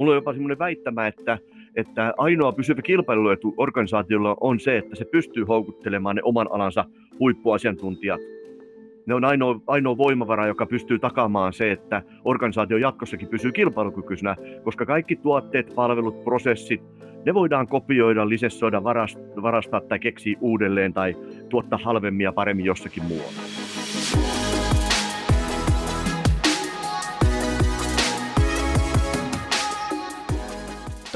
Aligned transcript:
Mulla 0.00 0.12
on 0.12 0.16
jopa 0.16 0.32
semmoinen 0.32 0.58
väittämä, 0.58 1.06
että, 1.06 1.38
että 1.76 2.14
ainoa 2.18 2.52
pysyvä 2.52 2.82
kilpailuetu 2.82 3.54
organisaatiolla 3.56 4.36
on 4.40 4.60
se, 4.60 4.76
että 4.78 4.96
se 4.96 5.04
pystyy 5.04 5.44
houkuttelemaan 5.44 6.16
ne 6.16 6.22
oman 6.24 6.48
alansa 6.52 6.84
huippuasiantuntijat. 7.18 8.20
Ne 9.06 9.14
on 9.14 9.24
ainoa, 9.24 9.60
ainoa 9.66 9.96
voimavara, 9.96 10.46
joka 10.46 10.66
pystyy 10.66 10.98
takaamaan 10.98 11.52
se, 11.52 11.72
että 11.72 12.02
organisaatio 12.24 12.76
jatkossakin 12.76 13.28
pysyy 13.28 13.52
kilpailukykyisenä, 13.52 14.36
koska 14.64 14.86
kaikki 14.86 15.16
tuotteet, 15.16 15.72
palvelut, 15.74 16.24
prosessit, 16.24 16.82
ne 17.26 17.34
voidaan 17.34 17.68
kopioida, 17.68 18.28
lisessoida, 18.28 18.84
varastaa 19.42 19.80
tai 19.80 19.98
keksiä 19.98 20.36
uudelleen 20.40 20.92
tai 20.92 21.16
tuottaa 21.48 21.78
halvemmin 21.82 22.24
ja 22.24 22.32
paremmin 22.32 22.64
jossakin 22.64 23.04
muualla. 23.04 23.65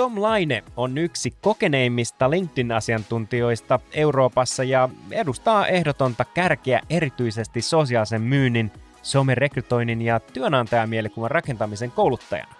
Tom 0.00 0.22
Laine 0.22 0.64
on 0.76 0.98
yksi 0.98 1.34
kokeneimmista 1.40 2.30
LinkedIn-asiantuntijoista 2.30 3.80
Euroopassa 3.92 4.64
ja 4.64 4.88
edustaa 5.10 5.66
ehdotonta 5.66 6.24
kärkeä 6.24 6.80
erityisesti 6.90 7.62
sosiaalisen 7.62 8.22
myynnin, 8.22 8.70
somerekrytoinnin 9.02 10.02
ja 10.02 10.20
työnantajamielikuvan 10.20 11.30
rakentamisen 11.30 11.90
kouluttajana. 11.90 12.54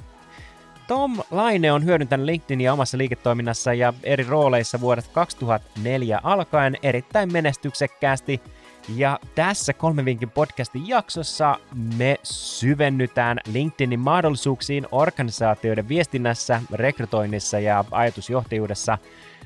Tom 0.89 1.19
Laine 1.31 1.73
on 1.73 1.85
hyödyntänyt 1.85 2.27
LinkedInia 2.27 2.73
omassa 2.73 2.99
liiketoiminnassa 2.99 3.75
ja 3.75 3.93
eri 4.03 4.25
rooleissa 4.25 4.81
vuodesta 4.81 5.13
2004 5.15 6.21
alkaen 6.23 6.77
erittäin 6.83 7.33
menestyksekkäästi– 7.33 8.41
ja 8.97 9.19
tässä 9.35 9.73
kolmen 9.73 10.05
vinkin 10.05 10.31
podcastin 10.31 10.89
jaksossa 10.89 11.59
me 11.97 12.17
syvennytään 12.23 13.39
LinkedInin 13.53 14.01
mahdollisuuksiin 14.01 14.87
organisaatioiden 14.93 15.89
viestinnässä, 15.89 16.63
rekrytoinnissa 16.73 17.59
ja 17.59 17.85
ajatusjohtajuudessa. 17.91 18.99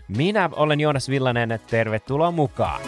Minä 0.08 0.50
olen 0.52 0.80
Joonas 0.80 1.08
Villanen, 1.08 1.60
tervetuloa 1.70 2.30
mukaan! 2.30 2.80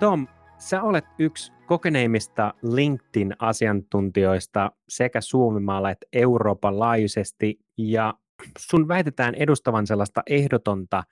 Tom, 0.00 0.26
Sä 0.66 0.82
olet 0.82 1.04
yksi 1.18 1.52
kokeneimmista 1.66 2.54
LinkedIn-asiantuntijoista 2.62 4.70
sekä 4.88 5.20
Suomimaalla 5.20 5.90
että 5.90 6.06
Euroopan 6.12 6.78
laajuisesti, 6.78 7.60
ja 7.78 8.14
sun 8.58 8.88
väitetään 8.88 9.34
edustavan 9.34 9.86
sellaista 9.86 10.22
ehdotonta 10.26 11.04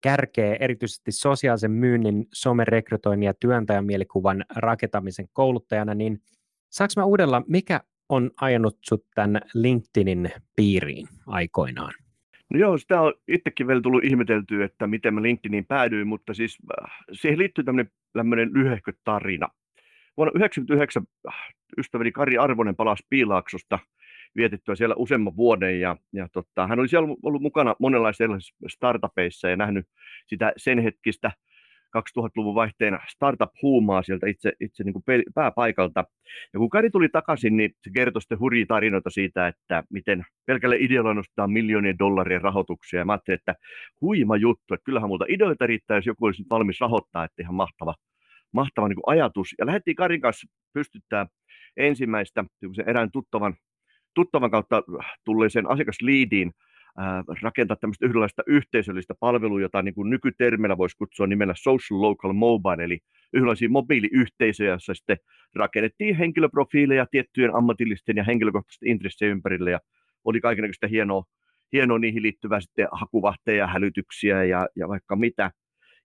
kärkeä 0.00 0.56
erityisesti 0.60 1.12
sosiaalisen 1.12 1.70
myynnin, 1.70 2.26
somerekrytoinnin 2.34 3.26
ja 3.26 3.34
työntäjämielikuvan 3.34 4.44
rakentamisen 4.56 5.28
kouluttajana, 5.32 5.94
niin 5.94 6.22
saanko 6.70 6.92
mä 6.96 7.04
uudella, 7.04 7.42
mikä 7.46 7.80
on 8.08 8.30
ajanut 8.40 8.78
sut 8.88 9.04
tämän 9.14 9.40
LinkedInin 9.54 10.32
piiriin 10.56 11.08
aikoinaan? 11.26 12.05
No 12.50 12.58
joo, 12.58 12.78
sitä 12.78 13.00
on 13.00 13.14
itsekin 13.28 13.66
vielä 13.66 13.80
tullut 13.80 14.04
ihmeteltyä, 14.04 14.64
että 14.64 14.86
miten 14.86 15.14
mä 15.14 15.22
LinkedIniin 15.22 15.66
päädyin, 15.66 16.06
mutta 16.06 16.34
siis 16.34 16.58
äh, 16.82 16.98
siihen 17.12 17.38
liittyy 17.38 17.64
tämmöinen, 17.64 17.92
tämmöinen 18.12 18.50
lyhehkö 18.52 18.92
tarina. 19.04 19.48
Vuonna 20.16 20.32
1999 20.32 21.02
äh, 21.28 21.34
ystäväni 21.78 22.12
Kari 22.12 22.38
Arvonen 22.38 22.76
palasi 22.76 23.06
Piilaaksosta 23.10 23.78
vietettyä 24.36 24.74
siellä 24.74 24.94
useamman 24.98 25.36
vuoden 25.36 25.80
ja, 25.80 25.96
ja 26.12 26.28
tota, 26.28 26.66
hän 26.66 26.80
oli 26.80 26.88
siellä 26.88 27.16
ollut 27.22 27.42
mukana 27.42 27.74
monenlaisissa 27.78 28.52
startupeissa 28.68 29.48
ja 29.48 29.56
nähnyt 29.56 29.86
sitä 30.26 30.52
sen 30.56 30.78
hetkistä 30.78 31.32
2000-luvun 31.96 32.54
vaihteen 32.54 32.98
startup-huumaa 33.08 34.02
sieltä 34.02 34.26
itse, 34.26 34.52
itse 34.60 34.84
niin 34.84 34.92
kuin 34.92 35.04
pääpaikalta. 35.34 36.04
Ja 36.52 36.58
kun 36.58 36.70
Kari 36.70 36.90
tuli 36.90 37.08
takaisin, 37.08 37.56
niin 37.56 37.70
se 37.82 37.90
kertoi 37.94 38.22
sitten 38.22 38.40
hurjia 38.40 38.66
tarinoita 38.66 39.10
siitä, 39.10 39.48
että 39.48 39.82
miten 39.90 40.24
pelkälle 40.46 40.76
ideoilla 40.80 41.14
nostetaan 41.14 41.52
miljoonien 41.52 41.98
dollarien 41.98 42.40
rahoituksia. 42.40 42.98
Ja 42.98 43.04
mä 43.04 43.12
ajattelin, 43.12 43.38
että 43.38 43.54
huima 44.00 44.36
juttu, 44.36 44.74
että 44.74 44.84
kyllähän 44.84 45.08
multa 45.08 45.24
ideoita 45.28 45.66
riittää, 45.66 45.96
jos 45.96 46.06
joku 46.06 46.24
olisi 46.24 46.42
nyt 46.42 46.50
valmis 46.50 46.80
rahoittaa, 46.80 47.24
että 47.24 47.42
ihan 47.42 47.54
mahtava, 47.54 47.94
mahtava 48.52 48.88
niin 48.88 48.96
kuin 48.96 49.14
ajatus. 49.14 49.54
Ja 49.58 49.66
lähdettiin 49.66 49.96
Karin 49.96 50.20
kanssa 50.20 50.46
pystyttää 50.72 51.26
ensimmäistä 51.76 52.44
erään 52.86 53.10
tuttavan, 53.12 53.54
tuttavan 54.14 54.50
kautta 54.50 54.82
tulleeseen 55.24 55.70
asiakasliidiin 55.70 56.52
rakentaa 57.42 57.76
tämmöistä 57.76 58.06
yhdenlaista 58.06 58.42
yhteisöllistä 58.46 59.14
palvelua, 59.20 59.60
jota 59.60 59.82
niin 59.82 59.94
kuin 59.94 60.10
nykytermillä 60.10 60.78
voisi 60.78 60.96
kutsua 60.96 61.26
nimellä 61.26 61.54
social 61.56 62.02
local 62.02 62.32
mobile, 62.32 62.84
eli 62.84 62.98
yhdenlaisia 63.32 63.68
mobiiliyhteisöjä, 63.68 64.70
joissa 64.70 64.94
sitten 64.94 65.16
rakennettiin 65.54 66.16
henkilöprofiileja 66.16 67.06
tiettyjen 67.10 67.54
ammatillisten 67.54 68.16
ja 68.16 68.24
henkilökohtaisten 68.24 68.88
intressien 68.88 69.30
ympärille, 69.30 69.70
ja 69.70 69.80
oli 70.24 70.40
kaikenlaista 70.40 70.86
hienoa, 70.86 71.24
hienoa 71.72 71.98
niihin 71.98 72.22
liittyvää 72.22 72.60
sitten 72.60 72.88
hakuvahteja, 72.92 73.66
hälytyksiä 73.66 74.44
ja, 74.44 74.66
ja 74.76 74.88
vaikka 74.88 75.16
mitä. 75.16 75.50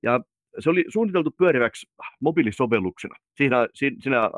Ja 0.03 0.19
se 0.59 0.69
oli 0.69 0.85
suunniteltu 0.87 1.31
pyöriväksi 1.37 1.87
mobiilisovelluksena. 2.21 3.15
Siinä, 3.37 3.67
siinä 3.73 4.29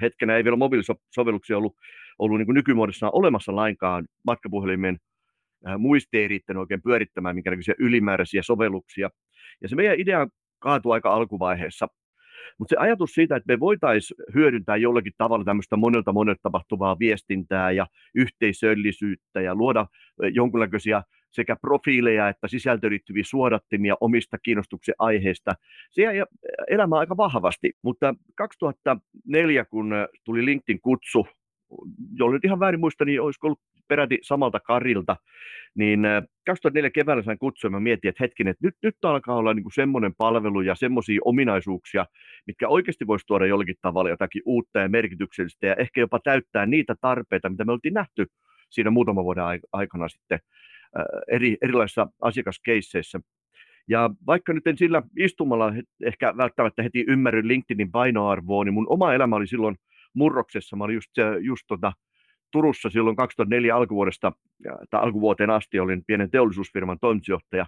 hetkenä 0.00 0.36
ei 0.36 0.44
vielä 0.44 0.56
mobiilisovelluksia 0.56 1.58
ollut, 1.58 1.76
ollut 2.18 2.38
niin 2.38 2.54
nykymuodossaan 2.54 3.12
olemassa 3.14 3.56
lainkaan 3.56 4.06
matkapuhelimen 4.24 4.96
Äh, 4.96 5.09
muisti 5.78 6.18
ei 6.18 6.28
riittänyt 6.28 6.60
oikein 6.60 6.82
pyörittämään 6.82 7.34
minkäännäköisiä 7.34 7.74
ylimääräisiä 7.78 8.42
sovelluksia. 8.42 9.10
Ja 9.62 9.68
se 9.68 9.76
meidän 9.76 10.00
idea 10.00 10.26
kaatui 10.58 10.92
aika 10.92 11.14
alkuvaiheessa. 11.14 11.88
Mutta 12.58 12.72
se 12.72 12.76
ajatus 12.78 13.10
siitä, 13.10 13.36
että 13.36 13.52
me 13.52 13.60
voitaisiin 13.60 14.16
hyödyntää 14.34 14.76
jollakin 14.76 15.12
tavalla 15.18 15.44
tämmöistä 15.44 15.76
monelta 15.76 16.12
monelta 16.12 16.40
tapahtuvaa 16.42 16.98
viestintää 16.98 17.70
ja 17.70 17.86
yhteisöllisyyttä 18.14 19.40
ja 19.40 19.54
luoda 19.54 19.86
jonkinlaisia 20.32 21.02
sekä 21.30 21.56
profiileja 21.56 22.28
että 22.28 22.48
sisältöön 22.48 22.90
liittyviä 22.90 23.24
suodattimia 23.26 23.96
omista 24.00 24.38
kiinnostuksen 24.38 24.94
aiheista. 24.98 25.54
Se 25.90 26.02
jäi 26.02 26.24
elämä 26.68 26.98
aika 26.98 27.16
vahvasti, 27.16 27.72
mutta 27.82 28.14
2004, 28.34 29.64
kun 29.64 29.92
tuli 30.24 30.44
LinkedIn 30.44 30.80
kutsu, 30.80 31.26
jolle 32.12 32.38
ihan 32.44 32.60
väärin 32.60 32.80
muista, 32.80 33.04
niin 33.04 33.20
olisiko 33.20 33.46
ollut 33.46 33.60
peräti 33.90 34.18
samalta 34.22 34.60
karilta, 34.60 35.16
niin 35.74 36.00
2004 36.46 36.86
äh, 36.86 36.92
keväällä 36.92 37.22
sain 37.22 37.38
kutsua 37.38 37.70
ja 37.72 37.80
mietin, 37.80 38.08
että 38.08 38.24
hetkinen, 38.24 38.50
että 38.50 38.66
nyt, 38.66 38.74
nyt 38.82 39.04
alkaa 39.04 39.36
olla 39.36 39.54
niin 39.54 39.64
semmoinen 39.74 40.14
palvelu 40.18 40.60
ja 40.60 40.74
semmoisia 40.74 41.20
ominaisuuksia, 41.24 42.06
mitkä 42.46 42.68
oikeasti 42.68 43.06
voisi 43.06 43.26
tuoda 43.26 43.46
jollakin 43.46 43.74
tavalla 43.82 44.10
jotakin 44.10 44.42
uutta 44.44 44.78
ja 44.78 44.88
merkityksellistä 44.88 45.66
ja 45.66 45.74
ehkä 45.74 46.00
jopa 46.00 46.20
täyttää 46.24 46.66
niitä 46.66 46.94
tarpeita, 47.00 47.48
mitä 47.48 47.64
me 47.64 47.72
oltiin 47.72 47.94
nähty 47.94 48.26
siinä 48.70 48.90
muutaman 48.90 49.24
vuoden 49.24 49.44
aikana 49.72 50.08
sitten 50.08 50.38
äh, 50.98 51.04
eri, 51.28 51.56
erilaisissa 51.62 52.06
asiakaskeisseissä. 52.20 53.20
Ja 53.88 54.10
vaikka 54.26 54.52
nyt 54.52 54.66
en 54.66 54.78
sillä 54.78 55.02
istumalla 55.18 55.72
ehkä 56.04 56.36
välttämättä 56.36 56.82
heti 56.82 57.04
ymmärry 57.08 57.48
LinkedInin 57.48 57.90
painoarvoa, 57.90 58.64
niin 58.64 58.74
mun 58.74 58.86
oma 58.88 59.14
elämä 59.14 59.36
oli 59.36 59.46
silloin 59.46 59.76
murroksessa. 60.14 60.76
Mä 60.76 60.84
olin 60.84 60.94
just, 60.94 61.10
just 61.40 61.64
tota, 61.68 61.92
Turussa 62.50 62.90
silloin 62.90 63.16
2004 63.16 63.76
alkuvuodesta 63.76 64.32
tai 64.90 65.00
alkuvuoteen 65.00 65.50
asti 65.50 65.80
olin 65.80 66.04
pienen 66.06 66.30
teollisuusfirman 66.30 66.98
toimitusjohtaja. 67.00 67.66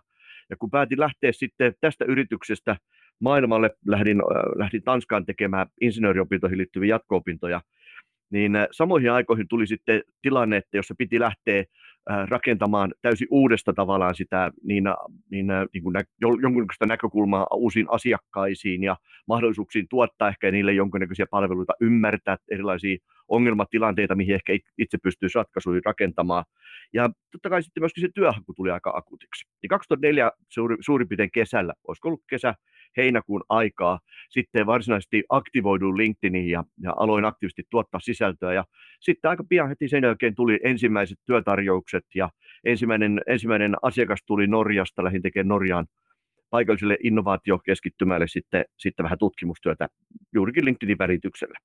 Ja 0.50 0.56
kun 0.56 0.70
päätin 0.70 1.00
lähteä 1.00 1.32
sitten 1.32 1.74
tästä 1.80 2.04
yrityksestä 2.04 2.76
maailmalle, 3.20 3.70
lähdin, 3.86 4.18
lähdin 4.56 4.82
Tanskaan 4.82 5.26
tekemään 5.26 5.66
insinööriopintoihin 5.80 6.58
liittyviä 6.58 6.94
jatko-opintoja, 6.94 7.60
niin 8.30 8.52
samoihin 8.70 9.12
aikoihin 9.12 9.48
tuli 9.48 9.66
sitten 9.66 10.02
tilanne, 10.22 10.56
että 10.56 10.76
jossa 10.76 10.94
piti 10.98 11.20
lähteä 11.20 11.64
rakentamaan 12.28 12.94
täysin 13.02 13.28
uudesta 13.30 13.72
tavallaan 13.72 14.14
sitä 14.14 14.50
niin, 14.62 14.84
niin, 15.30 15.46
niin 15.72 15.82
kuin 15.82 15.92
nä, 15.92 16.02
jonkinlaista 16.20 16.86
näkökulmaa 16.86 17.46
uusiin 17.54 17.86
asiakkaisiin 17.90 18.82
ja 18.82 18.96
mahdollisuuksiin 19.28 19.86
tuottaa 19.90 20.28
ehkä 20.28 20.50
niille 20.50 20.72
jonkinnäköisiä 20.72 21.26
palveluita, 21.30 21.72
ymmärtää 21.80 22.36
erilaisia 22.50 22.98
ongelmatilanteita, 23.28 24.14
mihin 24.14 24.34
ehkä 24.34 24.52
itse 24.78 24.98
pystyy 25.02 25.28
ratkaisuja 25.34 25.80
rakentamaan. 25.84 26.44
Ja 26.92 27.10
totta 27.32 27.50
kai 27.50 27.62
sitten 27.62 27.82
myöskin 27.82 28.00
se 28.00 28.08
työhaku 28.14 28.54
tuli 28.54 28.70
aika 28.70 28.92
akuutiksi. 28.94 29.48
Ja 29.62 29.68
2004 29.68 30.32
suuri, 30.48 30.76
suurin 30.80 31.08
piirtein 31.08 31.30
kesällä, 31.32 31.74
olisiko 31.88 32.08
ollut 32.08 32.24
kesä, 32.30 32.54
heinäkuun 32.96 33.44
aikaa, 33.48 33.98
sitten 34.30 34.66
varsinaisesti 34.66 35.24
aktivoiduin 35.28 35.96
LinkedIniin 35.96 36.50
ja, 36.50 36.64
ja 36.82 36.92
aloin 36.96 37.24
aktiivisesti 37.24 37.62
tuottaa 37.70 38.00
sisältöä. 38.00 38.52
Ja 38.52 38.64
sitten 39.00 39.28
aika 39.28 39.44
pian 39.48 39.68
heti 39.68 39.88
sen 39.88 40.04
jälkeen 40.04 40.34
tuli 40.34 40.60
ensimmäiset 40.64 41.18
työtarjoukset 41.26 42.04
ja 42.14 42.30
ensimmäinen, 42.64 43.20
ensimmäinen 43.26 43.74
asiakas 43.82 44.20
tuli 44.26 44.46
Norjasta, 44.46 45.04
lähdin 45.04 45.22
tekemään 45.22 45.48
Norjaan 45.48 45.86
paikalliselle 46.50 46.96
innovaatiokeskittymälle 47.02 48.28
sitten, 48.28 48.64
sitten 48.78 49.04
vähän 49.04 49.18
tutkimustyötä 49.18 49.88
juurikin 50.34 50.64
LinkedInin 50.64 50.98
välityksellä. 50.98 51.58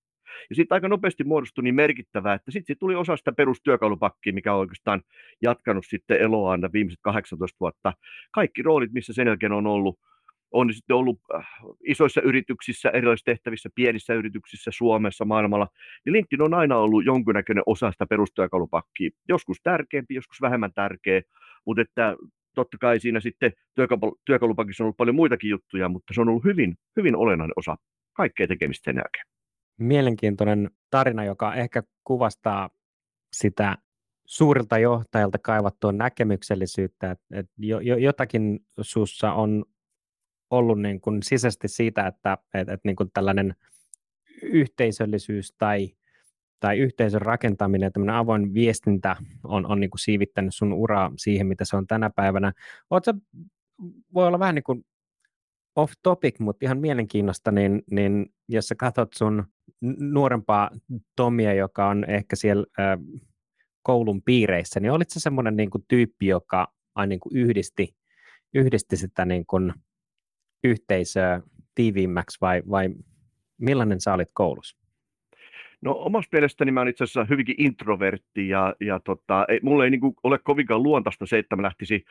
Ja 0.49 0.55
sitten 0.55 0.75
aika 0.75 0.87
nopeasti 0.87 1.23
muodostui 1.23 1.63
niin 1.63 1.75
merkittävää, 1.75 2.33
että 2.33 2.51
sitten 2.51 2.73
sit 2.73 2.79
tuli 2.79 2.95
osa 2.95 3.17
sitä 3.17 3.31
perustyökalupakkia, 3.31 4.33
mikä 4.33 4.53
on 4.53 4.59
oikeastaan 4.59 5.01
jatkanut 5.41 5.85
sitten 5.87 6.21
eloaan 6.21 6.69
viimeiset 6.73 6.99
18 7.01 7.57
vuotta. 7.59 7.93
Kaikki 8.31 8.61
roolit, 8.61 8.91
missä 8.91 9.13
sen 9.13 9.27
jälkeen 9.27 9.51
on 9.51 9.67
ollut, 9.67 9.99
on 10.51 10.73
sitten 10.73 10.95
ollut 10.95 11.19
äh, 11.35 11.47
isoissa 11.87 12.21
yrityksissä, 12.21 12.89
erilaisissa 12.89 13.31
tehtävissä, 13.31 13.69
pienissä 13.75 14.13
yrityksissä 14.13 14.71
Suomessa, 14.73 15.25
maailmalla, 15.25 15.67
niin 16.05 16.13
LinkedIn 16.13 16.41
on 16.41 16.53
aina 16.53 16.77
ollut 16.77 17.05
jonkinnäköinen 17.05 17.63
osa 17.65 17.91
sitä 17.91 18.05
perustyökalupakkia. 18.05 19.09
Joskus 19.29 19.57
tärkeämpi, 19.63 20.15
joskus 20.15 20.41
vähemmän 20.41 20.73
tärkeä, 20.73 21.21
mutta 21.65 21.81
että 21.81 22.15
totta 22.55 22.77
kai 22.77 22.99
siinä 22.99 23.19
sitten 23.19 23.51
työkalupakissa 24.25 24.83
on 24.83 24.85
ollut 24.85 24.97
paljon 24.97 25.15
muitakin 25.15 25.49
juttuja, 25.49 25.89
mutta 25.89 26.13
se 26.13 26.21
on 26.21 26.29
ollut 26.29 26.43
hyvin, 26.43 26.75
hyvin 26.97 27.15
olennainen 27.15 27.53
osa 27.55 27.75
kaikkea 28.13 28.47
tekemistä 28.47 28.83
sen 28.83 28.95
jälkeen. 28.95 29.25
Mielenkiintoinen 29.79 30.69
tarina, 30.89 31.23
joka 31.23 31.55
ehkä 31.55 31.83
kuvastaa 32.03 32.69
sitä 33.33 33.77
suurilta 34.25 34.77
johtajilta 34.77 35.37
kaivattua 35.37 35.91
näkemyksellisyyttä, 35.91 37.11
että, 37.11 37.25
että 37.31 37.51
jo, 37.57 37.79
jo, 37.79 37.97
jotakin 37.97 38.59
sussa 38.81 39.33
on 39.33 39.65
ollut 40.51 40.81
niin 40.81 41.01
kuin 41.01 41.23
sisäisesti 41.23 41.67
siitä, 41.67 42.07
että, 42.07 42.37
että, 42.53 42.73
että 42.73 42.87
niin 42.87 42.95
kuin 42.95 43.09
tällainen 43.13 43.55
yhteisöllisyys 44.41 45.53
tai, 45.57 45.89
tai 46.59 46.77
yhteisön 46.77 47.21
rakentaminen, 47.21 47.91
tämmöinen 47.91 48.15
avoin 48.15 48.53
viestintä 48.53 49.15
on, 49.43 49.65
on 49.65 49.79
niin 49.79 49.89
kuin 49.89 49.99
siivittänyt 49.99 50.55
sun 50.55 50.73
uraa 50.73 51.11
siihen, 51.17 51.47
mitä 51.47 51.65
se 51.65 51.75
on 51.75 51.87
tänä 51.87 52.09
päivänä. 52.09 52.53
Oletko, 52.89 53.13
voi 54.13 54.27
olla 54.27 54.39
vähän 54.39 54.55
niin 54.55 54.63
kuin 54.63 54.85
off 55.75 55.93
topic, 56.03 56.39
mutta 56.39 56.65
ihan 56.65 56.77
mielenkiinnosta, 56.77 57.51
niin, 57.51 57.83
niin 57.91 58.33
jos 58.49 58.67
sä 58.67 58.75
katsot 58.75 59.13
sun 59.13 59.45
nuorempaa 59.99 60.69
Tomia, 61.15 61.53
joka 61.53 61.87
on 61.87 62.05
ehkä 62.07 62.35
siellä 62.35 62.65
äh, 62.79 62.99
koulun 63.83 64.21
piireissä, 64.21 64.79
niin 64.79 64.91
olitko 64.91 65.13
se 65.13 65.19
semmoinen 65.19 65.55
niin 65.55 65.69
kuin 65.69 65.85
tyyppi, 65.87 66.27
joka 66.27 66.73
aina 66.95 67.09
niin 67.09 67.19
kuin 67.19 67.37
yhdisti, 67.37 67.95
yhdisti 68.53 68.97
sitä 68.97 69.25
niin 69.25 69.45
kuin 69.45 69.73
yhteisöä 70.63 71.41
tiiviimmäksi 71.75 72.37
vai, 72.41 72.63
vai 72.69 72.89
millainen 73.57 74.01
sä 74.01 74.13
olit 74.13 74.29
koulussa? 74.33 74.76
No 75.81 75.95
omasta 75.99 76.29
mielestäni 76.37 76.71
mä 76.71 76.81
olen 76.81 76.89
itse 76.89 77.03
asiassa 77.03 77.25
hyvinkin 77.29 77.55
introvertti 77.57 78.49
ja, 78.49 78.75
ja 78.81 78.99
tota, 78.99 79.45
ei, 79.49 79.59
mulle 79.63 79.83
ei 79.83 79.89
niin 79.89 80.01
ole 80.23 80.39
kovinkaan 80.43 80.83
luontaista 80.83 81.25
se, 81.25 81.37
että 81.37 81.55
mä 81.55 81.61
lähtisin 81.61 82.01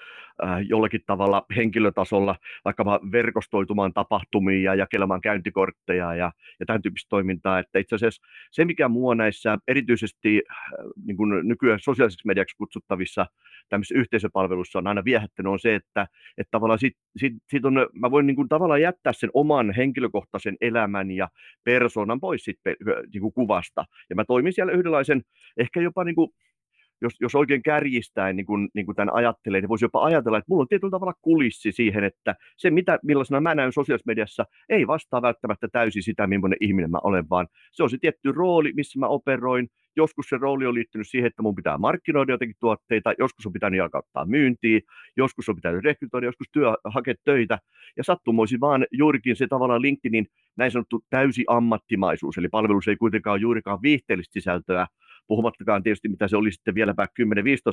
äh, 0.45 0.61
jollakin 0.69 1.01
tavalla 1.07 1.47
henkilötasolla 1.57 2.37
vaikka 2.65 2.85
verkostoitumaan 3.13 3.93
tapahtumiin 3.93 4.63
ja 4.63 4.75
jakelemaan 4.75 5.21
käyntikortteja 5.21 6.15
ja, 6.15 6.33
ja 6.61 6.67
tämän 6.67 6.83
tyyppistä 6.83 7.09
toimintaa. 7.09 7.59
Että 7.59 7.79
itse 7.79 7.95
asiassa 7.95 8.23
se, 8.51 8.65
mikä 8.65 8.89
mua 8.89 9.15
näissä 9.15 9.59
erityisesti 9.69 10.43
äh, 10.51 10.57
niin 11.07 11.17
kuin 11.17 11.49
nykyään 11.49 11.81
sosiaaliseksi 11.81 12.27
mediaksi 12.27 12.57
kutsuttavissa 12.57 13.27
tämmöisissä 13.69 13.99
yhteisöpalveluissa 13.99 14.79
on 14.79 14.87
aina 14.87 15.05
viehättänyt, 15.05 15.53
on 15.53 15.59
se, 15.59 15.75
että, 15.75 16.07
että 16.39 16.51
tavallaan 16.51 16.79
sit, 16.79 16.95
sit, 17.17 17.33
sit 17.51 17.65
on, 17.65 17.75
mä 17.93 18.11
voin 18.11 18.27
niin 18.27 18.37
kuin 18.37 18.49
tavallaan 18.49 18.83
jättää 18.83 19.13
sen 19.13 19.31
oman 19.35 19.75
henkilökohtaisen 19.75 20.57
elämän 20.61 21.11
ja 21.11 21.29
persoonan 21.65 22.21
pois 22.21 22.45
sit, 22.45 22.59
niin 23.13 23.21
kuin 23.21 23.35
kuvasta. 23.57 23.85
Ja 24.11 24.17
mä 24.17 24.25
toimin 24.25 24.53
siellä 24.53 24.73
yhdenlaisen, 24.73 25.23
ehkä 25.57 25.81
jopa 25.81 26.05
niin 26.05 26.15
kuin, 26.15 26.31
jos, 27.01 27.13
jos 27.21 27.35
oikein 27.35 27.63
kärjistäen 27.63 28.37
niin 28.37 28.47
kuin, 28.47 28.69
niin 28.75 28.87
kuin 28.87 28.97
tämän 28.97 29.15
ajattelee, 29.15 29.61
niin 29.61 29.69
voisi 29.69 29.85
jopa 29.85 30.05
ajatella, 30.05 30.39
että 30.39 30.47
mulla 30.49 30.63
on 30.63 30.69
tietyllä 30.69 30.91
tavalla 30.91 31.15
kulissi 31.23 31.73
siihen, 31.73 32.05
että 32.05 32.35
se, 32.57 32.71
mitä, 32.71 32.99
millaisena 33.03 33.41
mä 33.41 33.55
näyn 33.55 33.73
sosiaalisessa 33.73 34.11
mediassa, 34.11 34.45
ei 34.69 34.87
vastaa 34.87 35.23
välttämättä 35.23 35.69
täysin 35.73 36.03
sitä, 36.03 36.27
millainen 36.27 36.59
ihminen 36.61 36.91
mä 36.91 36.99
olen, 37.03 37.25
vaan 37.31 37.49
se 37.73 37.83
on 37.83 37.91
se 37.91 37.99
tietty 38.01 38.33
rooli, 38.33 38.73
missä 38.75 38.99
mä 38.99 39.07
operoin, 39.07 39.69
Joskus 39.97 40.27
se 40.29 40.37
rooli 40.41 40.67
on 40.67 40.75
liittynyt 40.75 41.09
siihen, 41.09 41.27
että 41.27 41.43
mun 41.43 41.55
pitää 41.55 41.79
markkinoida 41.79 42.33
jotenkin 42.33 42.57
tuotteita, 42.61 43.15
joskus 43.19 43.47
on 43.47 43.53
pitänyt 43.53 43.79
jalkauttaa 43.79 44.27
myyntiin, 44.27 44.83
joskus 45.17 45.49
on 45.49 45.57
pitänyt 45.57 45.85
rekrytoida, 45.85 46.27
joskus 46.27 46.47
työ, 46.53 46.75
hakea 46.85 47.15
töitä. 47.25 47.59
Ja 47.97 48.05
sattumoisin 48.05 48.61
vaan 48.61 48.87
juurikin 48.93 49.37
se 49.37 49.47
tavallaan 49.47 49.83
LinkedInin 49.83 50.27
näin 50.57 50.71
sanottu 50.71 51.05
täysi 51.11 51.45
ammattimaisuus, 51.49 52.39
eli 52.39 52.49
palvelus 52.49 52.89
ei 52.89 52.97
kuitenkaan 52.97 53.33
ole 53.33 53.41
juurikaan 53.41 53.83
viihteellistä 53.83 54.33
sisältöä, 54.33 54.87
puhumattakaan 55.27 55.83
tietysti 55.83 56.09
mitä 56.09 56.29
se 56.29 56.37
oli 56.37 56.53
sitten 56.53 56.75
vieläpä 56.75 57.07
10-15 57.23 57.27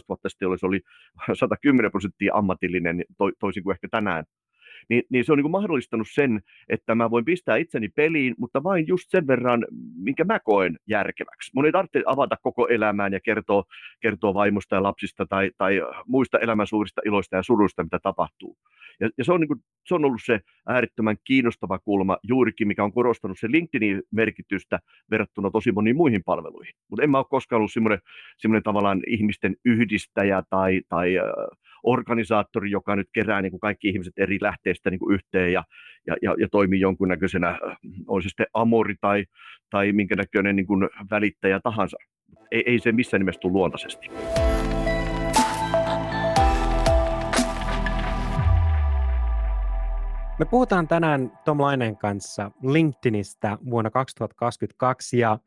vuotta 0.09 0.29
sitten, 0.29 0.45
jolloin 0.45 0.59
se 0.59 0.65
oli 0.65 0.81
110 1.33 1.91
prosenttia 1.91 2.33
ammatillinen, 2.35 3.03
to, 3.17 3.31
toisin 3.39 3.63
kuin 3.63 3.73
ehkä 3.73 3.87
tänään 3.91 4.23
niin, 4.89 5.03
niin 5.09 5.25
se 5.25 5.31
on 5.31 5.38
niin 5.38 5.44
kuin 5.44 5.51
mahdollistanut 5.51 6.07
sen, 6.12 6.41
että 6.69 6.95
mä 6.95 7.09
voin 7.09 7.25
pistää 7.25 7.57
itseni 7.57 7.89
peliin, 7.89 8.35
mutta 8.38 8.63
vain 8.63 8.88
just 8.88 9.06
sen 9.09 9.27
verran, 9.27 9.65
minkä 9.95 10.24
mä 10.24 10.39
koen 10.39 10.77
järkeväksi. 10.88 11.51
Mun 11.56 11.65
ei 11.65 11.71
tarvitse 11.71 12.03
avata 12.06 12.38
koko 12.41 12.68
elämään 12.68 13.13
ja 13.13 13.19
kertoa, 13.19 13.63
kertoa 14.00 14.33
vaimosta 14.33 14.75
ja 14.75 14.83
lapsista 14.83 15.25
tai, 15.25 15.51
tai 15.57 15.81
muista 16.07 16.39
elämän 16.39 16.68
suurista 16.68 17.01
iloista 17.06 17.35
ja 17.35 17.44
suruista, 17.44 17.83
mitä 17.83 18.00
tapahtuu. 18.03 18.57
Ja, 19.00 19.09
ja 19.18 19.24
se, 19.24 19.33
on 19.33 19.39
niin 19.39 19.47
kuin, 19.47 19.59
se 19.85 19.95
on 19.95 20.06
ollut 20.06 20.21
se 20.25 20.39
äärettömän 20.68 21.18
kiinnostava 21.24 21.80
kulma 21.80 22.18
juurikin, 22.24 22.68
mikä 22.68 22.83
on 22.83 22.94
korostanut 22.94 23.39
se 23.39 23.51
LinkedInin 23.51 24.01
merkitystä 24.12 24.80
verrattuna 25.12 25.51
tosi 25.51 25.71
moniin 25.71 25.95
muihin 25.95 26.24
palveluihin. 26.24 26.74
Mutta 26.89 27.03
en 27.03 27.09
mä 27.09 27.18
ole 27.18 27.25
koskaan 27.30 27.57
ollut 27.57 27.74
semmoinen, 27.74 28.00
semmoinen 28.38 28.63
tavallaan 28.63 29.01
ihmisten 29.07 29.56
yhdistäjä 29.65 30.44
tai, 30.50 30.81
tai 30.89 31.15
organisaattori, 31.83 32.71
joka 32.71 32.95
nyt 32.95 33.09
kerää 33.13 33.41
niin 33.41 33.51
kuin 33.51 33.59
kaikki 33.59 33.89
ihmiset 33.89 34.13
eri 34.18 34.39
lähteistä 34.73 34.89
niin 34.89 34.99
kuin 34.99 35.13
yhteen 35.13 35.53
ja, 35.53 35.63
ja, 36.07 36.15
ja, 36.21 36.35
ja 36.39 36.47
toimii 36.51 36.79
jonkunnäköisenä, 36.79 37.49
äh, 37.49 37.77
on 38.07 38.21
se 38.23 38.29
sitten 38.29 38.45
amori 38.53 38.95
tai, 39.01 39.25
tai 39.69 39.91
minkä 39.91 40.15
näköinen 40.15 40.55
niin 40.55 40.67
kuin 40.67 40.89
välittäjä 41.11 41.59
tahansa. 41.59 41.97
Ei, 42.51 42.63
ei 42.65 42.79
se 42.79 42.91
missään 42.91 43.21
nimessä 43.21 43.39
tule 43.39 43.53
luontaisesti. 43.53 44.07
Me 50.39 50.45
puhutaan 50.45 50.87
tänään 50.87 51.31
Tom 51.45 51.61
Laineen 51.61 51.97
kanssa 51.97 52.51
LinkedInistä 52.63 53.57
vuonna 53.69 53.89
2022 53.89 55.17
ja 55.17 55.39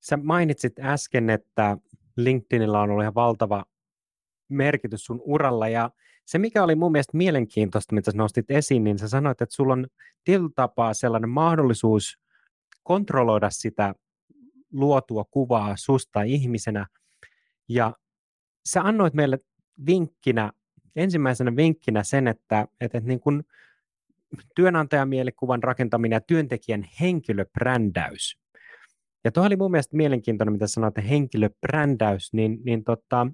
sä 0.00 0.16
mainitsit 0.16 0.72
äsken, 0.80 1.30
että 1.30 1.76
LinkedInillä 2.16 2.80
on 2.80 2.90
ollut 2.90 3.02
ihan 3.02 3.14
valtava 3.14 3.64
merkitys 4.48 5.04
sun 5.04 5.20
uralla 5.24 5.68
ja 5.68 5.90
se, 6.24 6.38
mikä 6.38 6.64
oli 6.64 6.74
mun 6.74 6.92
mielestä 6.92 7.16
mielenkiintoista, 7.16 7.94
mitä 7.94 8.10
nostit 8.14 8.50
esiin, 8.50 8.84
niin 8.84 8.98
sä 8.98 9.08
sanoit, 9.08 9.42
että 9.42 9.54
sulla 9.54 9.72
on 9.72 9.86
tietyllä 10.24 10.50
tapaa 10.54 10.94
sellainen 10.94 11.30
mahdollisuus 11.30 12.18
kontrolloida 12.82 13.50
sitä 13.50 13.94
luotua 14.72 15.24
kuvaa 15.24 15.76
susta 15.76 16.22
ihmisenä. 16.22 16.86
Ja 17.68 17.96
sä 18.68 18.82
annoit 18.82 19.14
meille 19.14 19.38
vinkkinä, 19.86 20.52
ensimmäisenä 20.96 21.56
vinkkinä 21.56 22.02
sen, 22.02 22.28
että, 22.28 22.68
että, 22.80 23.00
niin 23.00 23.20
kun 23.20 23.44
työnantajamielikuvan 24.54 25.62
rakentaminen 25.62 26.16
ja 26.16 26.20
työntekijän 26.20 26.88
henkilöbrändäys. 27.00 28.38
Ja 29.24 29.32
tuo 29.32 29.46
oli 29.46 29.56
mun 29.56 29.70
mielestä 29.70 29.96
mielenkiintoinen, 29.96 30.52
mitä 30.52 30.66
sanoit, 30.66 30.98
että 30.98 31.08
henkilöbrändäys, 31.08 32.32
niin, 32.32 32.60
niin 32.64 32.84
tota, 32.84 33.26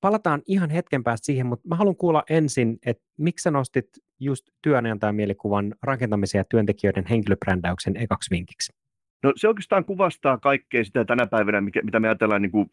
palataan 0.00 0.42
ihan 0.46 0.70
hetken 0.70 1.04
päästä 1.04 1.26
siihen, 1.26 1.46
mutta 1.46 1.68
mä 1.68 1.76
haluan 1.76 1.96
kuulla 1.96 2.24
ensin, 2.30 2.78
että 2.86 3.04
miksi 3.16 3.42
sä 3.42 3.50
nostit 3.50 3.88
just 4.20 4.48
työnantajamielikuvan 4.62 5.74
rakentamisen 5.82 6.38
ja 6.38 6.44
työntekijöiden 6.44 7.06
henkilöbrändäyksen 7.06 7.96
ekaksi 7.96 8.30
vinkiksi? 8.30 8.79
No 9.22 9.32
se 9.36 9.48
oikeastaan 9.48 9.84
kuvastaa 9.84 10.38
kaikkea 10.38 10.84
sitä 10.84 11.04
tänä 11.04 11.26
päivänä, 11.26 11.60
mikä, 11.60 11.80
mitä 11.82 12.00
me 12.00 12.08
ajatellaan 12.08 12.42
niin 12.42 12.52
kuin, 12.52 12.70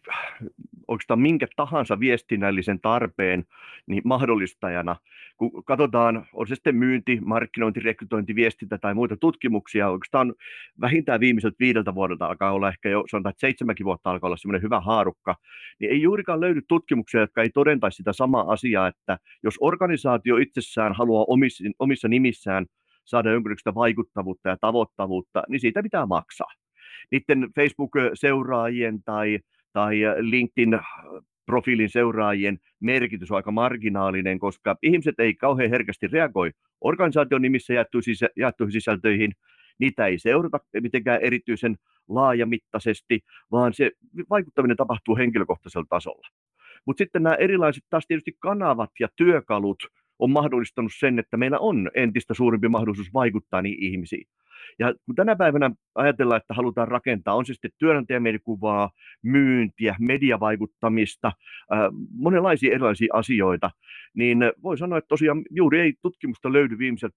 oikeastaan 0.87 1.19
minkä 1.19 1.47
tahansa 1.55 1.99
viestinnällisen 1.99 2.79
tarpeen 2.79 3.45
niin 3.87 4.01
mahdollistajana. 4.05 4.95
Kun 5.37 5.63
katsotaan, 5.63 6.25
on 6.33 6.47
se 6.47 6.55
sitten 6.55 6.75
myynti, 6.75 7.19
markkinointi, 7.25 7.79
rekrytointi, 7.79 8.35
viestintä 8.35 8.77
tai 8.77 8.93
muita 8.93 9.17
tutkimuksia, 9.17 9.89
oikeastaan 9.89 10.33
vähintään 10.81 11.19
viimeiseltä 11.19 11.55
viideltä 11.59 11.95
vuodelta 11.95 12.25
alkaa 12.25 12.51
olla 12.51 12.69
ehkä 12.69 12.89
jo, 12.89 13.03
sanotaan, 13.11 13.31
että 13.31 13.41
seitsemänkin 13.41 13.85
vuotta 13.85 14.09
alkaa 14.11 14.27
olla 14.27 14.37
semmoinen 14.37 14.61
hyvä 14.61 14.79
haarukka, 14.79 15.35
niin 15.79 15.91
ei 15.91 16.01
juurikaan 16.01 16.41
löydy 16.41 16.61
tutkimuksia, 16.67 17.21
jotka 17.21 17.41
ei 17.41 17.49
todentaisi 17.49 17.95
sitä 17.95 18.13
samaa 18.13 18.51
asiaa, 18.51 18.87
että 18.87 19.17
jos 19.43 19.55
organisaatio 19.61 20.37
itsessään 20.37 20.93
haluaa 20.93 21.25
omissa, 21.27 21.63
omissa 21.79 22.07
nimissään 22.07 22.65
saada 23.07 23.31
jonkinlaista 23.31 23.75
vaikuttavuutta 23.75 24.49
ja 24.49 24.57
tavoittavuutta, 24.61 25.43
niin 25.47 25.59
siitä 25.59 25.83
pitää 25.83 26.05
maksaa. 26.05 26.51
Niiden 27.11 27.49
Facebook-seuraajien 27.55 29.03
tai, 29.03 29.39
tai 29.73 29.97
LinkedIn 30.19 30.79
profiilin 31.45 31.89
seuraajien 31.89 32.57
merkitys 32.79 33.31
on 33.31 33.35
aika 33.35 33.51
marginaalinen, 33.51 34.39
koska 34.39 34.75
ihmiset 34.81 35.19
ei 35.19 35.33
kauhean 35.33 35.69
herkästi 35.69 36.07
reagoi 36.07 36.51
organisaation 36.81 37.41
nimissä 37.41 37.73
jaettuihin 38.35 38.71
sisältöihin, 38.71 39.31
niitä 39.79 40.05
ei 40.05 40.19
seurata 40.19 40.59
mitenkään 40.81 41.21
erityisen 41.21 41.77
laajamittaisesti, 42.09 43.19
vaan 43.51 43.73
se 43.73 43.91
vaikuttaminen 44.29 44.77
tapahtuu 44.77 45.17
henkilökohtaisella 45.17 45.85
tasolla. 45.89 46.27
Mutta 46.85 47.03
sitten 47.03 47.23
nämä 47.23 47.35
erilaiset 47.35 47.83
taas 47.89 48.05
tietysti 48.07 48.35
kanavat 48.39 48.91
ja 48.99 49.07
työkalut 49.15 49.77
on 50.19 50.31
mahdollistanut 50.31 50.91
sen, 50.99 51.19
että 51.19 51.37
meillä 51.37 51.59
on 51.59 51.89
entistä 51.95 52.33
suurempi 52.33 52.67
mahdollisuus 52.67 53.13
vaikuttaa 53.13 53.61
niihin 53.61 53.83
ihmisiin. 53.83 54.27
Ja 54.79 54.93
kun 55.05 55.15
tänä 55.15 55.35
päivänä 55.35 55.71
ajatellaan, 55.95 56.41
että 56.41 56.53
halutaan 56.53 56.87
rakentaa, 56.87 57.35
on 57.35 57.45
se 57.45 57.53
sitten 57.53 57.71
työnantajamielikuvaa, 57.77 58.89
myyntiä, 59.23 59.95
mediavaikuttamista, 59.99 61.31
monenlaisia 62.13 62.73
erilaisia 62.73 63.13
asioita, 63.13 63.71
niin 64.13 64.39
voi 64.63 64.77
sanoa, 64.77 64.97
että 64.97 65.07
tosiaan 65.07 65.41
juuri 65.49 65.79
ei 65.79 65.93
tutkimusta 66.01 66.53
löydy 66.53 66.77
viimeiseltä 66.77 67.15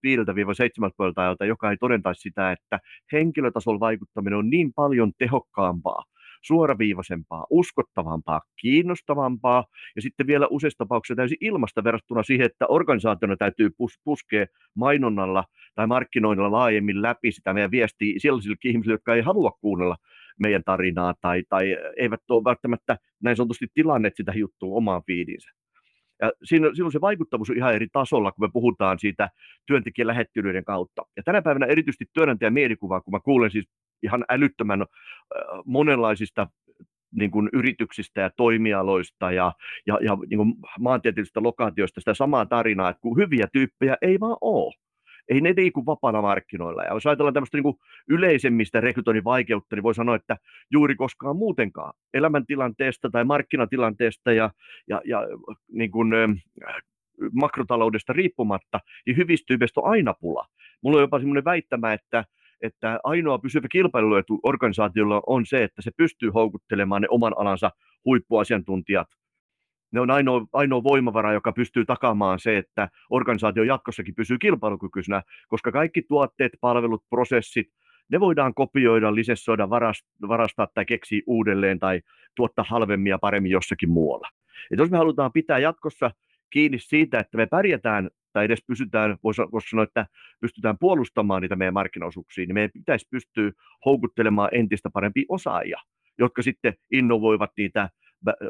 5-7 0.89 0.91
vuodelta 0.99 1.23
ajalta, 1.23 1.45
joka 1.45 1.71
ei 1.71 1.77
todentaisi 1.77 2.21
sitä, 2.21 2.53
että 2.53 2.79
henkilötasolla 3.13 3.81
vaikuttaminen 3.81 4.39
on 4.39 4.51
niin 4.51 4.73
paljon 4.73 5.13
tehokkaampaa 5.19 6.05
suoraviivaisempaa, 6.41 7.47
uskottavampaa, 7.51 8.41
kiinnostavampaa 8.61 9.65
ja 9.97 10.03
sitten 10.03 10.27
vielä 10.27 10.47
useissa 10.51 10.79
tapauksissa 10.79 11.17
täysin 11.17 11.39
ilmasta 11.41 11.85
verrattuna 11.85 12.23
siihen, 12.23 12.47
että 12.47 12.67
organisaationa 12.67 13.37
täytyy 13.37 13.69
pus- 13.69 14.01
puskea 14.05 14.47
mainonnalla 14.75 15.45
tai 15.75 15.87
markkinoinnilla 15.87 16.53
laajemmin 16.53 17.03
läpi 17.03 17.33
sitä 17.33 17.55
meidän 17.55 17.71
viestiä 17.71 18.15
sellaisille 18.19 18.57
ihmisille, 18.65 18.95
jotka 18.95 19.15
ei 19.15 19.23
halua 19.23 19.51
kuunnella 19.61 19.97
meidän 20.41 20.65
tarinaa 20.65 21.15
tai, 21.21 21.43
tai 21.49 21.77
eivät 21.97 22.21
ole 22.29 22.45
välttämättä 22.45 22.99
näin 23.23 23.37
sanotusti 23.37 23.67
tilanneet 23.75 24.17
sitä 24.17 24.33
juttua 24.37 24.77
omaan 24.77 25.03
fiidinsä. 25.07 25.51
Ja 26.23 26.33
siinä, 26.45 26.71
silloin 26.75 26.93
se 26.93 27.01
vaikuttavuus 27.01 27.51
on 27.51 27.57
ihan 27.57 27.75
eri 27.75 27.87
tasolla, 27.93 28.33
kun 28.33 28.45
me 28.45 28.51
puhutaan 28.53 28.99
siitä 28.99 29.29
työntekijän 29.67 30.07
lähettelyiden 30.07 30.65
kautta. 30.65 31.03
Ja 31.17 31.23
tänä 31.23 31.43
päivänä 31.43 31.67
erityisesti 31.67 32.05
työnantajan 32.13 32.53
mielikuvaa, 32.53 33.01
kun 33.01 33.13
mä 33.13 33.21
kuulen 33.21 33.51
siis 33.51 33.69
ihan 34.03 34.25
älyttömän 34.29 34.87
monenlaisista 35.65 36.47
niin 37.13 37.31
kuin 37.31 37.49
yrityksistä 37.53 38.21
ja 38.21 38.31
toimialoista 38.37 39.33
ja, 39.33 39.53
ja, 39.87 39.99
ja 40.03 40.19
niin 40.29 40.39
kuin 40.39 40.55
maantieteellisistä 40.79 41.43
lokaatioista 41.43 42.01
sitä 42.01 42.15
samaa 42.15 42.47
tarinaa, 42.47 42.91
että 42.91 43.01
kun 43.01 43.17
hyviä 43.17 43.47
tyyppejä 43.53 43.97
ei 44.03 44.21
vaan 44.21 44.37
ole. 44.41 44.75
Ei 45.29 45.41
ne 45.41 45.55
liiku 45.57 45.87
vapaana 45.87 46.23
markkinoilla. 46.23 46.83
Ja 46.83 46.95
jos 46.95 47.07
ajatellaan 47.07 47.35
tämmöistä 47.35 47.57
niin 47.57 47.63
kuin 47.63 47.77
yleisemmistä 48.09 48.81
rekrytoinnin 48.81 49.25
vaikeutta, 49.25 49.77
niin 49.77 49.83
voi 49.83 49.95
sanoa, 49.95 50.17
että 50.17 50.37
juuri 50.71 50.95
koskaan 50.95 51.37
muutenkaan 51.37 51.93
elämäntilanteesta 52.15 53.11
tai 53.11 53.25
markkinatilanteesta 53.25 54.33
ja, 54.33 54.51
ja, 54.89 55.03
ja 55.05 55.23
niin 55.73 55.91
kuin, 55.91 56.13
makrotaloudesta 57.33 58.13
riippumatta, 58.13 58.81
niin 59.07 59.17
hyvistä 59.17 59.45
tyypeistä 59.47 59.81
on 59.81 59.91
aina 59.91 60.15
pula. 60.21 60.47
Mulla 60.83 60.97
on 60.97 61.03
jopa 61.03 61.19
semmoinen 61.19 61.45
väittämä, 61.45 61.93
että 61.93 62.25
että 62.63 63.01
ainoa 63.05 63.39
pysyvä 63.39 63.69
kilpailuetu 63.69 64.41
organisaatiolla 64.43 65.23
on 65.27 65.47
se, 65.47 65.65
että 65.65 65.83
se 65.83 65.91
pystyy 65.97 66.31
houkuttelemaan 66.31 67.03
ne 67.03 67.09
oman 67.11 67.35
alansa 67.39 67.71
huippuasiantuntijat. 68.05 69.09
Ne 69.93 70.01
on 70.01 70.11
ainoa, 70.11 70.47
ainoa 70.53 70.83
voimavara, 70.83 71.33
joka 71.33 71.53
pystyy 71.53 71.85
takaamaan 71.85 72.39
se, 72.39 72.59
että 72.59 72.89
organisaatio 73.11 73.63
jatkossakin 73.63 74.15
pysyy 74.15 74.39
kilpailukykyisenä, 74.39 75.23
koska 75.49 75.73
kaikki 75.73 76.03
tuotteet, 76.03 76.53
palvelut, 76.61 77.05
prosessit, 77.11 77.69
ne 78.09 78.21
voidaan 78.21 78.55
kopioida, 78.55 79.15
lisessoida, 79.15 79.71
varastaa 80.29 80.69
tai 80.75 80.85
keksiä 80.85 81.23
uudelleen 81.27 81.79
tai 81.79 82.01
tuottaa 82.35 82.65
halvemmin 82.69 83.11
ja 83.11 83.19
paremmin 83.19 83.53
jossakin 83.53 83.91
muualla. 83.91 84.29
Et 84.71 84.79
jos 84.79 84.91
me 84.91 84.97
halutaan 84.97 85.33
pitää 85.33 85.59
jatkossa 85.59 86.11
kiinni 86.51 86.79
siitä, 86.79 87.19
että 87.19 87.37
me 87.37 87.47
pärjätään 87.47 88.11
tai 88.33 88.45
edes 88.45 88.65
pysytään, 88.67 89.17
voisi 89.23 89.71
sanoa, 89.71 89.85
että 89.85 90.07
pystytään 90.41 90.79
puolustamaan 90.81 91.43
niitä 91.43 91.57
meidän 91.57 91.75
markkinaosuuksia, 91.75 92.47
niin 92.47 92.55
meidän 92.55 92.71
pitäisi 92.75 93.09
pystyä 93.11 93.51
houkuttelemaan 93.85 94.49
entistä 94.53 94.91
parempia 94.91 95.25
osaajia, 95.29 95.81
jotka 96.19 96.43
sitten 96.43 96.75
innovoivat 96.93 97.51
niitä 97.57 97.91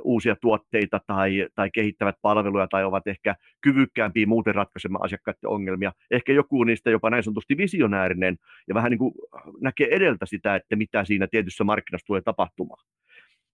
uusia 0.02 0.36
tuotteita 0.36 1.00
tai, 1.06 1.48
tai 1.54 1.70
kehittävät 1.70 2.14
palveluja 2.22 2.66
tai 2.68 2.84
ovat 2.84 3.06
ehkä 3.06 3.34
kyvykkäämpiä 3.60 4.26
muuten 4.26 4.54
ratkaisemaan 4.54 5.04
asiakkaiden 5.04 5.50
ongelmia. 5.50 5.92
Ehkä 6.10 6.32
joku 6.32 6.64
niistä 6.64 6.90
jopa 6.90 7.10
näin 7.10 7.22
sanotusti 7.22 7.56
visionäärinen 7.56 8.36
ja 8.68 8.74
vähän 8.74 8.90
niin 8.90 8.98
kuin 8.98 9.14
näkee 9.60 9.88
edeltä 9.90 10.26
sitä, 10.26 10.56
että 10.56 10.76
mitä 10.76 11.04
siinä 11.04 11.26
tietyssä 11.26 11.64
markkinassa 11.64 12.06
tulee 12.06 12.22
tapahtumaan. 12.24 12.84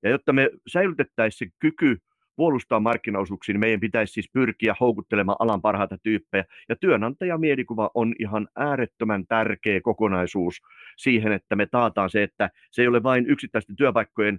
Ja 0.02 0.10
jotta 0.10 0.32
me 0.32 0.50
säilytettäisiin 0.66 1.48
se 1.48 1.54
kyky 1.58 1.98
puolustaa 2.36 2.80
markkinaosuuksia, 2.80 3.52
niin 3.52 3.60
meidän 3.60 3.80
pitäisi 3.80 4.12
siis 4.12 4.30
pyrkiä 4.32 4.74
houkuttelemaan 4.80 5.36
alan 5.38 5.62
parhaita 5.62 5.98
tyyppejä. 5.98 6.44
Ja 6.68 6.76
työnantajamielikuva 6.76 7.90
on 7.94 8.14
ihan 8.18 8.48
äärettömän 8.56 9.26
tärkeä 9.26 9.80
kokonaisuus 9.80 10.62
siihen, 10.96 11.32
että 11.32 11.56
me 11.56 11.66
taataan 11.66 12.10
se, 12.10 12.22
että 12.22 12.50
se 12.70 12.82
ei 12.82 12.88
ole 12.88 13.02
vain 13.02 13.26
yksittäisten 13.26 13.76
työpaikkojen 13.76 14.38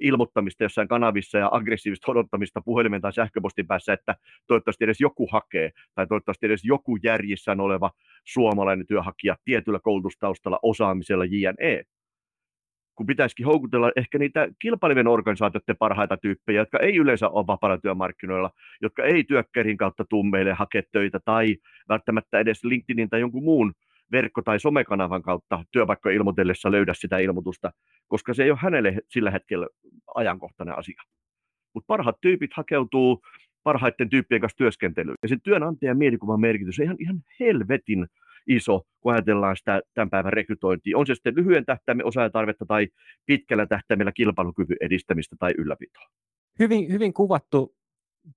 ilmoittamista 0.00 0.62
jossain 0.62 0.88
kanavissa 0.88 1.38
ja 1.38 1.48
aggressiivista 1.52 2.12
odottamista 2.12 2.60
puhelimen 2.64 3.00
tai 3.00 3.12
sähköpostin 3.12 3.66
päässä, 3.66 3.92
että 3.92 4.14
toivottavasti 4.46 4.84
edes 4.84 5.00
joku 5.00 5.28
hakee 5.32 5.70
tai 5.94 6.06
toivottavasti 6.06 6.46
edes 6.46 6.64
joku 6.64 6.96
järjissään 6.96 7.60
oleva 7.60 7.90
suomalainen 8.24 8.86
työnhakija 8.86 9.36
tietyllä 9.44 9.78
koulutustaustalla, 9.78 10.58
osaamisella, 10.62 11.24
jne 11.24 11.82
kun 12.94 13.06
pitäisikin 13.06 13.46
houkutella 13.46 13.92
ehkä 13.96 14.18
niitä 14.18 14.48
kilpailevien 14.58 15.06
organisaatioiden 15.06 15.76
parhaita 15.78 16.16
tyyppejä, 16.16 16.60
jotka 16.60 16.78
ei 16.78 16.96
yleensä 16.96 17.28
ole 17.28 17.46
vapaalla 17.46 17.78
työmarkkinoilla, 17.78 18.50
jotka 18.82 19.04
ei 19.04 19.24
työkkärin 19.24 19.76
kautta 19.76 20.04
tuu 20.04 20.22
meille 20.22 20.52
hakea 20.52 20.82
töitä 20.92 21.20
tai 21.24 21.56
välttämättä 21.88 22.38
edes 22.38 22.64
LinkedInin 22.64 23.10
tai 23.10 23.20
jonkun 23.20 23.44
muun 23.44 23.72
verkko- 24.12 24.42
tai 24.42 24.60
somekanavan 24.60 25.22
kautta 25.22 25.64
työpaikka 25.70 26.10
ilmoitellessa 26.10 26.70
löydä 26.70 26.94
sitä 26.94 27.18
ilmoitusta, 27.18 27.72
koska 28.08 28.34
se 28.34 28.44
ei 28.44 28.50
ole 28.50 28.58
hänelle 28.62 28.98
sillä 29.08 29.30
hetkellä 29.30 29.66
ajankohtainen 30.14 30.78
asia. 30.78 31.02
Mutta 31.74 31.86
parhaat 31.86 32.20
tyypit 32.20 32.50
hakeutuu 32.54 33.22
parhaiten 33.62 34.10
tyyppien 34.10 34.40
kanssa 34.40 34.58
työskentelyyn. 34.58 35.16
Ja 35.22 35.28
sen 35.28 35.40
työnantajan 35.40 35.98
mielikuvan 35.98 36.40
merkitys 36.40 36.78
on 36.78 36.84
ihan, 36.84 36.96
ihan 37.00 37.20
helvetin 37.40 38.06
iso, 38.46 38.82
kun 39.00 39.12
ajatellaan 39.12 39.56
sitä 39.56 39.80
tämän 39.94 40.10
päivän 40.10 40.32
rekrytointia. 40.32 40.98
On 40.98 41.06
se 41.06 41.14
sitten 41.14 41.34
lyhyen 41.34 41.64
tähtäimen 41.64 42.06
osaajatarvetta 42.06 42.66
tai 42.66 42.88
pitkällä 43.26 43.66
tähtäimellä 43.66 44.12
kilpailukyvyn 44.12 44.76
edistämistä 44.80 45.36
tai 45.38 45.52
ylläpitoa. 45.58 46.06
Hyvin, 46.58 46.92
hyvin 46.92 47.12
kuvattu 47.12 47.76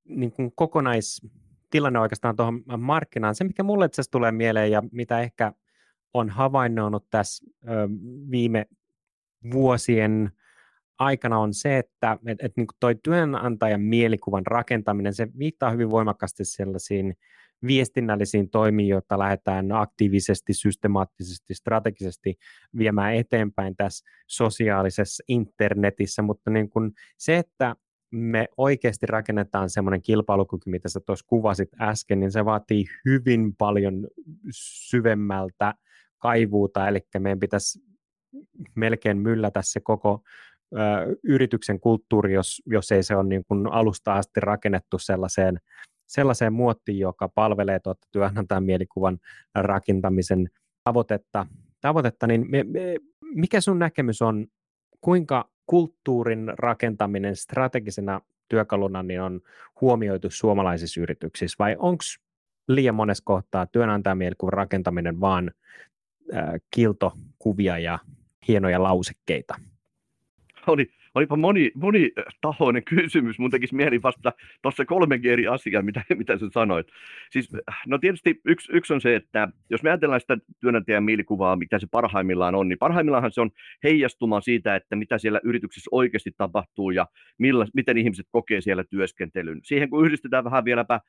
niin 0.07 0.31
kuin 0.31 0.51
kokonaistilanne 0.55 2.00
oikeastaan 2.00 2.35
tuohon 2.35 2.63
markkinaan. 2.77 3.35
Se, 3.35 3.43
mikä 3.43 3.63
mulle 3.63 3.85
itse 3.85 4.01
tulee 4.12 4.31
mieleen 4.31 4.71
ja 4.71 4.83
mitä 4.91 5.19
ehkä 5.19 5.53
on 6.13 6.29
havainnoinut 6.29 7.09
tässä 7.09 7.45
ö, 7.63 7.89
viime 8.31 8.65
vuosien 9.51 10.31
aikana 11.00 11.39
on 11.39 11.53
se, 11.53 11.77
että 11.77 12.17
et, 12.27 12.38
et, 12.41 12.57
niin 12.57 12.67
toi 12.79 12.95
työnantajan 13.03 13.81
mielikuvan 13.81 14.45
rakentaminen, 14.45 15.13
se 15.13 15.27
viittaa 15.39 15.71
hyvin 15.71 15.89
voimakkaasti 15.89 16.45
sellaisiin 16.45 17.17
viestinnällisiin 17.67 18.50
toimiin, 18.50 18.89
joita 18.89 19.19
lähdetään 19.19 19.71
aktiivisesti, 19.71 20.53
systemaattisesti, 20.53 21.53
strategisesti 21.53 22.38
viemään 22.77 23.15
eteenpäin 23.15 23.75
tässä 23.75 24.05
sosiaalisessa 24.27 25.24
internetissä, 25.27 26.21
mutta 26.21 26.51
niin 26.51 26.69
kuin 26.69 26.91
se, 27.17 27.38
että 27.38 27.75
me 28.12 28.47
oikeasti 28.57 29.05
rakennetaan 29.05 29.69
semmoinen 29.69 30.01
kilpailukyky, 30.01 30.69
mitä 30.69 30.89
sä 30.89 31.00
tuossa 31.05 31.25
kuvasit 31.27 31.69
äsken, 31.81 32.19
niin 32.19 32.31
se 32.31 32.45
vaatii 32.45 32.85
hyvin 33.05 33.55
paljon 33.55 34.07
syvemmältä 34.89 35.74
kaivuuta, 36.17 36.88
eli 36.88 37.00
meidän 37.19 37.39
pitäisi 37.39 37.79
melkein 38.75 39.17
myllätä 39.17 39.59
se 39.63 39.79
koko 39.79 40.21
ö, 40.74 40.77
yrityksen 41.24 41.79
kulttuuri, 41.79 42.33
jos, 42.33 42.62
jos 42.65 42.91
ei 42.91 43.03
se 43.03 43.15
ole 43.15 43.27
niin 43.27 43.45
kuin 43.47 43.67
alusta 43.67 44.13
asti 44.13 44.39
rakennettu 44.39 45.00
sellaiseen 45.00 45.59
sellaiseen 46.07 46.53
muottiin, 46.53 47.00
joka 47.00 47.29
palvelee 47.29 47.79
tuota 47.79 48.07
työnantajan 48.12 48.63
mielikuvan 48.63 49.19
rakentamisen 49.55 50.50
tavoitetta, 50.83 51.45
tavoitetta 51.81 52.27
niin 52.27 52.45
me, 52.50 52.63
me, 52.63 52.95
mikä 53.21 53.62
sun 53.62 53.79
näkemys 53.79 54.21
on, 54.21 54.47
kuinka 55.01 55.50
kulttuurin 55.65 56.51
rakentaminen 56.57 57.35
strategisena 57.35 58.21
työkaluna 58.50 59.03
niin 59.03 59.21
on 59.21 59.41
huomioitu 59.81 60.29
suomalaisissa 60.29 61.01
yrityksissä, 61.01 61.55
vai 61.59 61.75
onko 61.79 62.03
liian 62.67 62.95
monessa 62.95 63.24
kohtaa 63.25 63.65
työnantajan 63.65 64.17
mielikuvan 64.17 64.53
rakentaminen 64.53 65.21
vaan 65.21 65.51
äh, 66.35 66.53
kiltokuvia 66.71 67.79
ja 67.79 68.00
hienoja 68.47 68.83
lausekkeita? 68.83 69.55
Oli 70.67 70.91
olipa 71.15 71.36
moni, 71.36 71.72
monitahoinen 71.75 72.84
kysymys. 72.84 73.39
Mun 73.39 73.51
tekisi 73.51 73.75
mieli 73.75 74.01
vasta 74.01 74.34
tuossa 74.62 74.86
kolmenkin 74.86 75.31
eri 75.31 75.48
asiaa, 75.48 75.81
mitä, 75.81 76.03
mitä 76.17 76.38
sä 76.38 76.45
sanoit. 76.53 76.88
Siis, 77.31 77.50
no 77.88 77.98
tietysti 77.98 78.41
yksi, 78.45 78.72
yksi 78.74 78.93
on 78.93 79.01
se, 79.01 79.15
että 79.15 79.48
jos 79.69 79.84
me 79.84 79.89
ajatellaan 79.89 80.22
sitä 80.22 80.38
työnantajan 80.60 81.03
mielikuvaa, 81.03 81.55
mitä 81.55 81.79
se 81.79 81.88
parhaimmillaan 81.91 82.55
on, 82.55 82.69
niin 82.69 82.79
parhaimmillaan 82.79 83.31
se 83.31 83.41
on 83.41 83.51
heijastuma 83.84 84.41
siitä, 84.41 84.75
että 84.75 84.95
mitä 84.95 85.17
siellä 85.17 85.39
yrityksessä 85.43 85.89
oikeasti 85.91 86.31
tapahtuu 86.38 86.91
ja 86.91 87.07
millä, 87.38 87.65
miten 87.74 87.98
ihmiset 87.98 88.27
kokee 88.31 88.62
siellä 88.62 88.84
työskentelyn. 88.89 89.60
Siihen 89.63 89.89
kun 89.89 90.05
yhdistetään 90.05 90.43
vähän 90.43 90.65
vieläpä 90.65 90.93
äh, 90.93 91.01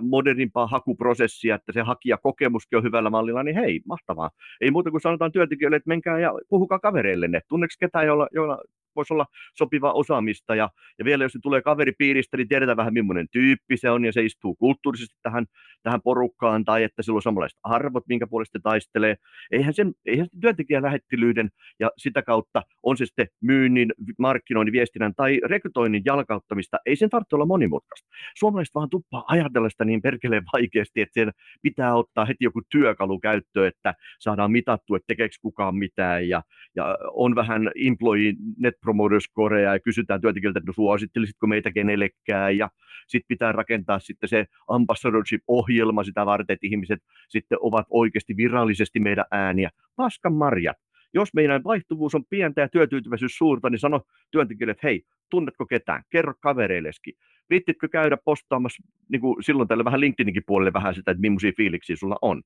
modernimpaa 0.00 0.66
hakuprosessia, 0.66 1.54
että 1.54 1.72
se 1.72 1.82
hakijakokemuskin 1.82 2.76
on 2.76 2.84
hyvällä 2.84 3.10
mallilla, 3.10 3.42
niin 3.42 3.56
hei, 3.56 3.80
mahtavaa. 3.86 4.30
Ei 4.60 4.70
muuta 4.70 4.90
kuin 4.90 5.00
sanotaan 5.00 5.32
työntekijöille, 5.32 5.76
että 5.76 5.88
menkää 5.88 6.18
ja 6.18 6.32
puhukaa 6.48 6.78
kavereillenne. 6.78 7.40
Tunneeko 7.48 7.74
ketään, 7.80 8.06
jolla, 8.06 8.28
jolla 8.32 8.58
voisi 8.96 9.14
olla 9.14 9.26
sopivaa 9.54 9.92
osaamista. 9.92 10.54
Ja, 10.54 10.70
ja 10.98 11.04
vielä 11.04 11.24
jos 11.24 11.32
se 11.32 11.38
tulee 11.42 11.62
kaveripiiristä, 11.62 12.36
niin 12.36 12.48
tiedetään 12.48 12.76
vähän 12.76 12.94
millainen 12.94 13.26
tyyppi 13.32 13.76
se 13.76 13.90
on 13.90 14.04
ja 14.04 14.12
se 14.12 14.24
istuu 14.24 14.54
kulttuurisesti 14.54 15.18
tähän, 15.22 15.46
tähän 15.82 16.00
porukkaan 16.02 16.64
tai 16.64 16.82
että 16.82 17.02
sillä 17.02 17.16
on 17.16 17.22
samanlaiset 17.22 17.58
arvot, 17.62 18.06
minkä 18.08 18.26
puolesta 18.26 18.58
taistelee. 18.62 19.16
Eihän 19.50 19.74
sen, 19.74 19.92
eihän 20.06 20.26
sen 20.30 20.40
työntekijän 20.40 20.82
lähettilyyden 20.82 21.50
ja 21.80 21.90
sitä 21.98 22.22
kautta 22.22 22.62
on 22.82 22.96
se 22.96 23.06
sitten 23.06 23.26
myynnin, 23.40 23.92
markkinoinnin, 24.18 24.72
viestinnän 24.72 25.14
tai 25.16 25.40
rekrytoinnin 25.44 26.02
jalkauttamista, 26.04 26.78
ei 26.86 26.96
sen 26.96 27.10
tarvitse 27.10 27.36
olla 27.36 27.46
monimutkaista. 27.46 28.08
Suomalaiset 28.36 28.74
vaan 28.74 28.90
tuppaa 28.90 29.24
ajatella 29.28 29.70
sitä 29.70 29.84
niin 29.84 30.02
perkeleen 30.02 30.44
vaikeasti, 30.52 31.00
että 31.00 31.14
siellä 31.14 31.32
pitää 31.62 31.94
ottaa 31.94 32.24
heti 32.24 32.44
joku 32.44 32.62
työkalu 32.70 33.18
käyttöön, 33.18 33.68
että 33.68 33.94
saadaan 34.18 34.52
mitattua, 34.52 34.96
että 34.96 35.06
tekeekö 35.06 35.34
kukaan 35.42 35.76
mitään 35.76 36.28
ja, 36.28 36.42
ja 36.76 36.98
on 37.12 37.34
vähän 37.34 37.70
employee 37.86 38.32
net 38.58 38.74
promoter 38.84 39.20
scorea 39.20 39.72
ja 39.72 39.80
kysytään 39.80 40.20
työntekijöiltä, 40.20 40.58
että 40.58 40.70
no 40.70 40.72
suosittelisitko 40.72 41.46
meitä 41.46 41.72
kenellekään 41.72 42.58
ja 42.58 42.70
sitten 43.06 43.28
pitää 43.28 43.52
rakentaa 43.52 43.98
sitten 43.98 44.28
se 44.28 44.46
ambassadorship-ohjelma 44.68 46.04
sitä 46.04 46.26
varten, 46.26 46.54
että 46.54 46.66
ihmiset 46.66 47.00
sitten 47.28 47.58
ovat 47.60 47.86
oikeasti 47.90 48.36
virallisesti 48.36 49.00
meidän 49.00 49.24
ääniä. 49.30 49.70
Paskan 49.96 50.34
marjat. 50.34 50.76
Jos 51.14 51.34
meidän 51.34 51.64
vaihtuvuus 51.64 52.14
on 52.14 52.24
pientä 52.30 52.60
ja 52.60 52.68
työtyytyväisyys 52.68 53.38
suurta, 53.38 53.70
niin 53.70 53.78
sano 53.78 54.00
työntekijöille, 54.30 54.72
että 54.72 54.86
hei, 54.86 55.02
tunnetko 55.30 55.66
ketään? 55.66 56.02
Kerro 56.10 56.34
kavereillekin. 56.40 57.14
Viittitkö 57.50 57.88
käydä 57.88 58.16
postaamassa 58.24 58.82
niin 59.08 59.20
kuin 59.20 59.42
silloin 59.42 59.68
tällä 59.68 59.84
vähän 59.84 60.00
LinkedIninkin 60.00 60.42
puolelle 60.46 60.72
vähän 60.72 60.94
sitä, 60.94 61.10
että 61.10 61.20
millaisia 61.20 61.52
fiiliksiä 61.56 61.96
sulla 61.96 62.16
on. 62.22 62.42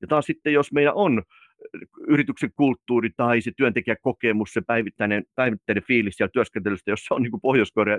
Ja 0.00 0.06
taas 0.08 0.24
sitten, 0.24 0.52
jos 0.52 0.72
meillä 0.72 0.92
on 0.92 1.22
yrityksen 2.08 2.50
kulttuuri 2.56 3.10
tai 3.16 3.40
se 3.40 3.52
työntekijäkokemus, 3.56 4.52
se 4.52 4.60
päivittäinen, 4.60 5.24
päivittäinen 5.34 5.82
fiilis 5.82 6.20
ja 6.20 6.28
työskentelystä, 6.28 6.90
jos 6.90 7.04
se 7.04 7.14
on 7.14 7.22
niin 7.22 7.30
kuin 7.30 7.40
Pohjois-Korea 7.40 7.98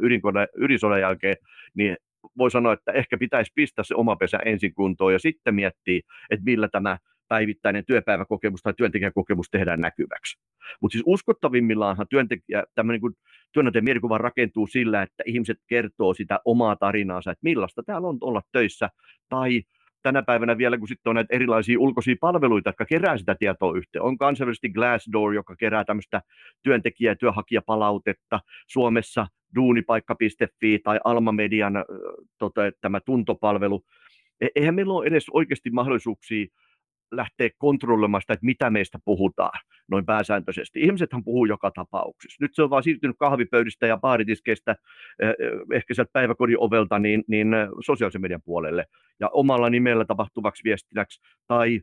ydinsodan 0.58 1.02
jälkeen, 1.02 1.38
niin 1.74 1.98
voi 2.38 2.52
sanoa, 2.52 2.74
että 2.74 2.92
ehkä 2.92 3.18
pitäisi 3.18 3.52
pistää 3.56 3.84
se 3.84 3.96
oma 3.96 4.16
pesä 4.16 4.38
ensin 4.46 4.74
kuntoon 4.74 5.14
ja 5.14 5.20
sitten 5.20 5.56
miettiä, 5.56 6.02
että 6.30 6.44
millä 6.46 6.68
tämä 6.68 6.98
päivittäinen 7.28 7.86
työpäiväkokemus 7.86 8.62
tai 8.62 8.74
työntekijäkokemus 8.78 9.50
tehdään 9.50 9.82
näkyväksi. 9.82 10.40
Mutta 10.82 10.94
siis 10.94 11.04
uskottavimmillaanhan 11.06 12.08
työntekijä, 12.10 12.64
tämmöinen 12.76 13.02
niin 13.02 13.18
työnantajan 13.52 13.84
mielikuva 13.84 14.18
rakentuu 14.18 14.68
sillä, 14.68 15.02
että 15.02 15.24
ihmiset 15.26 15.58
kertoo 15.68 16.14
sitä 16.14 16.40
omaa 16.46 16.76
tarinaansa, 16.76 17.32
että 17.32 17.44
millaista 17.44 17.84
täällä 17.84 18.08
on 18.08 18.18
olla 18.22 18.42
töissä, 18.52 18.90
tai 19.30 19.62
tänä 20.04 20.22
päivänä 20.24 20.58
vielä, 20.58 20.78
kun 20.78 20.88
sitten 20.88 21.10
on 21.10 21.16
näitä 21.16 21.36
erilaisia 21.36 21.80
ulkoisia 21.80 22.16
palveluita, 22.22 22.70
jotka 22.70 22.86
kerää 22.86 23.18
sitä 23.18 23.36
tietoa 23.36 23.78
yhteen. 23.78 24.02
On 24.04 24.18
kansainvälisesti 24.18 24.70
Glassdoor, 24.70 25.34
joka 25.34 25.56
kerää 25.56 25.86
tämmöistä 25.86 26.22
työntekijä- 26.64 27.12
ja 27.12 27.16
työhakijapalautetta. 27.16 28.40
Suomessa 28.68 29.28
duunipaikka.fi 29.56 30.80
tai 30.84 31.00
Alma 31.04 31.32
Median 31.32 31.74
tota, 32.38 32.62
tämä 32.82 33.00
tuntopalvelu. 33.00 33.84
E-, 34.42 34.48
eihän 34.56 34.76
meillä 34.76 34.94
ole 34.94 35.08
edes 35.08 35.26
oikeasti 35.32 35.70
mahdollisuuksia 35.70 36.48
lähteä 37.12 37.50
kontrolloimaan 37.58 38.22
sitä, 38.22 38.34
että 38.34 38.46
mitä 38.46 38.70
meistä 38.70 39.00
puhutaan 39.06 39.60
noin 39.92 40.06
pääsääntöisesti. 40.06 40.82
Ihmisethän 40.82 41.24
puhuu 41.24 41.46
joka 41.46 41.72
tapauksessa. 41.72 42.38
Nyt 42.44 42.56
se 42.56 42.64
on 42.64 42.70
vaan 42.70 42.84
siirtynyt 42.84 43.16
kahvipöydistä 43.20 43.88
ja 43.88 43.98
baaritiskeistä, 43.98 44.76
eh, 45.20 45.30
eh, 45.30 45.36
ehkä 45.74 45.94
sieltä 45.94 46.12
päiväkodin 46.14 46.60
ovelta, 46.60 47.00
niin, 47.00 47.24
niin 47.28 47.54
eh, 47.54 47.68
sosiaalisen 47.86 48.22
median 48.22 48.42
puolelle 48.46 48.86
ja 49.20 49.30
omalla 49.30 49.70
nimellä 49.70 50.06
tapahtuvaksi 50.06 50.64
viestinnäksi 50.64 51.22
tai 51.48 51.82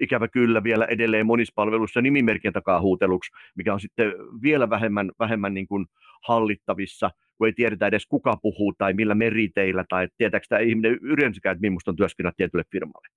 ikävä 0.00 0.28
kyllä 0.28 0.64
vielä 0.64 0.84
edelleen 0.84 1.26
monissa 1.26 1.52
palveluissa 1.54 2.02
nimimerkin 2.02 2.52
takaa 2.52 2.80
huuteluksi, 2.80 3.30
mikä 3.54 3.74
on 3.74 3.80
sitten 3.80 4.12
vielä 4.42 4.70
vähemmän, 4.70 5.12
vähemmän 5.18 5.54
niin 5.54 5.66
kuin 5.66 5.86
hallittavissa, 6.22 7.10
kun 7.38 7.46
ei 7.46 7.52
tiedetä 7.52 7.86
edes 7.86 8.06
kuka 8.06 8.36
puhuu 8.42 8.74
tai 8.78 8.94
millä 8.94 9.14
meriteillä 9.14 9.84
tai 9.88 10.08
tietääkö 10.18 10.46
tämä 10.48 10.60
ihminen 10.60 10.98
yleensäkään, 11.02 11.52
että 11.52 11.60
millaista 11.60 11.90
on 11.90 11.96
työskennellä 11.96 12.34
tietylle 12.36 12.64
firmalle. 12.72 13.08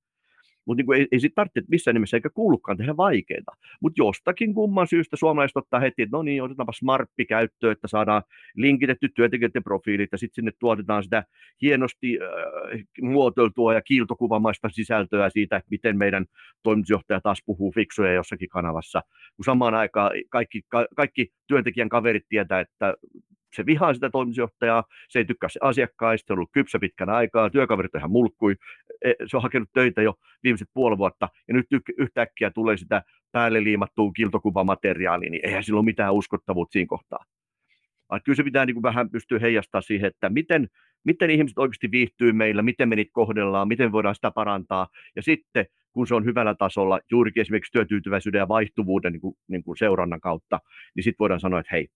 Mutta 0.66 0.84
niin 0.84 1.02
ei, 1.02 1.08
ei 1.12 1.20
sitten 1.20 1.36
tarvitse 1.36 1.62
missään 1.68 1.96
nimessä 1.96 2.18
eikä 2.18 2.30
kuulukaan 2.30 2.78
tehdä 2.78 2.98
vaikeita. 2.98 3.52
Mutta 3.82 4.02
jostakin 4.02 4.54
kumman 4.54 4.88
syystä 4.88 5.16
suomalaiset 5.16 5.58
ottaa 5.58 5.80
heti, 5.80 6.02
että 6.02 6.18
no 6.18 6.24
niin, 6.24 6.44
otetaanpa 6.44 6.74
smarppi 6.74 7.26
käyttöön, 7.26 7.72
että 7.72 7.88
saadaan 7.88 8.24
linkitetty 8.56 9.10
työntekijöiden 9.16 9.64
profiilit 9.64 10.12
ja 10.12 10.18
sitten 10.18 10.36
sinne 10.36 10.52
tuotetaan 10.60 11.04
sitä 11.04 11.24
hienosti 11.62 12.20
äh, 12.22 12.82
muotoiltua 13.02 13.74
ja 13.74 13.82
kiiltokuvamaista 13.82 14.70
sisältöä 14.70 15.30
siitä, 15.30 15.62
miten 15.70 15.98
meidän 15.98 16.26
toimitusjohtaja 16.64 17.22
taas 17.22 17.42
puhuu 17.46 17.72
fiksuja 17.72 18.14
jossakin 18.14 18.50
kanavassa. 18.50 19.02
Kun 19.36 19.46
samaan 19.46 19.74
aikaan 19.74 20.12
kaikki, 20.30 20.62
ka, 20.68 20.88
kaikki 20.96 21.28
työntekijän 21.48 21.90
kaverit 21.90 22.26
tietää, 22.30 22.60
että 22.60 22.94
se 23.54 23.66
vihaa 23.66 23.94
sitä 23.94 24.10
toimitusjohtajaa, 24.10 24.84
se 25.10 25.20
ei 25.20 25.26
tykkää 25.26 25.50
se 25.50 25.60
asiakkaista, 25.64 26.28
se 26.28 26.34
on 26.34 26.38
ollut 26.38 26.52
kypsä 26.52 26.80
pitkän 26.80 27.10
aikaa, 27.10 27.50
työkaverit 27.50 27.96
ihan 27.96 28.12
mulkkui, 28.12 28.56
e, 29.02 29.14
se 29.26 29.38
on 29.38 29.44
hakenut 29.44 29.70
töitä 29.74 30.02
jo 30.02 30.14
viimeiset 30.44 30.70
puoli 30.74 30.98
vuotta, 30.98 31.30
ja 31.48 31.54
nyt 31.54 31.68
yhtäkkiä 31.98 32.52
tulee 32.52 32.78
sitä 32.78 33.04
päälle 33.32 33.64
liimattua 33.64 34.12
kiltokuvamateriaalia, 34.12 35.30
niin 35.30 35.46
eihän 35.46 35.64
sillä 35.64 35.80
ole 35.80 35.86
mitään 35.86 36.14
uskottavuutta 36.14 36.74
siinä 36.74 36.88
kohtaa. 36.88 37.26
Vaan 38.10 38.22
kyllä 38.26 38.36
se 38.36 38.44
pitää 38.44 38.66
niin 38.66 38.76
kuin 38.76 38.84
vähän 38.84 39.10
pystyä 39.10 39.40
heijastamaan 39.40 39.84
siihen, 39.84 40.08
että 40.08 40.30
miten, 40.30 40.68
miten 41.04 41.30
ihmiset 41.30 41.58
oikeasti 41.58 41.92
viihtyy 41.92 42.34
meillä, 42.34 42.62
miten 42.62 42.90
me 42.90 42.96
niitä 42.96 43.12
kohdellaan, 43.14 43.68
miten 43.68 43.92
voidaan 43.92 44.16
sitä 44.16 44.32
parantaa, 44.32 44.88
ja 45.16 45.22
sitten 45.22 45.66
kun 45.94 46.08
se 46.08 46.16
on 46.16 46.26
hyvällä 46.26 46.56
tasolla, 46.56 47.00
juurikin 47.12 47.42
esimerkiksi 47.42 47.72
työtyytyväisyyden 47.72 48.40
ja 48.40 48.48
vaihtuvuuden 48.48 49.14
niin 49.14 49.22
kuin, 49.22 49.36
niin 49.48 49.64
kuin 49.64 49.78
seurannan 49.78 50.22
kautta, 50.22 50.60
niin 50.96 51.04
sitten 51.04 51.20
voidaan 51.20 51.40
sanoa, 51.40 51.60
että 51.60 51.76
hei, 51.76 51.88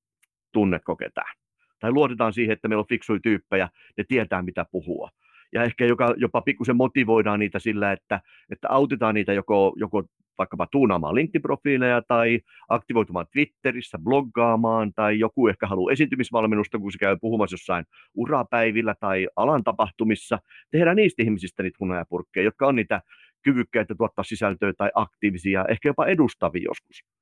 tunnetko 0.52 0.96
ketään 0.96 1.36
tai 1.80 1.92
luotetaan 1.92 2.34
siihen, 2.34 2.54
että 2.54 2.68
meillä 2.68 2.82
on 2.82 2.88
fiksuja 2.88 3.20
tyyppejä, 3.20 3.70
ne 3.98 4.04
tietää 4.08 4.42
mitä 4.42 4.66
puhua. 4.72 5.10
Ja 5.54 5.64
ehkä 5.64 5.86
joka, 5.86 6.14
jopa 6.18 6.42
pikkusen 6.42 6.76
motivoidaan 6.76 7.40
niitä 7.40 7.60
sillä, 7.60 7.92
että, 7.92 8.22
että 8.52 8.68
autetaan 8.70 9.16
niitä 9.16 9.34
joko, 9.34 9.74
joko 9.76 10.04
vaikkapa 10.38 10.68
tuunaamaan 10.72 11.16
LinkedIn-profiileja 11.16 12.02
tai 12.08 12.40
aktivoitumaan 12.70 13.26
Twitterissä, 13.32 14.00
bloggaamaan 14.00 14.94
tai 14.94 15.20
joku 15.20 15.48
ehkä 15.48 15.68
haluaa 15.68 15.92
esiintymisvalmennusta, 15.92 16.80
kun 16.80 16.92
se 16.92 16.98
käy 16.98 17.18
puhumassa 17.22 17.54
jossain 17.54 17.86
urapäivillä 18.16 18.96
tai 19.00 19.28
alan 19.36 19.64
tapahtumissa. 19.64 20.40
Tehdään 20.72 20.96
niistä 20.96 21.24
ihmisistä 21.24 21.64
niitä 21.64 21.78
hunajapurkkeja, 21.80 22.44
jotka 22.44 22.68
on 22.68 22.76
niitä 22.76 23.02
kyvykkäitä 23.42 23.96
tuottaa 23.96 24.24
sisältöä 24.24 24.74
tai 24.78 24.92
aktiivisia, 24.96 25.66
ehkä 25.70 25.90
jopa 25.90 26.06
edustavia 26.06 26.64
joskus. 26.64 27.15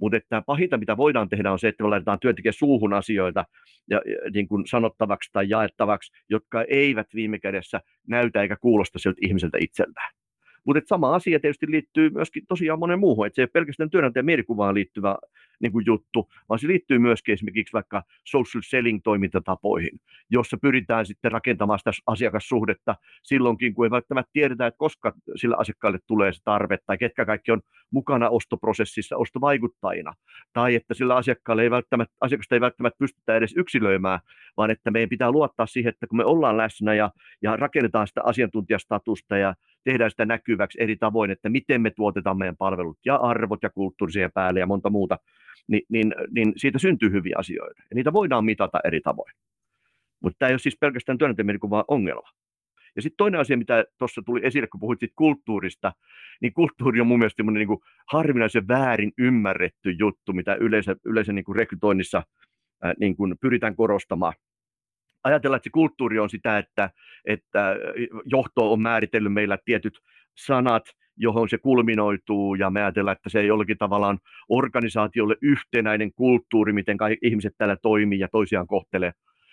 Mutta 0.00 0.16
että 0.16 0.42
pahinta, 0.46 0.78
mitä 0.78 0.96
voidaan 0.96 1.28
tehdä, 1.28 1.52
on 1.52 1.58
se, 1.58 1.68
että 1.68 1.82
me 1.82 1.88
laitetaan 1.88 2.20
työntekijä 2.20 2.52
suuhun 2.52 2.92
asioita 2.94 3.44
ja, 3.90 4.00
niin 4.34 4.48
kuin 4.48 4.66
sanottavaksi 4.66 5.30
tai 5.32 5.48
jaettavaksi, 5.48 6.12
jotka 6.28 6.64
eivät 6.68 7.06
viime 7.14 7.38
kädessä 7.38 7.80
näytä 8.08 8.42
eikä 8.42 8.56
kuulosta 8.56 8.98
siltä 8.98 9.18
ihmiseltä 9.22 9.58
itseltään. 9.60 10.12
Mutta 10.64 10.82
sama 10.86 11.14
asia 11.14 11.40
tietysti 11.40 11.70
liittyy 11.70 12.10
myöskin 12.10 12.46
tosiaan 12.48 12.78
monen 12.78 12.98
muuhun, 12.98 13.26
että 13.26 13.34
se 13.34 13.42
ei 13.42 13.44
ole 13.44 13.50
pelkästään 13.52 13.90
työnantajan 13.90 14.26
mielikuvaan 14.26 14.74
liittyvä 14.74 15.16
niin 15.60 15.72
kuin 15.72 15.86
juttu, 15.86 16.28
vaan 16.48 16.58
se 16.58 16.68
liittyy 16.68 16.98
myöskin 16.98 17.32
esimerkiksi 17.32 17.72
vaikka 17.72 18.02
social 18.24 18.62
selling 18.64 19.00
toimintatapoihin, 19.04 20.00
jossa 20.30 20.56
pyritään 20.62 21.06
sitten 21.06 21.32
rakentamaan 21.32 21.78
sitä 21.78 21.90
asiakassuhdetta 22.06 22.96
silloinkin, 23.22 23.74
kun 23.74 23.86
ei 23.86 23.90
välttämättä 23.90 24.30
tiedetä, 24.32 24.66
että 24.66 24.78
koska 24.78 25.12
sillä 25.36 25.56
asiakkaalle 25.58 25.98
tulee 26.06 26.32
se 26.32 26.40
tarve, 26.44 26.78
tai 26.86 26.98
ketkä 26.98 27.26
kaikki 27.26 27.52
on 27.52 27.60
mukana 27.90 28.28
ostoprosessissa 28.28 29.16
ostovaikuttajina, 29.16 30.12
tai 30.52 30.74
että 30.74 30.94
sillä 30.94 31.16
asiakkaalle 31.16 31.62
ei 31.62 31.70
välttämättä, 31.70 32.14
asiakasta 32.20 32.54
ei 32.54 32.60
välttämättä 32.60 32.98
pystytä 32.98 33.36
edes 33.36 33.54
yksilöimään, 33.56 34.20
vaan 34.56 34.70
että 34.70 34.90
meidän 34.90 35.08
pitää 35.08 35.30
luottaa 35.30 35.66
siihen, 35.66 35.90
että 35.90 36.06
kun 36.06 36.16
me 36.16 36.24
ollaan 36.24 36.56
läsnä 36.56 36.94
ja, 36.94 37.10
ja 37.42 37.56
rakennetaan 37.56 38.08
sitä 38.08 38.20
asiantuntijastatusta 38.24 39.36
ja 39.36 39.54
tehdään 39.84 40.10
sitä 40.10 40.26
näkyväksi 40.26 40.82
eri 40.82 40.96
tavoin, 40.96 41.30
että 41.30 41.48
miten 41.48 41.80
me 41.80 41.90
tuotetaan 41.90 42.38
meidän 42.38 42.56
palvelut 42.56 42.98
ja 43.04 43.16
arvot 43.16 43.62
ja 43.62 43.70
kulttuurisia 43.70 44.30
päälle 44.34 44.60
ja 44.60 44.66
monta 44.66 44.90
muuta, 44.90 45.18
niin, 45.68 45.82
niin, 45.88 46.14
niin 46.30 46.52
siitä 46.56 46.78
syntyy 46.78 47.10
hyviä 47.10 47.34
asioita. 47.38 47.82
Ja 47.90 47.94
niitä 47.94 48.12
voidaan 48.12 48.44
mitata 48.44 48.80
eri 48.84 49.00
tavoin. 49.00 49.32
Mutta 50.22 50.36
tämä 50.38 50.48
ei 50.48 50.52
ole 50.52 50.58
siis 50.58 50.76
pelkästään 50.80 51.18
työnantajien 51.18 51.58
vaan 51.70 51.84
ongelma. 51.88 52.28
Ja 52.96 53.02
sitten 53.02 53.16
toinen 53.16 53.40
asia, 53.40 53.56
mitä 53.56 53.84
tuossa 53.98 54.22
tuli 54.26 54.40
esille, 54.42 54.66
kun 54.66 54.80
puhuit 54.80 55.00
siitä 55.00 55.14
kulttuurista, 55.16 55.92
niin 56.40 56.52
kulttuuri 56.52 57.00
on 57.00 57.06
mun 57.06 57.18
mielestä 57.18 57.42
niin 57.42 57.66
kuin 57.66 57.80
harvinaisen 58.12 58.68
väärin 58.68 59.12
ymmärretty 59.18 59.90
juttu, 59.98 60.32
mitä 60.32 60.54
yleensä, 60.54 60.96
yleensä 61.04 61.32
niin 61.32 61.44
kuin 61.44 61.56
rekrytoinnissa 61.56 62.22
niin 63.00 63.16
kuin 63.16 63.34
pyritään 63.40 63.76
korostamaan. 63.76 64.34
Ajatellaan, 65.24 65.56
että 65.56 65.64
se 65.64 65.70
kulttuuri 65.70 66.18
on 66.18 66.30
sitä, 66.30 66.58
että, 66.58 66.90
että 67.24 67.76
johto 68.24 68.72
on 68.72 68.82
määritellyt 68.82 69.32
meillä 69.32 69.58
tietyt 69.64 69.98
sanat, 70.36 70.82
johon 71.16 71.48
se 71.48 71.58
kulminoituu, 71.58 72.54
ja 72.54 72.70
me 72.70 72.82
ajatellaan, 72.82 73.16
että 73.16 73.28
se 73.28 73.40
ei 73.40 73.46
jollakin 73.46 73.78
tavallaan 73.78 74.18
organisaatiolle 74.48 75.36
yhtenäinen 75.42 76.12
kulttuuri, 76.12 76.72
miten 76.72 76.96
kaikki 76.96 77.26
ihmiset 77.26 77.54
täällä 77.58 77.76
toimii 77.76 78.18
ja 78.18 78.28
toisiaan 78.28 78.66
kohtelee. 78.66 79.12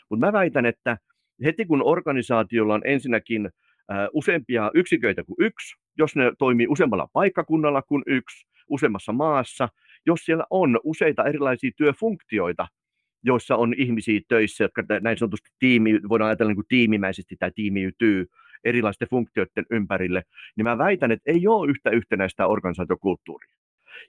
Mutta 0.10 0.26
mä 0.26 0.34
väitän, 0.34 0.66
että 0.66 0.98
heti 1.46 1.66
kun 1.66 1.84
organisaatiolla 1.84 2.74
on 2.74 2.82
ensinnäkin 2.86 3.50
useampia 4.14 4.72
yksiköitä 4.74 5.24
kuin 5.24 5.36
yksi, 5.40 5.76
jos 5.98 6.16
ne 6.16 6.32
toimii 6.38 6.68
useammalla 6.68 7.08
paikkakunnalla 7.14 7.82
kuin 7.82 8.04
yksi, 8.08 8.48
useammassa 8.70 9.12
maassa, 9.12 9.70
jos 10.06 10.20
siellä 10.20 10.44
on 10.50 10.80
useita 10.84 11.24
erilaisia 11.24 11.72
työfunktioita, 11.78 12.68
joissa 13.28 13.56
on 13.56 13.74
ihmisiä 13.78 14.22
töissä, 14.28 14.64
jotka 14.64 14.84
näin 15.02 15.18
sanotusti 15.18 15.50
tiimi, 15.60 16.00
voidaan 16.10 16.28
ajatella 16.28 16.50
niin 16.50 16.56
kuin 16.56 16.68
tiimimäisesti 16.68 17.36
tai 17.40 17.52
tiimiytyy 17.56 18.26
erilaisten 18.64 19.08
funktioiden 19.10 19.66
ympärille, 19.72 20.24
niin 20.56 20.64
mä 20.64 20.78
väitän, 20.78 21.12
että 21.12 21.32
ei 21.32 21.48
ole 21.48 21.70
yhtä 21.70 21.90
yhtenäistä 21.90 22.48
organisaatiokulttuuria. 22.48 23.56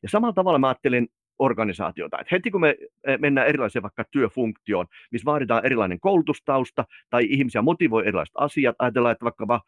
Ja 0.03 0.09
samalla 0.09 0.33
tavalla 0.33 0.59
mä 0.59 0.69
ajattelen 0.69 1.09
organisaatiota. 1.39 2.19
Että 2.19 2.35
heti 2.35 2.51
kun 2.51 2.61
me 2.61 2.77
mennään 3.19 3.47
erilaiseen 3.47 3.83
vaikka 3.83 4.05
työfunktioon, 4.11 4.87
missä 5.11 5.25
vaaditaan 5.25 5.67
erilainen 5.67 6.01
koulutustausta 6.01 6.85
tai 7.11 7.27
ihmisiä 7.29 7.63
motivoi 7.63 8.07
erilaiset 8.07 8.35
asiat, 8.39 8.77
ajatellaan, 8.79 9.13
että 9.13 9.25
vaikka 9.25 9.61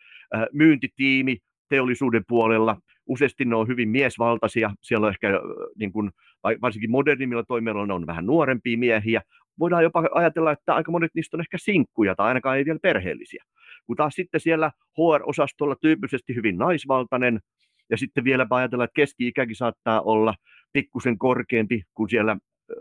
myyntitiimi 0.53 1.39
teollisuuden 1.69 2.25
puolella, 2.29 2.77
useasti 3.07 3.45
ne 3.45 3.57
on 3.57 3.69
hyvin 3.69 3.89
miesvaltaisia, 3.89 4.71
siellä 4.83 5.07
on 5.07 5.13
ehkä 5.13 5.41
niin 5.79 5.93
kuin, 5.93 6.11
varsinkin 6.63 6.91
modernimmilla 6.91 7.45
toimialoilla 7.45 7.87
ne 7.87 7.93
on 7.93 8.07
vähän 8.07 8.27
nuorempia 8.27 8.79
miehiä, 8.79 9.23
voidaan 9.61 9.83
jopa 9.83 10.03
ajatella, 10.15 10.53
että 10.53 10.75
aika 10.75 10.93
monet 10.93 11.11
niistä 11.15 11.37
on 11.37 11.41
ehkä 11.41 11.59
sinkkuja 11.59 12.15
tai 12.15 12.29
ainakaan 12.29 12.59
ei 12.59 12.65
vielä 12.65 12.79
perheellisiä. 12.83 13.45
Kun 13.87 13.97
taas 13.97 14.15
sitten 14.15 14.41
siellä 14.41 14.71
HR-osastolla 14.99 15.77
tyypillisesti 15.81 16.35
hyvin 16.35 16.59
naisvaltainen, 16.59 17.41
ja 17.91 17.97
sitten 17.97 18.25
vielä 18.25 18.47
ajatella, 18.51 18.85
että 18.85 18.95
keski-ikäkin 18.95 19.57
saattaa 19.57 20.01
olla 20.01 20.35
pikkusen 20.73 21.19
korkeampi 21.19 21.83
kuin 21.95 22.11
siellä 22.11 22.37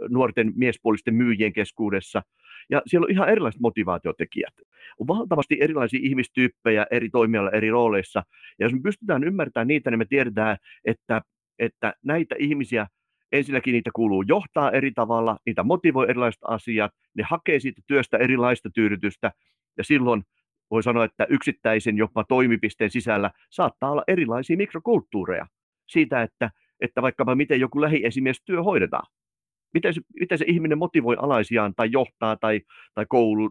nuorten 0.09 0.53
miespuolisten 0.55 1.15
myyjien 1.15 1.53
keskuudessa. 1.53 2.21
Ja 2.69 2.81
siellä 2.87 3.05
on 3.05 3.11
ihan 3.11 3.29
erilaiset 3.29 3.61
motivaatiotekijät. 3.61 4.53
On 4.99 5.07
valtavasti 5.07 5.57
erilaisia 5.61 5.99
ihmistyyppejä 6.03 6.85
eri 6.91 7.09
toimialoilla, 7.09 7.57
eri 7.57 7.69
rooleissa. 7.69 8.23
Ja 8.59 8.65
jos 8.65 8.73
me 8.73 8.79
pystytään 8.83 9.23
ymmärtämään 9.23 9.67
niitä, 9.67 9.91
niin 9.91 9.99
me 9.99 10.05
tiedetään, 10.05 10.57
että, 10.85 11.21
että 11.59 11.93
näitä 12.03 12.35
ihmisiä, 12.39 12.87
ensinnäkin 13.31 13.71
niitä 13.71 13.89
kuuluu 13.95 14.23
johtaa 14.27 14.71
eri 14.71 14.91
tavalla, 14.91 15.37
niitä 15.45 15.63
motivoi 15.63 16.09
erilaiset 16.09 16.41
asiat, 16.47 16.91
ne 17.13 17.23
hakee 17.29 17.59
siitä 17.59 17.81
työstä 17.87 18.17
erilaista 18.17 18.69
tyydytystä, 18.69 19.31
ja 19.77 19.83
silloin 19.83 20.23
voi 20.71 20.83
sanoa, 20.83 21.05
että 21.05 21.27
yksittäisen 21.29 21.97
jopa 21.97 22.23
toimipisteen 22.23 22.89
sisällä 22.91 23.31
saattaa 23.49 23.91
olla 23.91 24.03
erilaisia 24.07 24.57
mikrokulttuureja 24.57 25.47
siitä, 25.87 26.21
että, 26.21 26.51
että 26.79 27.01
vaikkapa 27.01 27.35
miten 27.35 27.59
joku 27.59 27.81
lähiesimies 27.81 28.41
työ 28.45 28.63
hoidetaan. 28.63 29.07
Miten 29.73 29.93
se, 29.93 30.01
miten 30.19 30.37
se 30.37 30.45
ihminen 30.47 30.77
motivoi 30.77 31.15
alaisiaan 31.19 31.75
tai 31.75 31.89
johtaa 31.91 32.37
tai, 32.37 32.61
tai 32.93 33.05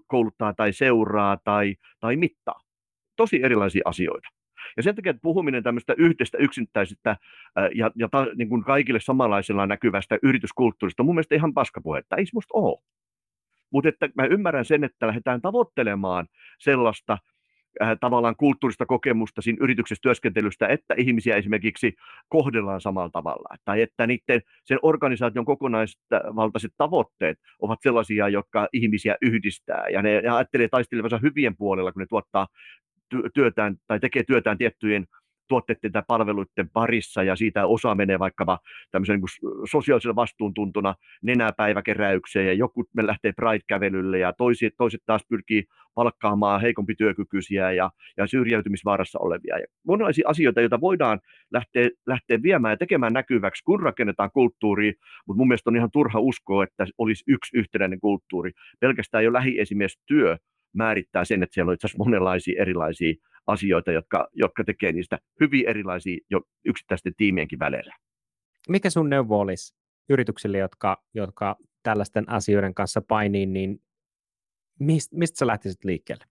kouluttaa 0.06 0.54
tai 0.54 0.72
seuraa 0.72 1.36
tai, 1.44 1.76
tai 2.00 2.16
mittaa. 2.16 2.60
Tosi 3.16 3.42
erilaisia 3.42 3.82
asioita. 3.84 4.28
Ja 4.76 4.82
sen 4.82 4.94
takia, 4.94 5.10
että 5.10 5.22
puhuminen 5.22 5.62
tämmöistä 5.62 5.94
yhdestä 5.98 6.38
yksittäisestä 6.38 7.16
ja, 7.74 7.90
ja 7.94 8.08
ta, 8.08 8.26
niin 8.34 8.48
kuin 8.48 8.64
kaikille 8.64 9.00
samanlaisella 9.00 9.66
näkyvästä 9.66 10.18
yrityskulttuurista 10.22 11.02
on 11.02 11.06
mun 11.06 11.14
mielestä 11.14 11.34
ihan 11.34 11.54
paskapuhetta. 11.54 12.16
Ei 12.16 12.26
semmoista 12.26 12.54
ole. 12.54 12.82
Mutta 13.70 13.88
että 13.88 14.08
mä 14.14 14.24
ymmärrän 14.24 14.64
sen, 14.64 14.84
että 14.84 15.06
lähdetään 15.06 15.40
tavoittelemaan 15.40 16.26
sellaista 16.58 17.18
äh, 17.82 17.96
tavallaan 18.00 18.36
kulttuurista 18.36 18.86
kokemusta 18.86 19.42
siinä 19.42 19.58
yrityksessä 19.60 20.02
työskentelystä, 20.02 20.66
että 20.66 20.94
ihmisiä 20.96 21.36
esimerkiksi 21.36 21.94
kohdellaan 22.28 22.80
samalla 22.80 23.10
tavalla, 23.10 23.56
tai 23.64 23.82
että 23.82 24.06
niiden, 24.06 24.40
sen 24.64 24.78
organisaation 24.82 25.44
kokonaisvaltaiset 25.44 26.72
tavoitteet 26.76 27.38
ovat 27.60 27.78
sellaisia, 27.82 28.28
jotka 28.28 28.68
ihmisiä 28.72 29.16
yhdistää, 29.22 29.88
ja 29.88 30.02
ne 30.02 30.16
ajattelee 30.16 30.68
taistelevansa 30.68 31.18
hyvien 31.22 31.56
puolella, 31.56 31.92
kun 31.92 32.00
ne 32.00 32.06
tuottaa 32.06 32.46
työtään 33.34 33.76
tai 33.86 34.00
tekee 34.00 34.22
työtään 34.22 34.58
tiettyjen 34.58 35.06
tuotteiden 35.48 35.92
tai 35.92 36.02
palveluiden 36.08 36.70
parissa 36.72 37.22
ja 37.22 37.36
siitä 37.36 37.66
osa 37.66 37.94
menee 37.94 38.18
vaikkapa 38.18 38.58
tämmöisen 38.90 39.20
niin 39.20 39.60
sosiaalisella 39.70 40.16
vastuuntuntuna 40.16 40.94
nenäpäiväkeräykseen 41.22 42.46
ja 42.46 42.52
joku 42.52 42.84
me 42.96 43.06
lähtee 43.06 43.32
Pride-kävelylle 43.32 44.18
ja 44.18 44.32
toiset, 44.32 44.74
toiset 44.76 45.00
taas 45.06 45.22
pyrkii 45.28 45.64
palkkaamaan 45.94 46.60
heikompi 46.60 46.94
työkykyisiä 46.94 47.72
ja, 47.72 47.90
ja 48.16 48.26
syrjäytymisvaarassa 48.26 49.18
olevia. 49.18 49.58
Ja 49.58 49.66
monenlaisia 49.86 50.28
asioita, 50.28 50.60
joita 50.60 50.80
voidaan 50.80 51.20
lähteä, 51.52 51.88
lähteä 52.06 52.42
viemään 52.42 52.72
ja 52.72 52.76
tekemään 52.76 53.12
näkyväksi, 53.12 53.64
kun 53.64 53.82
rakennetaan 53.82 54.30
kulttuuria, 54.30 54.92
mutta 55.26 55.38
mun 55.38 55.48
mielestä 55.48 55.70
on 55.70 55.76
ihan 55.76 55.90
turha 55.92 56.20
uskoa, 56.20 56.64
että 56.64 56.86
olisi 56.98 57.24
yksi 57.26 57.58
yhtenäinen 57.58 58.00
kulttuuri. 58.00 58.50
Pelkästään 58.80 59.24
jo 59.24 59.32
lähiesimies 59.32 59.98
työ 60.06 60.36
määrittää 60.72 61.24
sen, 61.24 61.42
että 61.42 61.54
siellä 61.54 61.70
on 61.70 61.74
itse 61.74 61.86
asiassa 61.86 62.04
monenlaisia 62.04 62.62
erilaisia 62.62 63.14
asioita, 63.46 63.92
jotka, 63.92 64.28
jotka 64.32 64.64
tekee 64.64 64.92
niistä 64.92 65.18
hyvin 65.40 65.68
erilaisia 65.68 66.18
jo 66.30 66.40
yksittäisten 66.64 67.12
tiimienkin 67.16 67.58
välillä. 67.58 67.94
Mikä 68.68 68.90
sun 68.90 69.10
neuvo 69.10 69.40
olisi 69.40 69.76
yrityksille, 70.08 70.58
jotka, 70.58 71.02
jotka 71.14 71.56
tällaisten 71.82 72.30
asioiden 72.30 72.74
kanssa 72.74 73.00
painii, 73.00 73.46
niin 73.46 73.78
mistä, 74.80 75.16
mistä 75.16 75.38
sä 75.38 75.46
lähtisit 75.46 75.84
liikkeelle? 75.84 76.24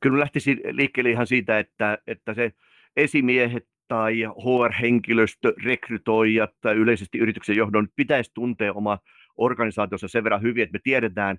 Kyllä 0.00 0.20
lähtisin 0.20 0.60
liikkeelle 0.70 1.10
ihan 1.10 1.26
siitä, 1.26 1.58
että, 1.58 1.98
että 2.06 2.34
se 2.34 2.52
esimiehet 2.96 3.68
tai 3.88 4.22
HR-henkilöstö, 4.22 5.52
rekrytoijat 5.64 6.50
tai 6.60 6.74
yleisesti 6.74 7.18
yrityksen 7.18 7.56
johdon 7.56 7.88
pitäisi 7.96 8.30
tuntea 8.34 8.72
oma 8.72 8.98
organisaatiossa 9.38 10.08
sen 10.08 10.24
verran 10.24 10.42
hyvin, 10.42 10.62
että 10.62 10.72
me 10.72 10.80
tiedetään, 10.82 11.36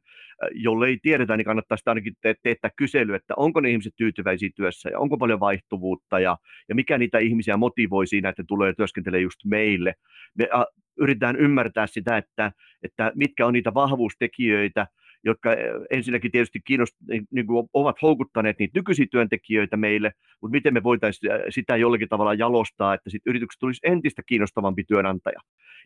jollei 0.51 0.97
tiedetä, 1.01 1.37
niin 1.37 1.45
kannattaa 1.45 1.77
sitä 1.77 1.91
ainakin 1.91 2.13
te- 2.21 2.35
teettää 2.43 2.71
kysely, 2.75 3.15
että 3.15 3.33
onko 3.37 3.61
ne 3.61 3.69
ihmiset 3.69 3.93
tyytyväisiä 3.95 4.49
työssä 4.55 4.89
ja 4.89 4.99
onko 4.99 5.17
paljon 5.17 5.39
vaihtuvuutta 5.39 6.19
ja, 6.19 6.37
ja 6.69 6.75
mikä 6.75 6.97
niitä 6.97 7.19
ihmisiä 7.19 7.57
motivoi 7.57 8.07
siinä, 8.07 8.29
että 8.29 8.43
tulee 8.47 8.73
työskentelemään 8.73 9.23
just 9.23 9.45
meille. 9.45 9.93
Me 10.37 10.47
a, 10.53 10.65
yritetään 10.99 11.35
ymmärtää 11.35 11.87
sitä, 11.87 12.17
että, 12.17 12.51
että 12.83 13.11
mitkä 13.15 13.45
on 13.45 13.53
niitä 13.53 13.73
vahvuustekijöitä, 13.73 14.87
jotka 15.23 15.53
eh, 15.53 15.73
ensinnäkin 15.89 16.31
tietysti 16.31 16.59
kiinnost, 16.65 16.95
niin, 17.07 17.27
niin 17.31 17.47
kuin 17.47 17.69
ovat 17.73 18.01
houkuttaneet 18.01 18.59
niitä 18.59 18.79
nykyisiä 18.79 19.05
työntekijöitä 19.11 19.77
meille, 19.77 20.11
mutta 20.41 20.51
miten 20.51 20.73
me 20.73 20.83
voitaisiin 20.83 21.31
eh, 21.31 21.41
sitä 21.49 21.77
jollakin 21.77 22.09
tavalla 22.09 22.33
jalostaa, 22.33 22.93
että 22.93 23.09
sit 23.09 23.21
yrityksestä 23.25 23.59
tulisi 23.59 23.79
entistä 23.83 24.21
kiinnostavampi 24.25 24.83
työnantaja. 24.83 25.39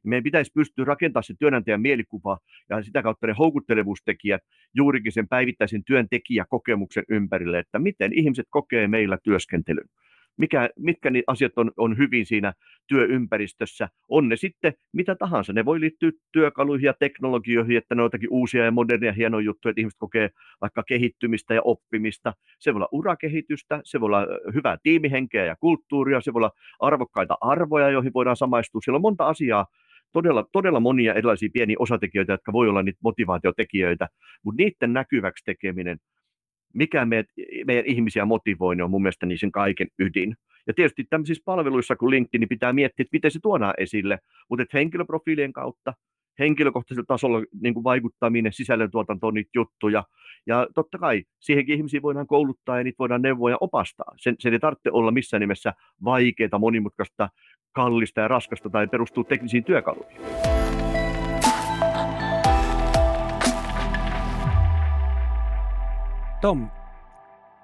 Meidän 0.03 0.23
pitäisi 0.23 0.51
pystyä 0.53 0.85
rakentamaan 0.85 1.23
se 1.23 1.33
työnantajan 1.39 1.81
mielikuva 1.81 2.37
ja 2.69 2.83
sitä 2.83 3.03
kautta 3.03 3.27
ne 3.27 3.33
houkuttelevuustekijät 3.39 4.41
juurikin 4.75 5.11
sen 5.11 5.27
päivittäisen 5.27 5.83
työntekijäkokemuksen 5.83 7.03
ympärille, 7.09 7.59
että 7.59 7.79
miten 7.79 8.13
ihmiset 8.13 8.45
kokee 8.49 8.87
meillä 8.87 9.17
työskentelyn 9.23 9.87
mikä, 10.37 10.69
mitkä 10.79 11.09
niitä 11.09 11.31
asiat 11.31 11.51
on, 11.55 11.71
on 11.77 11.97
hyvin 11.97 12.25
siinä 12.25 12.53
työympäristössä. 12.87 13.89
On 14.09 14.29
ne 14.29 14.35
sitten 14.35 14.73
mitä 14.93 15.15
tahansa. 15.15 15.53
Ne 15.53 15.65
voi 15.65 15.79
liittyä 15.79 16.11
työkaluihin 16.31 16.85
ja 16.85 16.93
teknologioihin, 16.99 17.77
että 17.77 17.95
ne 17.95 18.01
on 18.01 18.05
jotakin 18.05 18.29
uusia 18.31 18.65
ja 18.65 18.71
modernia 18.71 19.13
hienoja 19.13 19.45
juttuja, 19.45 19.69
että 19.69 19.81
ihmiset 19.81 19.99
kokee 19.99 20.29
vaikka 20.61 20.83
kehittymistä 20.83 21.53
ja 21.53 21.61
oppimista. 21.63 22.33
Se 22.59 22.73
voi 22.73 22.77
olla 22.77 22.89
urakehitystä, 22.91 23.81
se 23.83 23.99
voi 23.99 24.07
olla 24.07 24.27
hyvää 24.53 24.77
tiimihenkeä 24.83 25.45
ja 25.45 25.55
kulttuuria, 25.55 26.21
se 26.21 26.33
voi 26.33 26.39
olla 26.39 26.51
arvokkaita 26.79 27.37
arvoja, 27.41 27.89
joihin 27.89 28.13
voidaan 28.13 28.37
samaistua. 28.37 28.81
Siellä 28.81 28.97
on 28.97 29.01
monta 29.01 29.27
asiaa, 29.27 29.65
todella, 30.11 30.45
todella 30.51 30.79
monia 30.79 31.13
erilaisia 31.13 31.49
pieniä 31.53 31.75
osatekijöitä, 31.79 32.33
jotka 32.33 32.53
voi 32.53 32.69
olla 32.69 32.83
niitä 32.83 32.99
motivaatiotekijöitä, 33.03 34.07
mutta 34.43 34.63
niiden 34.63 34.93
näkyväksi 34.93 35.45
tekeminen 35.45 35.97
mikä 36.73 37.05
meidät, 37.05 37.29
meidän 37.67 37.85
ihmisiä 37.85 38.25
motivoi, 38.25 38.75
niin 38.75 38.83
on 38.83 38.91
mun 38.91 39.01
mielestä 39.01 39.25
niin 39.25 39.39
sen 39.39 39.51
kaiken 39.51 39.87
ydin. 39.99 40.35
Ja 40.67 40.73
tietysti 40.73 41.03
tämmöisissä 41.09 41.43
palveluissa 41.45 41.95
kuin 41.95 42.09
LinkedIn, 42.09 42.39
niin 42.39 42.49
pitää 42.49 42.73
miettiä, 42.73 43.03
että 43.03 43.15
miten 43.15 43.31
se 43.31 43.39
tuodaan 43.43 43.73
esille, 43.77 44.19
mutta 44.49 44.65
henkilöprofiilien 44.73 45.53
kautta, 45.53 45.93
henkilökohtaisella 46.39 47.05
tasolla 47.07 47.43
niin 47.61 47.73
kuin 47.73 47.83
vaikuttaminen, 47.83 48.53
sisällöntuotanto 48.53 49.27
on 49.27 49.33
niitä 49.33 49.49
juttuja. 49.55 50.03
Ja 50.47 50.67
totta 50.75 50.97
kai 50.97 51.23
siihenkin 51.39 51.75
ihmisiä 51.75 52.01
voidaan 52.01 52.27
kouluttaa 52.27 52.77
ja 52.77 52.83
niitä 52.83 52.99
voidaan 52.99 53.21
neuvoa 53.21 53.49
ja 53.49 53.57
opastaa. 53.61 54.13
Sen, 54.17 54.35
sen 54.39 54.53
ei 54.53 54.59
tarvitse 54.59 54.91
olla 54.91 55.11
missään 55.11 55.41
nimessä 55.41 55.73
vaikeaa, 56.03 56.59
monimutkaista, 56.59 57.29
kallista 57.71 58.21
ja 58.21 58.27
raskasta 58.27 58.69
tai 58.69 58.87
perustuu 58.87 59.23
teknisiin 59.23 59.63
työkaluihin. 59.63 60.52
Tom, 66.43 66.69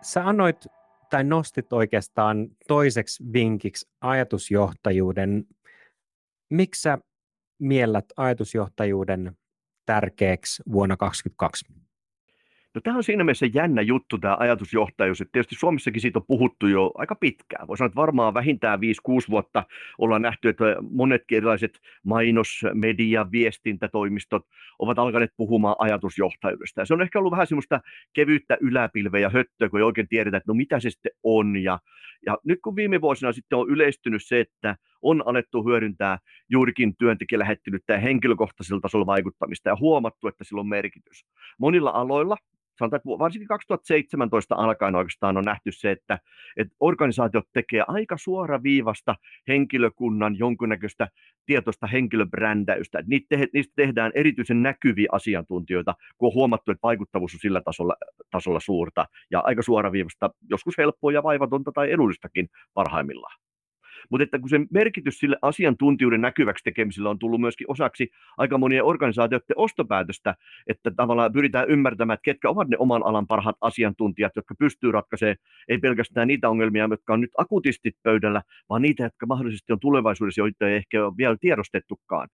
sä 0.02 0.28
annoit 0.28 0.68
tai 1.10 1.24
nostit 1.24 1.74
oikeastaan 1.74 2.48
toiseksi 2.68 3.24
vinkiksi 3.34 3.89
ajatusjohtajuuden. 4.02 5.46
Miksi 6.50 6.82
sä 6.82 6.98
miellät 7.62 8.06
ajatusjohtajuuden 8.18 9.38
tärkeäksi 9.86 10.63
vuonna 10.72 10.98
2022? 10.98 11.88
No 12.80 12.84
tämä 12.84 12.98
on 12.98 13.04
siinä 13.04 13.24
mielessä 13.24 13.46
jännä 13.54 13.82
juttu, 13.82 14.18
tämä 14.18 14.38
ajatusjohtajuus. 14.39 15.22
Että 15.22 15.32
tietysti 15.32 15.56
Suomessakin 15.56 16.02
siitä 16.02 16.20
on 16.20 16.26
puhuttu 16.28 16.68
jo 16.68 16.92
aika 16.96 17.15
pitkään. 17.15 17.68
Voisi 17.68 17.78
sanoa, 17.78 17.88
että 17.88 17.96
varmaan 17.96 18.34
vähintään 18.34 18.80
5-6 18.80 18.82
vuotta 19.30 19.63
ollaan 19.98 20.22
nähty, 20.22 20.50
että 20.50 20.63
monetkin 20.92 21.38
erilaiset 21.38 21.80
mainos-, 22.04 22.65
media-, 22.74 23.32
viestintätoimistot 23.32 24.46
ovat 24.80 25.00
alkaneet 25.00 25.32
puhumaan 25.38 25.76
ajatusjohtajuudesta. 25.80 26.82
Ja 26.82 26.86
se 26.86 26.94
on 26.94 27.02
ehkä 27.02 27.20
ollut 27.20 27.32
vähän 27.32 27.48
semmoista 27.48 27.82
kevyyttä 28.13 28.58
yläpilveä 28.62 29.22
ja 29.22 29.30
höttöä, 29.30 29.70
kun 29.70 29.80
ei 29.80 29.84
oikein 29.84 30.08
tiedetä, 30.08 30.38
että 30.38 30.52
no 30.52 30.54
mitä 30.54 30.80
se 30.80 30.89
sitten 30.89 31.12
on. 31.24 31.58
Ja, 31.58 31.80
ja 32.26 32.38
nyt 32.44 32.60
kun 32.63 32.76
viime 32.76 33.02
vuosina 33.02 33.32
sitten 33.32 33.58
on 33.58 33.70
yleistynyt 33.70 34.26
se, 34.26 34.39
että 34.39 34.76
on 35.02 35.24
alettu 35.28 35.63
hyödyntää 35.63 36.18
juurikin 36.50 36.96
työntekijälähettilyttä 36.96 37.94
ja 37.94 38.00
henkilökohtaisella 38.00 38.82
tasolla 38.82 39.06
vaikuttamista 39.06 39.70
ja 39.70 39.78
huomattu, 39.80 40.28
että 40.28 40.44
sillä 40.44 40.60
on 40.60 40.70
merkitys. 40.70 41.26
Monilla 41.58 41.89
aloilla, 41.89 42.38
sanotaan, 42.80 42.98
että 42.98 43.20
varsinkin 43.20 43.48
2017 43.48 44.56
alkaen 44.56 44.96
oikeastaan 44.96 45.38
on 45.38 45.44
nähty 45.44 45.72
se, 45.72 45.92
että, 45.92 46.20
että 46.58 46.76
organisaatiot 46.80 47.48
tekee 47.54 47.84
aika 47.88 48.18
suoraviivasta 48.18 49.15
henkilökunnan 49.48 50.39
jonkunnäköistä 50.39 51.08
tietoista 51.46 51.88
henkilöbrändäystä. 51.88 53.00
Että 53.00 53.10
niistä, 53.10 53.36
niistä 53.54 53.74
tehdään 53.76 54.12
erityisen 54.15 54.63
näkyviä 54.63 55.08
asiantuntijoita, 55.12 55.96
kun 56.18 56.28
on 56.28 56.34
huomattu, 56.34 56.72
että 56.72 56.84
vaikuttavuus 56.84 57.34
on 57.34 57.39
sillä 57.39 57.62
tasolla, 57.62 57.96
tasolla 58.32 58.60
suurta 58.60 59.06
ja 59.32 59.39
aika 59.39 59.62
suoraviivasta, 59.62 60.30
joskus 60.50 60.78
helppoa 60.78 61.12
ja 61.12 61.24
vaivatonta 61.24 61.72
tai 61.72 61.92
edullistakin 61.92 62.50
parhaimmillaan. 62.74 63.48
Mutta 64.09 64.23
että 64.23 64.39
kun 64.39 64.49
se 64.49 64.59
merkitys 64.71 65.19
sille 65.19 65.38
asiantuntijuuden 65.41 66.21
näkyväksi 66.21 66.63
tekemiselle 66.63 67.09
on 67.09 67.19
tullut 67.19 67.41
myöskin 67.41 67.71
osaksi 67.71 68.12
aika 68.38 68.57
monien 68.57 68.83
organisaatioiden 68.83 69.55
ostopäätöstä, 69.55 70.35
että 70.67 70.91
tavallaan 70.91 71.33
pyritään 71.33 71.69
ymmärtämään, 71.69 72.13
että 72.13 72.23
ketkä 72.23 72.49
ovat 72.49 72.67
ne 72.67 72.77
oman 72.79 73.05
alan 73.05 73.27
parhaat 73.27 73.55
asiantuntijat, 73.62 74.35
jotka 74.35 74.55
pystyy 74.59 74.91
ratkaisemaan 74.91 75.38
ei 75.67 75.77
pelkästään 75.77 76.27
niitä 76.27 76.49
ongelmia, 76.49 76.88
jotka 76.91 77.13
on 77.13 77.21
nyt 77.21 77.31
akutistit 77.38 77.95
pöydällä, 78.03 78.41
vaan 78.69 78.81
niitä, 78.81 79.03
jotka 79.03 79.25
mahdollisesti 79.25 79.73
on 79.73 79.79
tulevaisuudessa, 79.79 80.41
joita 80.41 80.67
ei 80.67 80.75
ehkä 80.75 81.05
ole 81.05 81.17
vielä 81.17 81.38
tiedostettukaan. 81.41 82.29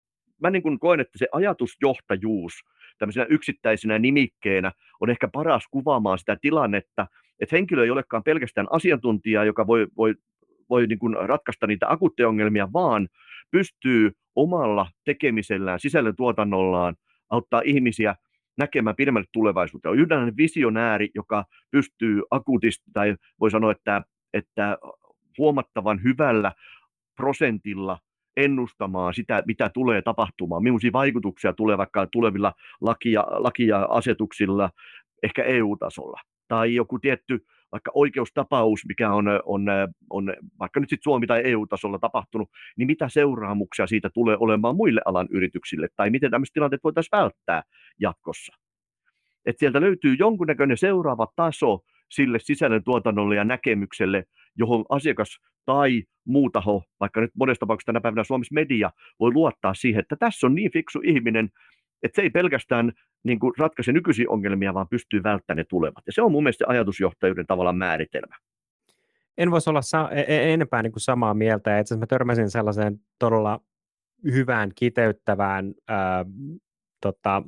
Mä 0.42 0.50
niin 0.50 0.62
kuin 0.62 0.78
koen, 0.78 1.00
että 1.00 1.18
se 1.18 1.26
ajatusjohtajuus 1.32 2.52
tämmöisenä 2.98 3.26
yksittäisenä 3.28 3.98
nimikkeenä 3.98 4.72
on 5.00 5.10
ehkä 5.10 5.28
paras 5.28 5.64
kuvaamaan 5.70 6.18
sitä 6.18 6.36
tilannetta, 6.40 7.06
että 7.40 7.56
henkilö 7.56 7.84
ei 7.84 7.90
olekaan 7.90 8.22
pelkästään 8.22 8.66
asiantuntija, 8.70 9.44
joka 9.44 9.66
voi, 9.66 9.86
voi 9.96 10.14
voi 10.72 10.86
niin 10.86 10.98
kuin 10.98 11.16
ratkaista 11.28 11.66
niitä 11.66 11.86
akuutteja 11.88 12.28
ongelmia, 12.28 12.72
vaan 12.72 13.08
pystyy 13.50 14.12
omalla 14.36 14.86
tekemisellään, 15.04 15.80
sisällön 15.80 16.16
tuotannollaan 16.16 16.94
auttaa 17.30 17.62
ihmisiä 17.64 18.14
näkemään 18.58 18.96
pidemmälle 18.96 19.26
tulevaisuuteen. 19.32 19.90
On 19.92 19.98
yhdenlainen 19.98 20.36
visionääri, 20.36 21.10
joka 21.14 21.44
pystyy 21.70 22.22
akuutisti, 22.30 22.84
tai 22.92 23.16
voi 23.40 23.50
sanoa, 23.50 23.72
että, 23.72 24.02
että 24.34 24.78
huomattavan 25.38 26.02
hyvällä 26.02 26.52
prosentilla 27.16 27.98
ennustamaan 28.36 29.14
sitä, 29.14 29.42
mitä 29.46 29.68
tulee 29.74 30.02
tapahtumaan, 30.02 30.62
millaisia 30.62 30.92
vaikutuksia 30.92 31.52
tulee 31.52 31.78
vaikka 31.78 32.06
tulevilla 32.06 32.52
lakia, 32.80 33.24
lakia 33.28 33.82
asetuksilla, 33.82 34.70
ehkä 35.22 35.44
EU-tasolla. 35.44 36.20
Tai 36.48 36.74
joku 36.74 36.98
tietty 36.98 37.44
vaikka 37.72 37.90
oikeustapaus, 37.94 38.80
mikä 38.88 39.12
on, 39.12 39.24
on, 39.44 39.66
on 40.10 40.34
vaikka 40.58 40.80
nyt 40.80 40.88
sitten 40.88 41.04
Suomi- 41.04 41.26
tai 41.26 41.42
EU-tasolla 41.44 41.98
tapahtunut, 41.98 42.50
niin 42.76 42.86
mitä 42.86 43.08
seuraamuksia 43.08 43.86
siitä 43.86 44.10
tulee 44.10 44.36
olemaan 44.40 44.76
muille 44.76 45.00
alan 45.04 45.28
yrityksille, 45.30 45.88
tai 45.96 46.10
miten 46.10 46.30
tämmöiset 46.30 46.52
tilanteet 46.52 46.84
voitaisiin 46.84 47.18
välttää 47.18 47.62
jatkossa. 48.00 48.52
Et 49.46 49.58
sieltä 49.58 49.80
löytyy 49.80 50.16
jonkunnäköinen 50.18 50.78
seuraava 50.78 51.26
taso 51.36 51.80
sille 52.10 52.38
sisällön 52.38 52.84
tuotannolle 52.84 53.36
ja 53.36 53.44
näkemykselle, 53.44 54.24
johon 54.56 54.84
asiakas 54.88 55.38
tai 55.64 56.02
muu 56.26 56.50
taho, 56.50 56.84
vaikka 57.00 57.20
nyt 57.20 57.30
monesta 57.38 57.60
tapauksessa 57.60 57.92
tänä 57.92 58.00
päivänä 58.00 58.24
Suomessa 58.24 58.54
media, 58.54 58.90
voi 59.20 59.32
luottaa 59.32 59.74
siihen, 59.74 60.00
että 60.00 60.16
tässä 60.16 60.46
on 60.46 60.54
niin 60.54 60.72
fiksu 60.72 61.00
ihminen, 61.04 61.50
että 62.02 62.16
se 62.16 62.22
ei 62.22 62.30
pelkästään 62.30 62.92
niin 63.24 63.38
kuin 63.38 63.52
ratkaise 63.58 63.92
nykyisiä 63.92 64.26
ongelmia, 64.28 64.74
vaan 64.74 64.88
pystyy 64.88 65.22
välttämään 65.22 65.56
ne 65.56 65.64
tulevat. 65.64 66.06
Ja 66.06 66.12
se 66.12 66.22
on 66.22 66.32
mun 66.32 66.42
mielestä 66.42 66.64
ajatusjohtajuuden 66.68 67.46
tavallaan 67.46 67.76
määritelmä. 67.76 68.36
En 69.38 69.50
voisi 69.50 69.70
olla 69.70 69.82
sa- 69.82 70.10
e-, 70.10 70.24
e-, 70.28 70.52
enempää 70.52 70.82
niin 70.82 70.92
kuin 70.92 71.00
samaa 71.00 71.34
mieltä. 71.34 71.78
Itse 71.78 71.94
asiassa 71.94 72.02
mä 72.02 72.06
törmäsin 72.06 72.50
sellaiseen 72.50 73.00
todella 73.18 73.60
hyvään, 74.24 74.70
kiteyttävään 74.74 75.74
ää, 75.88 76.24
tota, 77.00 77.42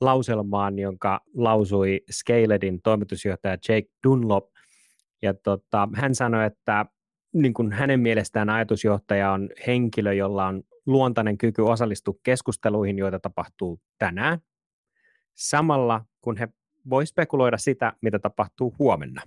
lauselmaan, 0.00 0.78
jonka 0.78 1.20
lausui 1.34 2.00
Scaledin 2.10 2.82
toimitusjohtaja 2.82 3.56
Jake 3.68 3.88
Dunlop. 4.04 4.44
Ja 5.22 5.34
tota, 5.34 5.88
hän 5.94 6.14
sanoi, 6.14 6.46
että 6.46 6.86
niin 7.32 7.54
kuin 7.54 7.72
hänen 7.72 8.00
mielestään 8.00 8.50
ajatusjohtaja 8.50 9.32
on 9.32 9.50
henkilö, 9.66 10.12
jolla 10.12 10.46
on 10.46 10.62
luontainen 10.86 11.38
kyky 11.38 11.62
osallistua 11.62 12.14
keskusteluihin, 12.22 12.98
joita 12.98 13.20
tapahtuu 13.20 13.80
tänään, 13.98 14.38
samalla 15.34 16.04
kun 16.20 16.36
he 16.36 16.48
voi 16.90 17.06
spekuloida 17.06 17.58
sitä, 17.58 17.92
mitä 18.02 18.18
tapahtuu 18.18 18.74
huomenna. 18.78 19.22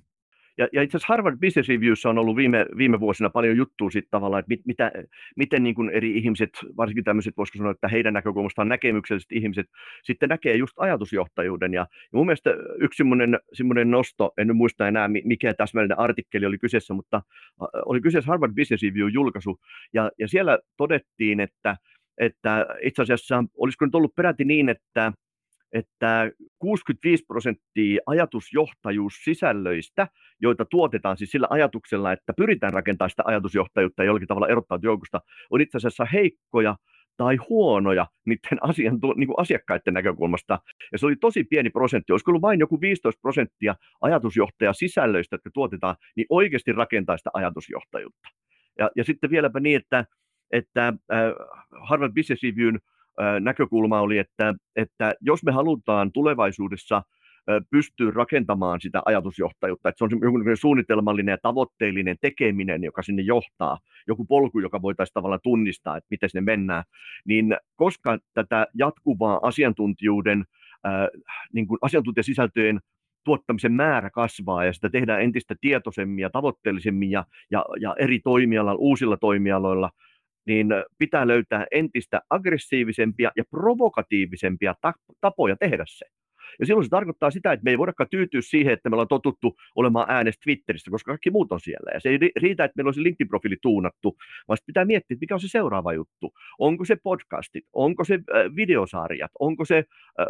Ja, 0.59 0.67
ja 0.73 0.81
itse 0.81 0.97
asiassa 0.97 1.13
Harvard 1.13 1.37
Business 1.39 1.69
Reviewssa 1.69 2.09
on 2.09 2.17
ollut 2.17 2.35
viime, 2.35 2.65
viime 2.77 2.99
vuosina 2.99 3.29
paljon 3.29 3.57
juttua 3.57 3.89
siitä 3.89 4.07
tavallaan, 4.11 4.39
että 4.39 4.49
mit, 4.49 4.61
mitä, 4.65 4.91
miten 5.35 5.63
niin 5.63 5.75
kuin 5.75 5.89
eri 5.89 6.17
ihmiset, 6.17 6.49
varsinkin 6.77 7.03
tämmöiset, 7.03 7.37
voisiko 7.37 7.57
sanoa, 7.57 7.71
että 7.71 7.87
heidän 7.87 8.13
näkökulmastaan 8.13 8.69
näkemykselliset 8.69 9.31
ihmiset, 9.31 9.67
sitten 10.03 10.29
näkee 10.29 10.55
just 10.55 10.73
ajatusjohtajuuden. 10.77 11.73
Ja, 11.73 11.81
ja 11.81 12.17
mun 12.17 12.25
mielestä 12.25 12.49
yksi 12.79 12.97
semmoinen, 12.97 13.39
semmoinen 13.53 13.91
nosto, 13.91 14.33
en 14.37 14.47
nyt 14.47 14.57
muista 14.57 14.87
enää 14.87 15.07
mikä 15.07 15.53
täsmällinen 15.53 15.99
artikkeli 15.99 16.45
oli 16.45 16.57
kyseessä, 16.57 16.93
mutta 16.93 17.21
oli 17.85 18.01
kyseessä 18.01 18.31
Harvard 18.31 18.53
Business 18.55 18.83
Review 18.83 19.09
julkaisu, 19.09 19.59
ja, 19.93 20.11
ja 20.19 20.27
siellä 20.27 20.59
todettiin, 20.77 21.39
että, 21.39 21.77
että 22.17 22.65
itse 22.81 23.01
asiassa 23.01 23.43
olisiko 23.57 23.85
nyt 23.85 23.95
ollut 23.95 24.15
peräti 24.15 24.45
niin, 24.45 24.69
että 24.69 25.13
että 25.73 26.31
65 26.59 27.25
prosenttia 27.27 28.01
ajatusjohtajuussisällöistä, 28.05 30.07
joita 30.41 30.65
tuotetaan 30.65 31.17
siis 31.17 31.31
sillä 31.31 31.47
ajatuksella, 31.49 32.11
että 32.11 32.33
pyritään 32.37 32.73
rakentamaan 32.73 33.09
sitä 33.09 33.23
ajatusjohtajuutta 33.25 34.03
ja 34.03 34.05
jollakin 34.05 34.27
tavalla 34.27 34.47
erottaa 34.47 34.79
joukosta, 34.81 35.21
on 35.49 35.61
itse 35.61 35.77
asiassa 35.77 36.05
heikkoja 36.05 36.75
tai 37.17 37.35
huonoja 37.35 38.07
niiden 38.25 38.63
asian, 38.69 38.99
niin 39.15 39.27
kuin 39.27 39.39
asiakkaiden 39.39 39.93
näkökulmasta. 39.93 40.59
Ja 40.91 40.97
se 40.97 41.05
oli 41.05 41.15
tosi 41.15 41.43
pieni 41.43 41.69
prosentti. 41.69 42.11
Olisiko 42.11 42.31
ollut 42.31 42.41
vain 42.41 42.59
joku 42.59 42.81
15 42.81 43.21
prosenttia 43.21 43.75
ajatusjohtaja 44.01 44.73
sisällöistä, 44.73 45.33
jotka 45.33 45.49
tuotetaan, 45.53 45.95
niin 46.15 46.25
oikeasti 46.29 46.71
rakentaa 46.71 47.17
sitä 47.17 47.29
ajatusjohtajuutta. 47.33 48.29
Ja, 48.79 48.91
ja 48.95 49.03
sitten 49.03 49.29
vieläpä 49.29 49.59
niin, 49.59 49.75
että, 49.75 50.05
että 50.51 50.87
äh, 50.87 50.95
Harvard 51.81 52.13
Business 52.13 52.43
Reviewn 52.43 52.79
näkökulma 53.39 54.01
oli, 54.01 54.17
että, 54.17 54.55
että 54.75 55.13
jos 55.21 55.43
me 55.43 55.51
halutaan 55.51 56.11
tulevaisuudessa 56.11 57.01
pystyy 57.69 58.11
rakentamaan 58.11 58.81
sitä 58.81 59.01
ajatusjohtajuutta, 59.05 59.89
että 59.89 59.97
se 59.97 60.03
on 60.03 60.09
joku 60.21 60.55
suunnitelmallinen 60.55 61.33
ja 61.33 61.37
tavoitteellinen 61.41 62.15
tekeminen, 62.21 62.83
joka 62.83 63.01
sinne 63.01 63.21
johtaa, 63.21 63.77
joku 64.07 64.25
polku, 64.25 64.59
joka 64.59 64.81
voitaisiin 64.81 65.13
tavallaan 65.13 65.39
tunnistaa, 65.43 65.97
että 65.97 66.07
miten 66.09 66.29
sinne 66.29 66.41
mennään, 66.41 66.83
niin 67.25 67.57
koska 67.75 68.17
tätä 68.33 68.67
jatkuvaa 68.73 69.39
asiantuntijuuden, 69.41 70.45
niin 71.53 71.67
kuin 71.67 71.77
asiantuntijasisältöjen 71.81 72.79
tuottamisen 73.23 73.73
määrä 73.73 74.09
kasvaa 74.09 74.65
ja 74.65 74.73
sitä 74.73 74.89
tehdään 74.89 75.21
entistä 75.21 75.55
tietoisemmin 75.61 76.21
ja 76.21 76.29
tavoitteellisemmin 76.29 77.11
ja, 77.11 77.25
ja, 77.51 77.65
ja 77.79 77.95
eri 77.99 78.19
toimialoilla, 78.19 78.79
uusilla 78.79 79.17
toimialoilla, 79.17 79.89
niin 80.45 80.67
pitää 80.97 81.27
löytää 81.27 81.65
entistä 81.71 82.21
aggressiivisempia 82.29 83.31
ja 83.37 83.43
provokatiivisempia 83.49 84.75
tapoja 85.21 85.55
tehdä 85.55 85.83
se. 85.87 86.05
Ja 86.59 86.65
silloin 86.65 86.85
se 86.85 86.89
tarkoittaa 86.89 87.31
sitä, 87.31 87.51
että 87.51 87.63
me 87.63 87.71
ei 87.71 87.77
voidakaan 87.77 88.09
tyytyä 88.09 88.41
siihen, 88.41 88.73
että 88.73 88.89
me 88.89 88.93
ollaan 88.93 89.07
totuttu 89.07 89.55
olemaan 89.75 90.05
äänessä 90.09 90.41
Twitterissä, 90.43 90.91
koska 90.91 91.11
kaikki 91.11 91.31
muut 91.31 91.51
on 91.51 91.59
siellä. 91.59 91.91
Ja 91.93 91.99
se 91.99 92.09
ei 92.09 92.17
riitä, 92.35 92.63
että 92.63 92.73
meillä 92.75 92.87
olisi 92.87 93.03
LinkedIn-profiili 93.03 93.57
tuunattu, 93.61 94.17
vaan 94.47 94.57
pitää 94.65 94.85
miettiä, 94.85 95.15
että 95.15 95.23
mikä 95.23 95.33
on 95.33 95.39
se 95.39 95.47
seuraava 95.47 95.93
juttu. 95.93 96.33
Onko 96.59 96.85
se 96.85 96.97
podcastit, 97.03 97.65
onko 97.73 98.03
se 98.03 98.19
videosarjat, 98.55 99.31
onko 99.39 99.65
se 99.65 99.83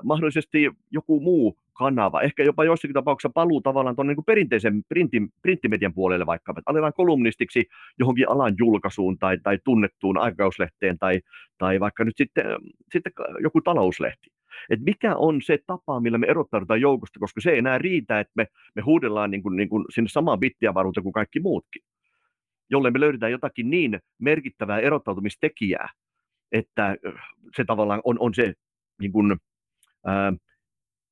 mahdollisesti 0.04 0.72
joku 0.92 1.20
muu 1.20 1.58
kanava, 1.80 2.22
ehkä 2.22 2.44
jopa 2.44 2.64
joissakin 2.64 2.94
tapauksissa 2.94 3.34
paluu 3.34 3.62
tavallaan 3.62 3.96
tuonne 3.96 4.14
niin 4.14 4.26
perinteisen 4.26 4.84
printin, 4.90 5.30
printtimedian 5.42 5.94
puolelle 5.94 6.26
vaikka, 6.26 6.52
että 6.58 6.72
aletaan 6.72 6.94
kolumnistiksi 6.94 7.68
johonkin 8.00 8.30
alan 8.30 8.56
julkaisuun 8.58 9.18
tai, 9.18 9.38
tai 9.44 9.60
tunnettuun 9.64 10.18
aikakauslehteen 10.18 11.00
tai, 11.00 11.22
tai 11.58 11.80
vaikka 11.80 12.04
nyt 12.04 12.18
sitten, 12.18 12.46
sitten 12.92 13.14
joku 13.44 13.62
talouslehti. 13.62 14.28
Että 14.70 14.86
mikä 14.86 15.16
on 15.16 15.42
se 15.42 15.60
tapa, 15.68 16.00
millä 16.00 16.18
me 16.18 16.28
erottaudutaan 16.28 16.82
joukosta, 16.82 17.20
koska 17.20 17.42
se 17.42 17.52
ei 17.52 17.58
enää 17.58 17.78
riitä, 17.78 18.20
että 18.20 18.34
me, 18.36 18.48
me 18.76 18.82
huudellaan 18.82 19.32
niin 19.32 19.44
kuin, 19.44 19.56
niin 19.56 19.70
kuin 19.70 19.86
sinne 19.90 20.08
samaan 20.08 20.40
bittiavaruuteen 20.40 21.04
kuin 21.04 21.14
kaikki 21.14 21.40
muutkin. 21.40 21.82
Jolle 22.70 22.92
me 22.92 23.00
löydetään 23.00 23.32
jotakin 23.32 23.70
niin 23.70 24.00
merkittävää 24.20 24.80
erottautumistekijää, 24.80 25.90
että 26.52 26.96
se 27.56 27.66
tavallaan 27.66 28.02
on, 28.04 28.18
on 28.20 28.34
se 28.34 28.54
niin 29.02 29.12
kuin, 29.12 29.38
ää, 30.06 30.34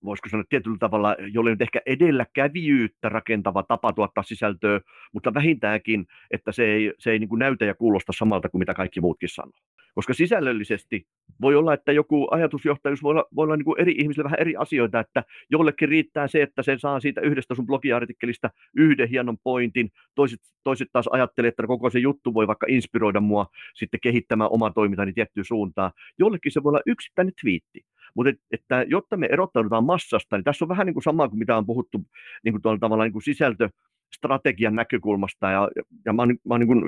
voisiko 0.05 0.29
sanoa 0.29 0.43
tietyllä 0.49 0.77
tavalla, 0.79 1.15
jolle 1.33 1.49
nyt 1.49 1.61
ehkä 1.61 1.81
edelläkävijyyttä 1.85 3.09
rakentava 3.09 3.63
tapa 3.63 3.93
tuottaa 3.93 4.23
sisältöä, 4.23 4.81
mutta 5.13 5.33
vähintäänkin, 5.33 6.07
että 6.31 6.51
se 6.51 6.65
ei, 6.65 6.93
se 6.99 7.11
ei 7.11 7.19
niin 7.19 7.29
kuin 7.29 7.39
näytä 7.39 7.65
ja 7.65 7.75
kuulosta 7.75 8.13
samalta 8.13 8.49
kuin 8.49 8.59
mitä 8.59 8.73
kaikki 8.73 9.01
muutkin 9.01 9.29
sanoo. 9.29 9.59
Koska 9.95 10.13
sisällöllisesti 10.13 11.07
voi 11.41 11.55
olla, 11.55 11.73
että 11.73 11.91
joku 11.91 12.27
ajatusjohtajuus 12.31 13.03
voi 13.03 13.11
olla, 13.11 13.25
voi 13.35 13.43
olla 13.43 13.57
niin 13.57 13.65
kuin 13.65 13.81
eri 13.81 13.95
ihmisille 13.97 14.23
vähän 14.23 14.39
eri 14.39 14.55
asioita, 14.55 14.99
että 14.99 15.23
jollekin 15.49 15.89
riittää 15.89 16.27
se, 16.27 16.41
että 16.41 16.63
se 16.63 16.77
saa 16.77 16.99
siitä 16.99 17.21
yhdestä 17.21 17.55
sun 17.55 17.65
blogiartikkelista 17.65 18.49
yhden 18.75 19.09
hienon 19.09 19.37
pointin, 19.43 19.91
toiset, 20.15 20.39
toiset 20.63 20.87
taas 20.93 21.07
ajattelee, 21.07 21.49
että 21.49 21.67
koko 21.67 21.89
se 21.89 21.99
juttu 21.99 22.33
voi 22.33 22.47
vaikka 22.47 22.65
inspiroida 22.69 23.19
mua 23.19 23.45
sitten 23.73 23.99
kehittämään 23.99 24.51
omaa 24.51 24.71
toimintani 24.71 25.13
tiettyyn 25.13 25.45
suuntaan. 25.45 25.91
Jollekin 26.19 26.51
se 26.51 26.63
voi 26.63 26.69
olla 26.69 26.81
yksittäinen 26.85 27.33
twiitti. 27.41 27.85
Mutta 28.15 28.29
et, 28.29 28.39
että 28.51 28.85
jotta 28.87 29.17
me 29.17 29.27
erottaudutaan 29.31 29.83
massasta, 29.83 30.37
niin 30.37 30.43
tässä 30.43 30.65
on 30.65 30.69
vähän 30.69 30.85
niin 30.85 30.93
kuin 30.93 31.03
sama 31.03 31.29
kuin 31.29 31.39
mitä 31.39 31.57
on 31.57 31.65
puhuttu 31.65 32.01
niin 32.43 32.53
kuin 32.53 32.61
tuolla 32.61 32.79
tavalla 32.79 33.03
niin 33.03 33.13
kuin 33.13 33.23
sisältöstrategian 33.23 34.75
näkökulmasta. 34.75 35.51
Ja, 35.51 35.69
ja 36.05 36.13
mä 36.13 36.21
oon, 36.21 36.29
mä 36.29 36.53
oon 36.53 36.59
niin 36.59 36.67
kuin 36.67 36.83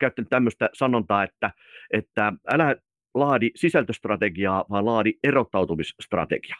käyttänyt 0.00 0.28
tämmöistä 0.28 0.68
sanontaa, 0.72 1.24
että, 1.24 1.50
että 1.92 2.32
älä 2.52 2.76
laadi 3.14 3.50
sisältöstrategiaa, 3.56 4.64
vaan 4.70 4.86
laadi 4.86 5.12
erottautumisstrategia. 5.24 6.56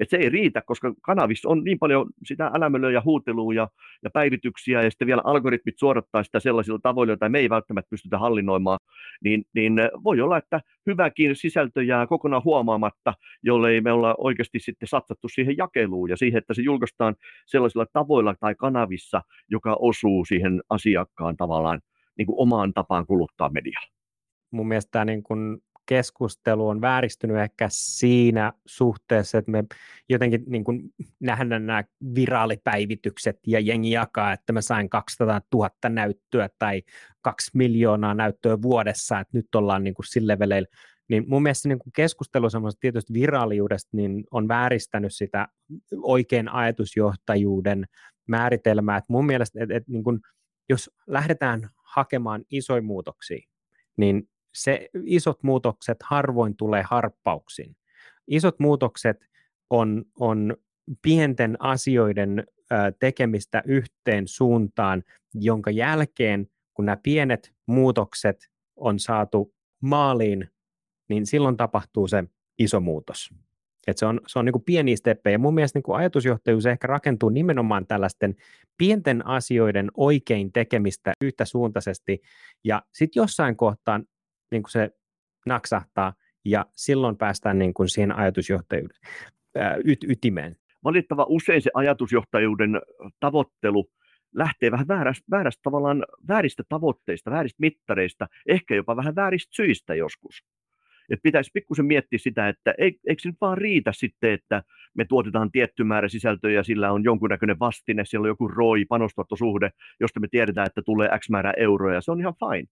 Et 0.00 0.10
se 0.10 0.16
ei 0.16 0.28
riitä, 0.28 0.62
koska 0.66 0.94
kanavissa 1.02 1.48
on 1.48 1.64
niin 1.64 1.78
paljon 1.78 2.06
sitä 2.24 2.50
älämölöä 2.54 2.90
ja 2.90 3.02
huutelua 3.04 3.54
ja, 3.54 3.68
ja 4.02 4.10
päivityksiä, 4.10 4.82
ja 4.82 4.90
sitten 4.90 5.06
vielä 5.06 5.22
algoritmit 5.24 5.78
suodattaa 5.78 6.22
sitä 6.22 6.40
sellaisilla 6.40 6.78
tavoilla, 6.82 7.10
joita 7.10 7.28
me 7.28 7.38
ei 7.38 7.50
välttämättä 7.50 7.90
pystytä 7.90 8.18
hallinnoimaan, 8.18 8.78
niin, 9.24 9.44
niin 9.54 9.74
voi 10.04 10.20
olla, 10.20 10.38
että 10.38 10.60
hyväkin 10.86 11.36
sisältö 11.36 11.82
jää 11.82 12.06
kokonaan 12.06 12.44
huomaamatta, 12.44 13.14
jollei 13.42 13.80
me 13.80 13.92
olla 13.92 14.14
oikeasti 14.18 14.58
sitten 14.58 14.88
satsattu 14.88 15.28
siihen 15.28 15.56
jakeluun 15.56 16.10
ja 16.10 16.16
siihen, 16.16 16.38
että 16.38 16.54
se 16.54 16.62
julkaistaan 16.62 17.14
sellaisilla 17.46 17.86
tavoilla 17.92 18.34
tai 18.40 18.54
kanavissa, 18.54 19.22
joka 19.50 19.76
osuu 19.80 20.24
siihen 20.24 20.62
asiakkaan 20.70 21.36
tavallaan 21.36 21.80
niin 22.18 22.26
kuin 22.26 22.36
omaan 22.38 22.72
tapaan 22.72 23.06
kuluttaa 23.06 23.50
mediaa. 23.50 23.82
Mun 24.50 24.68
mielestä 24.68 24.90
tämä 24.90 25.04
niin 25.04 25.22
kuin 25.22 25.58
keskustelu 25.86 26.68
on 26.68 26.80
vääristynyt 26.80 27.36
ehkä 27.36 27.66
siinä 27.70 28.52
suhteessa, 28.66 29.38
että 29.38 29.50
me 29.50 29.64
jotenkin 30.08 30.44
niin 30.46 30.64
kuin 30.64 30.82
nähdään 31.20 31.66
nämä 31.66 31.84
viraalipäivitykset 32.14 33.38
ja 33.46 33.60
jengi 33.60 33.90
jakaa, 33.90 34.32
että 34.32 34.52
mä 34.52 34.60
sain 34.60 34.90
200 34.90 35.40
000 35.54 35.70
näyttöä 35.88 36.48
tai 36.58 36.82
2 37.22 37.50
miljoonaa 37.54 38.14
näyttöä 38.14 38.62
vuodessa, 38.62 39.20
että 39.20 39.38
nyt 39.38 39.54
ollaan 39.54 39.84
niin 39.84 39.94
kuin 39.94 40.06
sille 40.06 40.38
veleillä. 40.38 40.68
Niin 41.08 41.24
mun 41.26 41.42
mielestä 41.42 41.68
niin 41.68 41.78
kuin 41.78 41.92
keskustelu 41.92 42.50
semmoisesta 42.50 42.80
tietystä 42.80 43.12
viraaliudesta 43.12 43.88
niin 43.92 44.24
on 44.30 44.48
vääristänyt 44.48 45.14
sitä 45.14 45.48
oikein 46.02 46.48
ajatusjohtajuuden 46.48 47.84
määritelmää. 48.28 48.96
että 48.96 49.12
mun 49.12 49.26
mielestä, 49.26 49.62
että, 49.62 49.76
että 49.76 49.92
niin 49.92 50.04
kuin, 50.04 50.20
jos 50.68 50.90
lähdetään 51.06 51.70
hakemaan 51.84 52.44
isoja 52.50 52.82
muutoksia, 52.82 53.48
niin 53.96 54.28
se 54.54 54.88
isot 55.04 55.42
muutokset 55.42 55.98
harvoin 56.02 56.56
tulee 56.56 56.82
harppauksin. 56.90 57.76
Isot 58.26 58.58
muutokset 58.58 59.26
on, 59.70 60.04
on 60.20 60.56
pienten 61.02 61.56
asioiden 61.58 62.44
tekemistä 62.98 63.62
yhteen 63.66 64.28
suuntaan, 64.28 65.02
jonka 65.34 65.70
jälkeen, 65.70 66.46
kun 66.74 66.84
nämä 66.84 66.96
pienet 67.02 67.52
muutokset 67.66 68.50
on 68.76 68.98
saatu 68.98 69.54
maaliin, 69.82 70.50
niin 71.08 71.26
silloin 71.26 71.56
tapahtuu 71.56 72.08
se 72.08 72.24
iso 72.58 72.80
muutos. 72.80 73.30
Et 73.86 73.98
se 73.98 74.06
on, 74.06 74.20
se 74.26 74.38
on 74.38 74.44
niin 74.44 74.62
pieni 74.66 74.96
steppejä. 74.96 75.38
Mun 75.38 75.54
mielestä 75.54 75.78
niin 75.78 75.96
ajatusjohtajuus 75.96 76.66
ehkä 76.66 76.86
rakentuu 76.86 77.28
nimenomaan 77.28 77.86
tällaisten 77.86 78.34
pienten 78.78 79.26
asioiden 79.26 79.90
oikein 79.94 80.52
tekemistä 80.52 81.12
yhtä 81.20 81.44
suuntaisesti, 81.44 82.22
ja 82.64 82.82
sitten 82.92 83.20
jossain 83.20 83.56
kohtaan 83.56 84.04
niin 84.54 84.62
kuin 84.62 84.70
se 84.70 84.90
naksahtaa, 85.46 86.12
ja 86.44 86.66
silloin 86.76 87.16
päästään 87.16 87.58
niin 87.58 87.74
kuin 87.74 87.88
siihen 87.88 88.16
ajatusjohtajuuden 88.16 88.96
y- 89.84 90.08
ytimeen. 90.08 90.56
Valitettava 90.84 91.26
usein 91.28 91.62
se 91.62 91.70
ajatusjohtajuuden 91.74 92.80
tavoittelu 93.20 93.90
lähtee 94.34 94.70
vähän 94.70 94.88
väärästä, 94.88 95.24
väärästä 95.30 95.60
tavallaan 95.62 96.04
vääristä 96.28 96.62
tavoitteista, 96.68 97.30
vääristä 97.30 97.56
mittareista, 97.60 98.26
ehkä 98.48 98.74
jopa 98.74 98.96
vähän 98.96 99.14
vääristä 99.14 99.54
syistä 99.54 99.94
joskus. 99.94 100.44
Et 101.10 101.20
pitäisi 101.22 101.50
pikkusen 101.54 101.86
miettiä 101.86 102.18
sitä, 102.18 102.48
että 102.48 102.74
eikö 102.78 103.22
se 103.22 103.28
nyt 103.28 103.36
vaan 103.40 103.58
riitä 103.58 103.92
sitten, 103.94 104.32
että 104.32 104.62
me 104.94 105.04
tuotetaan 105.04 105.50
tietty 105.50 105.84
määrä 105.84 106.08
sisältöä 106.08 106.50
ja 106.50 106.62
sillä 106.62 106.92
on 106.92 107.04
jonkunnäköinen 107.04 107.58
vastine, 107.58 108.04
siellä 108.04 108.24
on 108.24 108.28
joku 108.28 108.48
ROI, 108.48 108.84
panostuottosuhde, 108.84 109.70
josta 110.00 110.20
me 110.20 110.28
tiedetään, 110.30 110.66
että 110.66 110.82
tulee 110.82 111.08
X 111.18 111.30
määrä 111.30 111.52
euroja, 111.56 112.00
se 112.00 112.10
on 112.10 112.20
ihan 112.20 112.34
fine. 112.34 112.66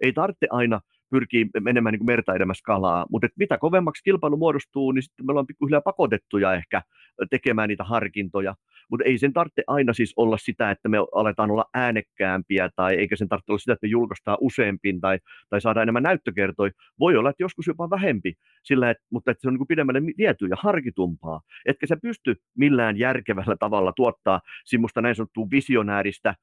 Ei 0.00 0.12
tarvitse 0.12 0.46
aina 0.50 0.80
pyrkii 1.10 1.46
menemään 1.60 1.92
niin 1.92 2.06
merta 2.06 2.34
edemmäs 2.34 2.62
kalaa. 2.62 3.06
Mutta 3.10 3.28
mitä 3.38 3.58
kovemmaksi 3.58 4.02
kilpailu 4.04 4.36
muodostuu, 4.36 4.92
niin 4.92 5.02
sitten 5.02 5.26
me 5.26 5.30
ollaan 5.30 5.46
pikkuhiljaa 5.46 5.80
pakotettuja 5.80 6.54
ehkä 6.54 6.82
tekemään 7.30 7.68
niitä 7.68 7.84
harkintoja. 7.84 8.54
Mutta 8.90 9.04
ei 9.04 9.18
sen 9.18 9.32
tarvitse 9.32 9.62
aina 9.66 9.92
siis 9.92 10.12
olla 10.16 10.38
sitä, 10.38 10.70
että 10.70 10.88
me 10.88 10.98
aletaan 10.98 11.50
olla 11.50 11.64
äänekkäämpiä, 11.74 12.70
tai 12.76 12.94
eikä 12.94 13.16
sen 13.16 13.28
tarvitse 13.28 13.52
olla 13.52 13.58
sitä, 13.58 13.72
että 13.72 13.86
me 13.86 13.90
julkaistaan 13.90 14.38
useampin 14.40 15.00
tai, 15.00 15.18
tai 15.50 15.60
saadaan 15.60 15.82
enemmän 15.82 16.02
näyttökertoja. 16.02 16.72
Voi 17.00 17.16
olla, 17.16 17.30
että 17.30 17.42
joskus 17.42 17.66
jopa 17.66 17.90
vähempi, 17.90 18.34
sillä 18.62 18.90
et, 18.90 18.96
mutta 19.10 19.30
että 19.30 19.42
se 19.42 19.48
on 19.48 19.54
niin 19.54 19.58
kuin 19.58 19.68
pidemmälle 19.68 20.02
viety 20.18 20.46
ja 20.46 20.56
harkitumpaa. 20.58 21.40
Etkä 21.66 21.86
sä 21.86 21.96
pysty 22.02 22.34
millään 22.56 22.98
järkevällä 22.98 23.56
tavalla 23.60 23.92
tuottaa 23.96 24.40
semmoista 24.64 25.00
näin 25.00 25.14
sanottua 25.14 25.46
visionääristä 25.50 26.34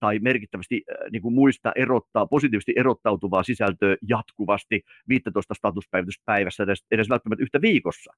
tai 0.00 0.18
merkittävästi 0.18 0.84
niin 1.12 1.22
kuin 1.22 1.34
muista 1.34 1.72
erottaa, 1.76 2.26
positiivisesti 2.26 2.72
erottautuvaa 2.76 3.42
sisältöä 3.42 3.96
jatkuvasti 4.08 4.82
15 5.08 5.54
statuspäivityspäivässä 5.54 6.62
edes, 6.62 6.84
edes 6.90 7.08
välttämättä 7.08 7.42
yhtä 7.42 7.60
viikossa. 7.60 8.12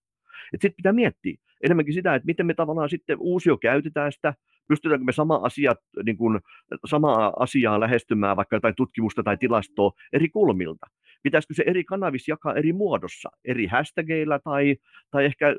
Sitten 0.51 0.75
pitää 0.77 0.93
miettiä 0.93 1.37
enemmänkin 1.65 1.95
sitä, 1.95 2.15
että 2.15 2.27
miten 2.27 2.47
me 2.47 2.55
tavallaan 2.55 2.89
sitten 2.89 3.17
uusio 3.21 3.57
käytetään 3.57 4.13
sitä, 4.13 4.35
pystytäänkö 4.69 5.05
me 5.05 5.13
sama, 5.13 5.41
asiat, 5.43 5.79
niin 6.05 6.17
kuin, 6.17 6.41
samaa 6.87 7.33
asiaa 7.39 7.81
lähestymään, 7.81 8.37
vaikka 8.37 8.57
jotain 8.57 8.75
tutkimusta 8.77 9.23
tai 9.23 9.37
tilastoa 9.37 9.93
eri 10.13 10.29
kulmilta. 10.29 10.87
Pitäisikö 11.23 11.55
se 11.55 11.65
eri 11.67 11.85
kanavissa 11.85 12.33
jakaa 12.33 12.55
eri 12.55 12.73
muodossa, 12.73 13.29
eri 13.45 13.67
hashtageilla 13.67 14.39
tai, 14.39 14.77
tai 15.11 15.25
ehkä 15.25 15.57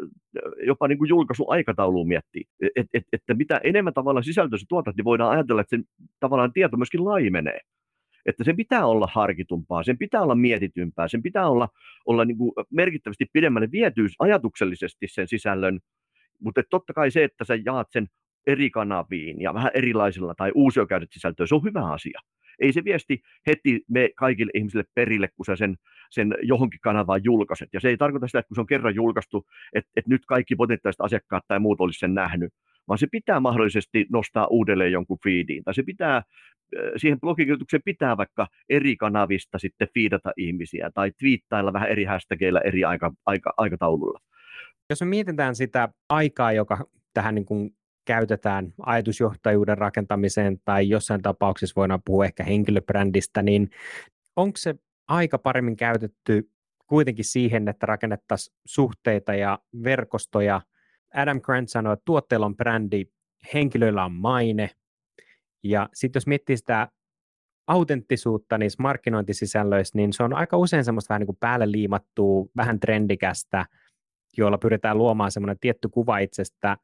jopa 0.65 0.87
niin 0.87 0.97
kuin 0.97 1.09
julkaisuaikatauluun 1.09 2.07
miettiä, 2.07 2.43
et, 2.75 2.87
et, 2.93 3.03
että 3.13 3.33
mitä 3.33 3.61
enemmän 3.63 3.93
tavallaan 3.93 4.23
sisältöä 4.23 4.59
tuotat, 4.69 4.95
niin 4.95 5.05
voidaan 5.05 5.31
ajatella, 5.31 5.61
että 5.61 5.75
sen 5.75 5.85
tavallaan 6.19 6.53
tieto 6.53 6.77
myöskin 6.77 7.05
laimenee. 7.05 7.59
Että 8.25 8.43
sen 8.43 8.55
pitää 8.55 8.85
olla 8.85 9.07
harkitumpaa, 9.11 9.83
sen 9.83 9.97
pitää 9.97 10.21
olla 10.21 10.35
mietitympää, 10.35 11.07
sen 11.07 11.23
pitää 11.23 11.49
olla, 11.49 11.69
olla 12.05 12.25
niin 12.25 12.37
kuin 12.37 12.51
merkittävästi 12.71 13.25
pidemmälle 13.33 13.71
vietyys 13.71 14.15
ajatuksellisesti 14.19 15.07
sen 15.07 15.27
sisällön, 15.27 15.79
mutta 16.39 16.61
totta 16.69 16.93
kai 16.93 17.11
se, 17.11 17.23
että 17.23 17.45
sä 17.45 17.57
jaat 17.65 17.87
sen 17.91 18.07
eri 18.47 18.69
kanaviin 18.69 19.41
ja 19.41 19.53
vähän 19.53 19.71
erilaisilla 19.73 20.35
tai 20.35 20.51
uusiokäytöt 20.55 21.11
sisältöä, 21.11 21.45
se 21.45 21.55
on 21.55 21.63
hyvä 21.63 21.91
asia. 21.91 22.19
Ei 22.59 22.73
se 22.73 22.83
viesti 22.83 23.21
heti 23.47 23.81
me 23.89 24.09
kaikille 24.15 24.51
ihmisille 24.55 24.83
perille, 24.95 25.27
kun 25.27 25.45
sä 25.45 25.55
sen, 25.55 25.75
sen 26.09 26.35
johonkin 26.41 26.79
kanavaan 26.79 27.21
julkaiset. 27.23 27.69
Ja 27.73 27.79
se 27.79 27.89
ei 27.89 27.97
tarkoita 27.97 28.27
sitä, 28.27 28.39
että 28.39 28.47
kun 28.47 28.55
se 28.55 28.61
on 28.61 28.67
kerran 28.67 28.95
julkaistu, 28.95 29.45
että, 29.73 29.91
että 29.95 30.09
nyt 30.09 30.25
kaikki 30.25 30.55
potentiaaliset 30.55 31.01
asiakkaat 31.01 31.43
tai 31.47 31.59
muut 31.59 31.81
olisi 31.81 31.99
sen 31.99 32.13
nähnyt, 32.13 32.53
vaan 32.87 32.97
se 32.97 33.07
pitää 33.11 33.39
mahdollisesti 33.39 34.05
nostaa 34.11 34.47
uudelleen 34.47 34.91
jonkun 34.91 35.17
feediin, 35.23 35.63
tai 35.63 35.73
se 35.73 35.83
pitää 35.83 36.23
siihen 36.97 37.19
blogikirjoitukseen 37.19 37.81
pitää 37.85 38.17
vaikka 38.17 38.47
eri 38.69 38.95
kanavista 38.95 39.59
sitten 39.59 39.87
fiidata 39.93 40.31
ihmisiä 40.37 40.91
tai 40.93 41.11
twiittailla 41.19 41.73
vähän 41.73 41.89
eri 41.89 42.03
hashtageilla 42.03 42.61
eri 42.61 42.83
aika, 42.83 43.13
aika, 43.25 43.53
aikataululla. 43.57 44.19
Jos 44.89 45.01
me 45.01 45.07
mietitään 45.07 45.55
sitä 45.55 45.89
aikaa, 46.09 46.51
joka 46.51 46.85
tähän 47.13 47.35
niin 47.35 47.45
kuin 47.45 47.76
käytetään 48.07 48.73
ajatusjohtajuuden 48.85 49.77
rakentamiseen 49.77 50.57
tai 50.65 50.89
jossain 50.89 51.21
tapauksessa 51.21 51.73
voidaan 51.75 52.01
puhua 52.05 52.25
ehkä 52.25 52.43
henkilöbrändistä, 52.43 53.41
niin 53.41 53.69
onko 54.35 54.57
se 54.57 54.75
aika 55.07 55.37
paremmin 55.37 55.75
käytetty 55.75 56.49
kuitenkin 56.87 57.25
siihen, 57.25 57.67
että 57.67 57.85
rakennettaisiin 57.85 58.55
suhteita 58.65 59.35
ja 59.35 59.59
verkostoja. 59.83 60.61
Adam 61.15 61.41
Grant 61.41 61.69
sanoi, 61.69 61.93
että 61.93 62.05
tuotteella 62.05 62.45
on 62.45 62.57
brändi, 62.57 63.05
henkilöillä 63.53 64.05
on 64.05 64.11
maine, 64.11 64.69
ja 65.63 65.89
sitten 65.93 66.19
jos 66.19 66.27
miettii 66.27 66.57
sitä 66.57 66.87
autenttisuutta 67.67 68.57
niissä 68.57 68.83
markkinointisisällöissä, 68.83 69.97
niin 69.97 70.13
se 70.13 70.23
on 70.23 70.33
aika 70.33 70.57
usein 70.57 70.85
semmoista 70.85 71.09
vähän 71.09 71.19
niin 71.19 71.27
kuin 71.27 71.37
päälle 71.39 71.71
liimattua, 71.71 72.45
vähän 72.57 72.79
trendikästä, 72.79 73.65
jolla 74.37 74.57
pyritään 74.57 74.97
luomaan 74.97 75.31
semmoinen 75.31 75.59
tietty 75.59 75.89
kuva 75.89 76.17
itsestä, 76.17 76.77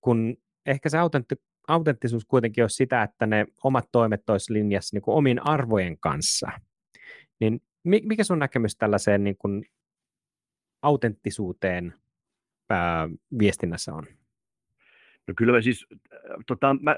kun 0.00 0.36
ehkä 0.70 0.88
se 0.88 0.98
autentti, 0.98 1.34
autenttisuus 1.68 2.24
kuitenkin 2.24 2.64
on 2.64 2.70
sitä, 2.70 3.02
että 3.02 3.26
ne 3.26 3.46
omat 3.64 3.84
toimet 3.92 4.30
olisi 4.30 4.52
linjassa 4.52 4.96
niin 4.96 5.02
kuin 5.02 5.14
omin 5.14 5.46
arvojen 5.46 5.98
kanssa. 5.98 6.50
Niin 7.40 7.60
mikä 7.84 8.24
sun 8.24 8.38
näkemys 8.38 8.76
tällaiseen 8.76 9.24
niin 9.24 9.36
kuin 9.36 9.64
autenttisuuteen 10.82 11.94
ää, 12.70 13.08
viestinnässä 13.38 13.94
on? 13.94 14.06
No 15.28 15.34
kyllä 15.36 15.52
mä 15.52 15.60
siis, 15.60 15.86
äh, 15.92 16.20
tota, 16.46 16.76
mä, 16.80 16.96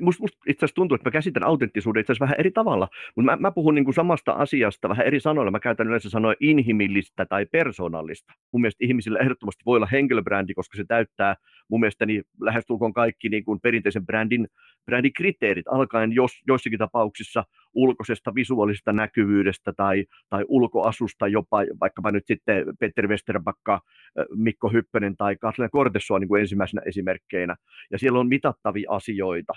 musta, 0.00 0.22
musta 0.22 0.38
itse 0.48 0.64
asiassa 0.64 0.74
tuntuu, 0.74 0.94
että 0.94 1.08
mä 1.08 1.12
käsitän 1.12 1.46
autenttisuuden 1.46 2.00
itse 2.00 2.12
asiassa 2.12 2.24
vähän 2.24 2.40
eri 2.40 2.50
tavalla, 2.50 2.88
mutta 3.16 3.32
mä, 3.32 3.36
mä 3.36 3.50
puhun 3.50 3.74
niin 3.74 3.84
kuin 3.84 3.94
samasta 3.94 4.32
asiasta 4.32 4.88
vähän 4.88 5.06
eri 5.06 5.20
sanoilla. 5.20 5.50
Mä 5.50 5.60
käytän 5.60 5.86
yleensä 5.86 6.10
sanoa 6.10 6.34
inhimillistä 6.40 7.26
tai 7.26 7.46
persoonallista. 7.46 8.32
Mun 8.52 8.60
mielestä 8.60 8.84
ihmisillä 8.84 9.18
ehdottomasti 9.18 9.62
voi 9.66 9.76
olla 9.76 9.88
henkilöbrändi, 9.92 10.54
koska 10.54 10.76
se 10.76 10.84
täyttää 10.84 11.36
mun 11.68 11.80
mielestäni 11.80 12.22
lähestulkoon 12.40 12.92
kaikki 12.92 13.28
niin 13.28 13.44
kuin 13.44 13.60
perinteisen 13.60 14.06
brändin, 14.06 14.48
brändin 14.86 15.12
kriteerit, 15.12 15.68
alkaen 15.68 16.12
jos, 16.12 16.32
joissakin 16.46 16.78
tapauksissa 16.78 17.44
ulkoisesta 17.74 18.34
visuaalisesta 18.34 18.92
näkyvyydestä 18.92 19.72
tai, 19.76 20.04
tai 20.30 20.44
ulkoasusta 20.48 21.28
jopa, 21.28 21.58
vaikkapa 21.80 22.10
nyt 22.10 22.26
sitten 22.26 22.64
Peter 22.80 23.08
Westerbakka, 23.08 23.80
Mikko 24.34 24.68
Hyppönen 24.68 25.16
tai 25.16 25.36
Katlina 25.36 25.68
Kortessoa 25.68 26.18
niin 26.18 26.28
kuin 26.28 26.40
ensimmäisenä 26.40 26.82
esimerkkeinä. 26.86 27.56
Ja 27.90 27.98
siellä 27.98 28.18
on 28.20 28.28
mitattavia 28.28 28.90
asioita. 28.90 29.52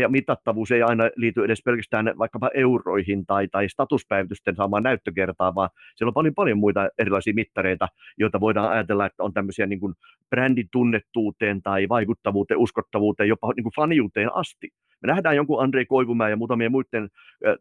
Ja 0.00 0.08
mitattavuus 0.08 0.70
ei 0.70 0.82
aina 0.82 1.04
liity 1.16 1.44
edes 1.44 1.62
pelkästään 1.64 2.14
vaikkapa 2.18 2.50
euroihin 2.54 3.26
tai, 3.26 3.48
tai 3.48 3.68
statuspäivitysten 3.68 4.56
saamaan 4.56 4.82
näyttökertaa, 4.82 5.54
vaan 5.54 5.70
siellä 5.96 6.10
on 6.10 6.14
paljon 6.14 6.34
paljon 6.34 6.58
muita 6.58 6.88
erilaisia 6.98 7.34
mittareita, 7.34 7.88
joita 8.18 8.40
voidaan 8.40 8.70
ajatella, 8.72 9.06
että 9.06 9.22
on 9.22 9.34
tämmöisiä 9.34 9.66
niin 9.66 9.80
kuin 9.80 9.94
brändin 10.30 10.68
tunnettuuteen 10.72 11.62
tai 11.62 11.88
vaikuttavuuteen, 11.88 12.60
uskottavuuteen, 12.60 13.28
jopa 13.28 13.52
niin 13.56 13.64
kuin 13.64 13.74
faniuteen 13.76 14.34
asti. 14.34 14.68
Me 15.02 15.06
nähdään 15.06 15.36
jonkun 15.36 15.62
Andrei 15.62 15.86
Koivumäen 15.86 16.30
ja 16.30 16.36
muutamien 16.36 16.72
muiden 16.72 17.08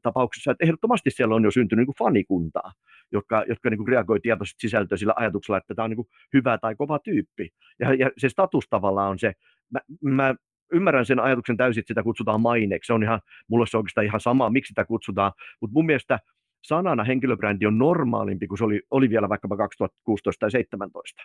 tapauksissa, 0.01 0.51
että 0.51 0.65
ehdottomasti 0.65 1.11
siellä 1.11 1.35
on 1.35 1.43
jo 1.43 1.51
syntynyt 1.51 1.87
niin 1.87 1.95
fanikuntaa, 1.99 2.71
jotka, 3.11 3.43
jotka 3.47 3.69
niin 3.69 3.77
kuin 3.77 3.87
reagoi 3.87 4.19
tietoisesti 4.19 4.61
sisältöä 4.61 4.97
sillä 4.97 5.13
ajatuksella, 5.15 5.57
että 5.57 5.75
tämä 5.75 5.83
on 5.83 5.89
niin 5.89 6.07
hyvä 6.33 6.57
tai 6.57 6.75
kova 6.75 6.99
tyyppi. 6.99 7.49
Ja, 7.79 7.93
ja 7.93 8.11
se 8.17 8.29
status 8.29 8.65
tavallaan 8.69 9.09
on 9.09 9.19
se, 9.19 9.33
mä, 9.71 9.79
mä 10.01 10.35
ymmärrän 10.73 11.05
sen 11.05 11.19
ajatuksen 11.19 11.57
täysin, 11.57 11.81
että 11.81 11.87
sitä 11.87 12.03
kutsutaan 12.03 12.41
maineeksi. 12.41 12.87
Se 12.87 12.93
on 12.93 13.03
ihan, 13.03 13.21
mulle 13.47 13.67
se 13.67 13.77
on 13.77 13.79
oikeastaan 13.79 14.05
ihan 14.05 14.19
sama, 14.19 14.49
miksi 14.49 14.69
sitä 14.69 14.85
kutsutaan, 14.85 15.31
mutta 15.61 15.73
mun 15.73 15.85
mielestä 15.85 16.19
sanana 16.63 17.03
henkilöbrändi 17.03 17.65
on 17.65 17.77
normaalimpi 17.77 18.47
kuin 18.47 18.57
se 18.57 18.63
oli, 18.63 18.81
oli 18.91 19.09
vielä 19.09 19.29
vaikkapa 19.29 19.57
2016 19.57 20.39
tai 20.39 20.47
2017. 20.47 21.23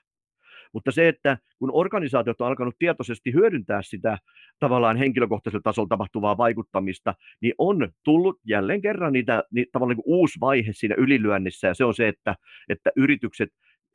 Mutta 0.74 0.90
se, 0.90 1.08
että 1.08 1.38
kun 1.58 1.70
organisaatiot 1.72 2.40
on 2.40 2.46
alkanut 2.46 2.74
tietoisesti 2.78 3.32
hyödyntää 3.32 3.82
sitä 3.82 4.18
tavallaan 4.58 4.96
henkilökohtaisella 4.96 5.62
tasolla 5.62 5.88
tapahtuvaa 5.88 6.36
vaikuttamista, 6.36 7.14
niin 7.40 7.54
on 7.58 7.88
tullut 8.02 8.40
jälleen 8.44 8.82
kerran 8.82 9.12
niitä, 9.12 9.44
niitä 9.50 9.70
tavallaan 9.72 9.96
niin 9.96 10.04
uusi 10.06 10.40
vaihe 10.40 10.72
siinä 10.72 10.94
ylilyönnissä, 10.98 11.68
ja 11.68 11.74
se 11.74 11.84
on 11.84 11.94
se, 11.94 12.08
että, 12.08 12.36
että 12.68 12.90
yritykset 12.96 13.48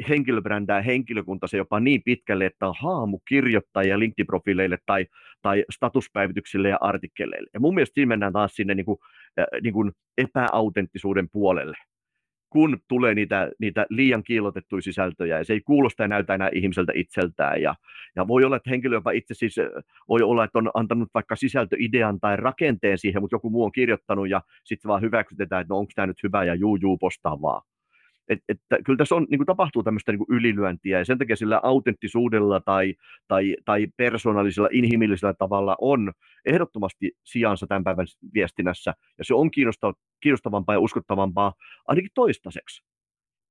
henkilöbrändää 0.10 0.82
henkilökuntansa 0.82 1.58
jopa 1.58 1.80
niin 1.80 2.04
pitkälle, 2.04 2.46
että 2.46 2.68
on 2.68 2.76
haamukirjoittajia 2.80 4.00
LinkedIn-profiileille 4.00 4.78
tai, 4.86 5.06
tai 5.42 5.66
statuspäivityksille 5.74 6.70
ja 6.70 6.78
artikkeleille. 6.82 7.50
Ja 7.54 7.60
mun 7.60 7.74
mielestä 7.74 7.94
siinä 7.94 8.10
mennään 8.10 8.34
taas 8.34 8.56
sinne 8.56 8.76
niin 8.76 8.86
kuin, 8.86 8.98
äh, 9.40 9.46
niin 9.62 9.74
kuin 9.74 9.92
epäautenttisuuden 10.18 11.30
puolelle 11.30 11.78
kun 12.50 12.78
tulee 12.88 13.16
niitä, 13.16 13.52
niitä 13.60 13.86
liian 13.90 14.24
kiilotettuja 14.24 14.82
sisältöjä, 14.82 15.38
ja 15.38 15.44
se 15.44 15.54
ei 15.54 15.62
kuulosta 15.62 16.04
ja 16.04 16.08
näytä 16.08 16.34
enää 16.34 16.50
ihmiseltä 16.54 16.92
itseltään. 16.96 17.62
Ja, 17.62 17.76
ja 18.16 18.28
voi 18.28 18.44
olla, 18.44 18.56
että 18.56 18.70
henkilö 18.70 18.96
jopa 18.96 19.12
itse 19.12 19.34
siis, 19.34 19.56
voi 20.10 20.22
olla, 20.22 20.44
että 20.44 20.60
on 20.60 20.72
antanut 20.74 21.10
vaikka 21.14 21.36
sisältöidean 21.36 22.20
tai 22.20 22.38
rakenteen 22.38 22.98
siihen, 22.98 23.22
mutta 23.22 23.36
joku 23.36 23.50
muu 23.50 23.64
on 23.64 23.72
kirjoittanut, 23.72 24.30
ja 24.30 24.42
sitten 24.64 24.90
vaan 24.90 25.02
hyväksytetään, 25.02 25.62
että 25.62 25.74
no 25.74 25.78
onko 25.78 25.92
tämä 25.96 26.08
nyt 26.08 26.24
hyvä, 26.24 26.44
ja 26.44 26.56
juu, 26.56 26.76
juu, 26.76 26.98
postaa 26.98 27.42
vaan. 27.42 27.62
Et, 28.30 28.40
että 28.50 28.78
kyllä 28.86 28.98
tässä 28.98 29.16
on, 29.16 29.28
niin 29.30 29.40
kuin 29.40 29.46
tapahtuu 29.46 29.84
tämmöistä 29.84 30.12
niin 30.12 30.26
kuin 30.26 30.38
ylilyöntiä, 30.38 31.00
ja 31.00 31.06
sen 31.06 31.18
takia 31.18 31.36
sillä 31.36 31.60
autenttisuudella 31.64 32.60
tai, 32.60 32.96
tai, 33.28 33.56
tai 33.66 33.88
persoonallisella, 33.98 34.70
inhimillisellä 34.72 35.34
tavalla 35.34 35.76
on 35.82 36.12
ehdottomasti 36.46 37.12
sijansa 37.24 37.68
tämän 37.68 37.84
päivän 37.84 38.08
viestinnässä, 38.34 38.94
ja 39.18 39.26
se 39.26 39.34
on 39.34 39.52
kiinnostavampaa 40.22 40.76
ja 40.76 40.80
uskottavampaa 40.80 41.54
ainakin 41.88 42.12
toistaiseksi. 42.14 42.89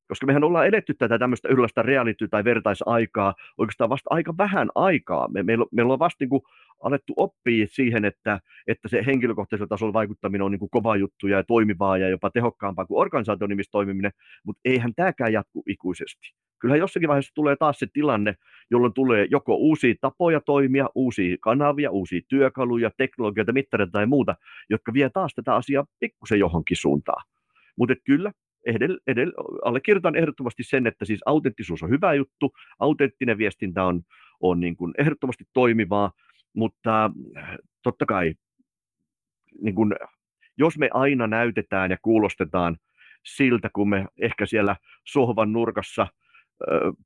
Koska 0.09 0.27
mehän 0.27 0.45
ollaan 0.45 0.67
edetty 0.67 0.95
tätä 0.95 1.19
tämmöistä 1.19 1.49
yhdenlaista 1.49 1.83
reality- 1.83 2.29
tai 2.31 2.45
vertaisaikaa 2.45 3.35
oikeastaan 3.59 3.91
vasta 3.91 4.09
aika 4.11 4.35
vähän 4.39 4.69
aikaa. 4.75 5.29
Me, 5.29 5.43
meillä, 5.43 5.67
meillä 5.73 5.93
on 5.93 5.99
vasta 5.99 6.17
niin 6.21 6.29
kuin 6.29 6.43
alettu 6.83 7.13
oppia 7.17 7.67
siihen, 7.71 8.05
että, 8.05 8.41
että 8.67 8.89
se 8.89 9.03
henkilökohtaisella 9.07 9.69
tasolla 9.69 9.93
vaikuttaminen 9.93 10.43
on 10.43 10.51
niin 10.51 10.59
kuin 10.59 10.71
kova 10.71 10.97
juttu 10.97 11.27
ja 11.27 11.45
toimivaa 11.45 11.99
ja 11.99 12.09
jopa 12.09 12.31
tehokkaampaa 12.31 12.87
kuin 12.87 13.01
organisaation 13.01 13.51
nimissä 13.51 13.71
toimiminen, 13.71 14.13
mutta 14.45 14.61
eihän 14.65 14.95
tämäkään 14.97 15.33
jatku 15.33 15.63
ikuisesti. 15.67 16.35
Kyllähän 16.61 16.81
jossakin 16.81 17.09
vaiheessa 17.09 17.35
tulee 17.35 17.57
taas 17.57 17.79
se 17.79 17.87
tilanne, 17.93 18.35
jolloin 18.71 18.93
tulee 18.93 19.27
joko 19.31 19.55
uusia 19.55 19.95
tapoja 20.01 20.41
toimia, 20.41 20.89
uusia 20.95 21.37
kanavia, 21.41 21.91
uusia 21.91 22.21
työkaluja, 22.29 22.91
teknologioita, 22.97 23.53
mittareita 23.53 23.93
tai 23.93 24.07
muuta, 24.07 24.35
jotka 24.71 24.93
vie 24.93 25.11
taas 25.11 25.35
tätä 25.35 25.55
asiaa 25.55 25.85
pikkusen 26.01 26.39
johonkin 26.39 26.77
suuntaan. 26.77 27.25
Mutta 27.77 27.95
kyllä, 28.05 28.33
edell, 28.69 28.97
edell, 29.07 29.31
allekirjoitan 29.65 30.17
ehdottomasti 30.17 30.63
sen, 30.63 30.87
että 30.87 31.05
siis 31.05 31.21
autenttisuus 31.27 31.83
on 31.83 31.91
hyvä 31.91 32.15
juttu, 32.15 32.53
autenttinen 32.79 33.39
viestintä 33.39 33.85
on, 33.85 34.03
on 34.41 34.61
niin 34.61 34.77
kuin 34.77 34.95
ehdottomasti 34.99 35.45
toimivaa, 35.53 36.13
mutta 36.55 37.11
totta 37.83 38.07
kai 38.07 38.35
niin 39.61 39.75
kuin, 39.75 39.95
jos 40.57 40.79
me 40.79 40.89
aina 40.93 41.27
näytetään 41.27 41.91
ja 41.91 41.97
kuulostetaan 42.03 42.77
siltä, 43.25 43.71
kun 43.73 43.89
me 43.89 44.07
ehkä 44.21 44.47
siellä 44.47 44.77
sohvan 45.05 45.53
nurkassa 45.53 46.07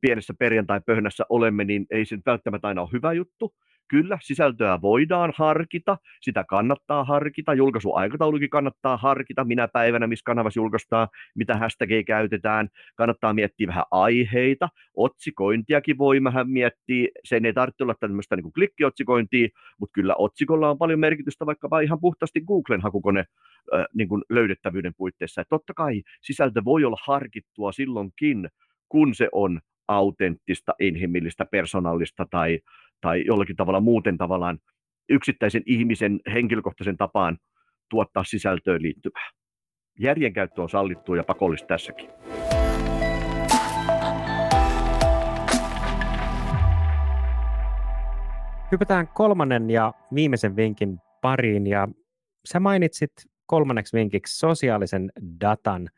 pienessä 0.01 0.35
perjantai-pöhnässä 0.39 1.25
olemme, 1.29 1.65
niin 1.65 1.87
ei 1.91 2.05
se 2.05 2.19
välttämättä 2.27 2.69
aina 2.69 2.83
ole 2.83 2.91
hyvä 2.93 3.13
juttu. 3.13 3.55
Kyllä, 3.89 4.19
sisältöä 4.23 4.81
voidaan 4.81 5.33
harkita, 5.37 5.99
sitä 6.21 6.45
kannattaa 6.49 7.05
harkita, 7.05 7.55
julkaisuaikataulukin 7.55 8.51
kannattaa 8.51 8.97
harkita, 8.97 9.45
minä 9.45 9.69
päivänä, 9.69 10.07
missä 10.07 10.23
kanavassa 10.25 10.61
julkaistaan, 10.61 11.09
mitä 11.35 11.55
hashtagia 11.55 12.05
käytetään, 12.05 12.69
kannattaa 12.97 13.33
miettiä 13.35 13.67
vähän 13.67 13.85
aiheita, 13.91 14.69
otsikointiakin 14.97 15.99
voi 15.99 16.25
vähän 16.25 16.51
miettiä, 16.51 17.09
sen 17.25 17.45
ei 17.45 17.53
tarvitse 17.53 17.85
olla 17.85 17.95
tämmöistä 18.01 18.37
niin 18.37 18.53
klikkiotsikointia, 18.53 19.49
mutta 19.79 19.93
kyllä 19.93 20.15
otsikolla 20.19 20.71
on 20.71 20.79
paljon 20.79 21.01
merkitystä 21.01 21.47
vaikkapa 21.47 21.81
ihan 21.81 22.01
puhtaasti 22.01 22.41
Googlen 22.41 22.81
hakukone 22.81 23.25
niin 23.95 24.09
kuin 24.09 24.23
löydettävyyden 24.31 24.95
puitteissa. 24.97 25.41
Et 25.41 25.49
totta 25.49 25.75
kai 25.75 26.03
sisältö 26.21 26.65
voi 26.65 26.85
olla 26.85 26.99
harkittua 27.07 27.73
silloinkin, 27.73 28.49
kun 28.89 29.15
se 29.15 29.29
on 29.33 29.61
autenttista, 29.89 30.75
inhimillistä, 30.81 31.45
persoonallista 31.45 32.27
tai, 32.31 32.59
tai 33.03 33.23
jollakin 33.27 33.57
tavalla 33.57 33.81
muuten 33.81 34.19
tavallaan 34.19 34.59
yksittäisen 35.09 35.63
ihmisen 35.67 36.21
henkilökohtaisen 36.33 36.97
tapaan 36.97 37.39
tuottaa 37.91 38.25
sisältöön 38.25 38.83
liittyvää. 38.83 39.31
Järjenkäyttö 39.99 40.63
on 40.63 40.69
sallittua 40.69 41.17
ja 41.17 41.25
pakollista 41.25 41.67
tässäkin. 41.67 42.11
Hypätään 48.73 49.09
kolmannen 49.09 49.71
ja 49.71 49.93
viimeisen 50.15 50.57
vinkin 50.57 50.99
pariin 51.23 51.67
ja 51.67 51.89
sä 52.45 52.61
mainitsit 52.61 53.13
kolmanneksi 53.47 53.97
vinkiksi 53.97 54.39
sosiaalisen 54.39 55.13
datan. 55.41 55.89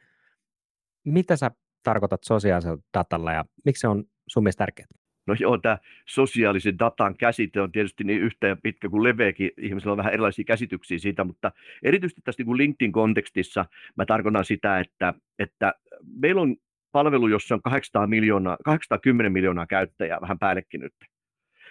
Mitä 1.05 1.37
sä 1.37 1.51
tarkoitat 1.83 2.21
sosiaalisella 2.25 2.83
datalla 2.99 3.33
ja 3.33 3.45
miksi 3.65 3.81
se 3.81 3.89
on 3.89 4.05
sun 4.29 4.43
mielestä 4.43 4.59
tärkeää? 4.59 5.04
No 5.27 5.35
joo, 5.41 5.59
tämä 5.59 5.79
sosiaalisen 6.07 6.79
datan 6.79 7.17
käsite 7.17 7.61
on 7.61 7.73
tietysti 7.73 8.05
niin 8.05 8.21
yhtä 8.21 8.47
ja 8.47 8.57
pitkä 8.57 8.89
kuin 8.89 9.03
leveäkin. 9.03 9.51
Ihmisillä 9.59 9.93
on 9.93 9.99
vähän 9.99 10.13
erilaisia 10.13 10.45
käsityksiä 10.45 10.99
siitä, 10.99 11.25
mutta 11.25 11.53
erityisesti 11.83 12.21
tässä 12.25 12.43
niin 12.43 12.57
LinkedIn-kontekstissa 12.57 13.65
mä 13.97 14.07
tarkoitan 14.07 14.45
sitä, 14.45 14.81
että, 14.81 15.15
että 15.39 15.75
meillä 16.21 16.43
on 16.43 16.57
palvelu, 16.93 17.29
jossa 17.29 17.55
on 17.55 17.63
800 17.63 18.07
miljoonaa, 18.07 18.57
810 18.65 19.33
miljoonaa 19.33 19.67
käyttäjää, 19.67 20.21
vähän 20.21 20.39
päällekin 20.39 20.81
nyt. 20.81 20.95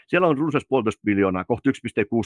Siellä 0.08 0.28
on 0.28 0.38
runsas 0.38 0.66
puolitoista 0.70 1.02
miljoonaa, 1.06 1.44
kohta 1.44 1.70
1,6 1.70 1.76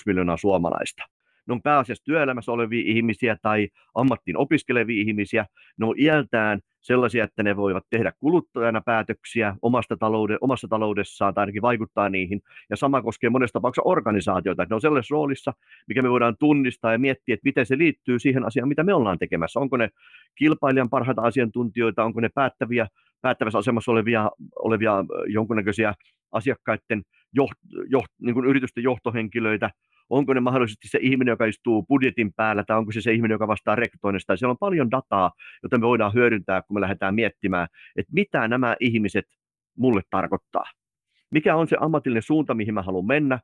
miljoonaa 0.06 0.38
suomalaista. 0.38 1.04
Ne 1.48 1.54
on 1.54 1.62
pääasiassa 1.62 2.04
työelämässä 2.04 2.52
olevia 2.52 2.84
ihmisiä 2.86 3.38
tai 3.42 3.68
ammattiin 3.96 4.38
opiskelevia 4.38 5.02
ihmisiä. 5.02 5.46
Ne 5.78 5.86
on 5.86 5.96
iältään 5.98 6.60
sellaisia, 6.82 7.24
että 7.24 7.44
ne 7.44 7.56
voivat 7.56 7.84
tehdä 7.90 8.12
kuluttajana 8.20 8.82
päätöksiä 8.82 9.56
omasta 9.62 9.98
talouden, 9.98 10.38
omassa 10.42 10.68
taloudessaan 10.68 11.34
tai 11.34 11.42
ainakin 11.42 11.62
vaikuttaa 11.62 12.10
niihin. 12.10 12.42
Ja 12.70 12.76
sama 12.76 13.02
koskee 13.02 13.30
monesta 13.30 13.54
tapauksessa 13.54 13.90
organisaatioita, 13.90 14.66
ne 14.70 14.76
on 14.76 14.82
sellaisessa 14.82 15.14
roolissa, 15.14 15.54
mikä 15.88 16.02
me 16.02 16.10
voidaan 16.10 16.36
tunnistaa 16.40 16.92
ja 16.92 17.00
miettiä, 17.00 17.34
että 17.34 17.46
miten 17.46 17.66
se 17.66 17.78
liittyy 17.78 18.20
siihen 18.20 18.46
asiaan, 18.46 18.70
mitä 18.70 18.84
me 18.84 18.94
ollaan 18.94 19.20
tekemässä. 19.20 19.60
Onko 19.60 19.78
ne 19.78 19.90
kilpailijan 20.36 20.90
parhaita 20.90 21.22
asiantuntijoita, 21.22 22.04
onko 22.04 22.22
ne 22.22 22.30
päättäviä, 22.36 22.88
päättävässä 23.22 23.60
asemassa 23.60 23.92
olevia, 23.92 24.32
olevia 24.56 24.94
jonkunnäköisiä 25.28 25.94
asiakkaiden 26.32 27.04
joht, 27.34 27.58
joht, 27.90 28.12
niin 28.22 28.34
kuin 28.34 28.46
yritysten 28.46 28.84
johtohenkilöitä, 28.84 29.70
onko 30.10 30.34
ne 30.34 30.40
mahdollisesti 30.40 30.88
se 30.88 31.00
ihminen, 31.02 31.32
joka 31.32 31.46
istuu 31.46 31.84
budjetin 31.84 32.34
päällä, 32.34 32.64
tai 32.64 32.78
onko 32.78 32.92
se 32.92 33.02
se 33.02 33.14
ihminen, 33.14 33.36
joka 33.36 33.48
vastaa 33.48 33.76
rekrytoinnista. 33.76 34.38
Siellä 34.38 34.52
on 34.52 34.58
paljon 34.58 34.92
dataa, 34.92 35.32
jota 35.64 35.78
me 35.78 35.88
voidaan 35.88 36.14
hyödyntää, 36.14 36.62
kun 36.62 36.78
me 36.78 36.82
lähdetään 36.82 37.16
miettimään, 37.16 37.68
että 37.96 38.14
mitä 38.14 38.48
nämä 38.48 38.76
ihmiset 38.80 39.26
mulle 39.78 40.02
tarkoittaa. 40.10 40.64
mikä 41.32 41.56
on 41.56 41.68
se 41.68 41.78
ammatillinen 41.80 42.24
suunta, 42.24 42.54
mihin 42.54 42.74
mä 42.74 42.82
haluan 42.82 43.06
mennä, 43.06 43.40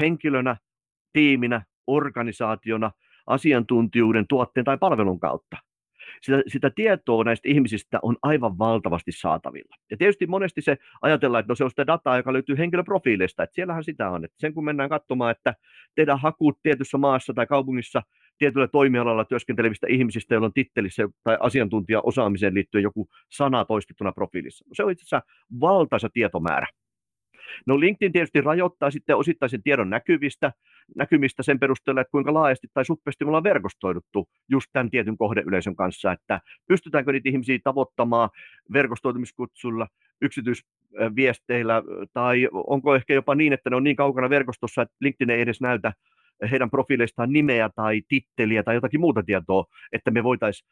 henkilönä, 0.00 0.56
tiiminä, 1.12 1.62
organisaationa, 1.86 2.90
asiantuntijuuden, 3.26 4.26
tuotteen 4.28 4.64
tai 4.64 4.78
palvelun 4.78 5.20
kautta. 5.20 5.56
Sitä, 6.20 6.42
sitä 6.46 6.70
tietoa 6.70 7.24
näistä 7.24 7.48
ihmisistä 7.48 7.98
on 8.02 8.16
aivan 8.22 8.58
valtavasti 8.58 9.12
saatavilla. 9.12 9.76
Ja 9.90 9.96
tietysti 9.96 10.26
monesti 10.26 10.62
se 10.62 10.76
ajatellaan, 11.02 11.40
että 11.40 11.50
no 11.50 11.54
se 11.54 11.64
on 11.64 11.70
sitä 11.70 11.86
dataa, 11.86 12.16
joka 12.16 12.32
löytyy 12.32 12.58
henkilöprofiileista, 12.58 13.42
että 13.42 13.54
siellähän 13.54 13.84
sitä 13.84 14.10
on. 14.10 14.24
Että 14.24 14.36
sen 14.38 14.54
kun 14.54 14.64
mennään 14.64 14.88
katsomaan, 14.88 15.30
että 15.30 15.54
tehdään 15.94 16.20
hakuut 16.20 16.58
tietyssä 16.62 16.98
maassa 16.98 17.34
tai 17.34 17.46
kaupungissa 17.46 18.02
tietyllä 18.38 18.68
toimialalla 18.68 19.24
työskentelevistä 19.24 19.86
ihmisistä, 19.90 20.34
joilla 20.34 20.46
on 20.46 20.52
tittelissä 20.52 21.08
tai 21.24 21.36
asiantuntijaosaamiseen 21.40 22.54
liittyen 22.54 22.82
joku 22.82 23.08
sana 23.28 23.64
toistettuna 23.64 24.12
profiilissa. 24.12 24.64
No 24.68 24.74
se 24.74 24.84
on 24.84 24.90
itse 24.92 25.02
asiassa 25.02 25.22
valtaisa 25.60 26.08
tietomäärä. 26.12 26.66
No 27.66 27.80
LinkedIn 27.80 28.12
tietysti 28.12 28.40
rajoittaa 28.40 28.90
sitten 28.90 29.16
osittaisen 29.16 29.62
tiedon 29.62 29.90
näkyvistä, 29.90 30.52
näkymistä 30.96 31.42
sen 31.42 31.58
perusteella, 31.58 32.00
että 32.00 32.10
kuinka 32.10 32.34
laajasti 32.34 32.66
tai 32.74 32.84
suppesti 32.84 33.24
me 33.24 33.28
ollaan 33.28 33.44
verkostoiduttu 33.44 34.28
just 34.48 34.66
tämän 34.72 34.90
tietyn 34.90 35.16
kohdeyleisön 35.16 35.76
kanssa, 35.76 36.12
että 36.12 36.40
pystytäänkö 36.68 37.12
niitä 37.12 37.28
ihmisiä 37.28 37.58
tavoittamaan 37.64 38.30
verkostoitumiskutsulla, 38.72 39.86
yksityisviesteillä, 40.20 41.82
tai 42.12 42.48
onko 42.52 42.94
ehkä 42.94 43.14
jopa 43.14 43.34
niin, 43.34 43.52
että 43.52 43.70
ne 43.70 43.76
on 43.76 43.84
niin 43.84 43.96
kaukana 43.96 44.30
verkostossa, 44.30 44.82
että 44.82 44.96
LinkedIn 45.00 45.30
ei 45.30 45.40
edes 45.40 45.60
näytä 45.60 45.92
heidän 46.50 46.70
profiileistaan 46.70 47.32
nimeä 47.32 47.70
tai 47.76 48.02
titteliä 48.08 48.62
tai 48.62 48.74
jotakin 48.74 49.00
muuta 49.00 49.22
tietoa, 49.22 49.64
että 49.92 50.10
me 50.10 50.24
voitaisiin 50.24 50.70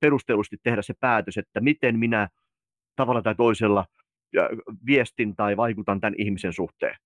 perustellusti 0.00 0.56
tehdä 0.62 0.82
se 0.82 0.94
päätös, 1.00 1.36
että 1.36 1.60
miten 1.60 1.98
minä 1.98 2.28
tavalla 2.96 3.22
tai 3.22 3.34
toisella– 3.34 3.84
viestin 4.86 5.36
tai 5.36 5.56
vaikutan 5.56 6.00
tämän 6.00 6.14
ihmisen 6.18 6.52
suhteen, 6.52 6.96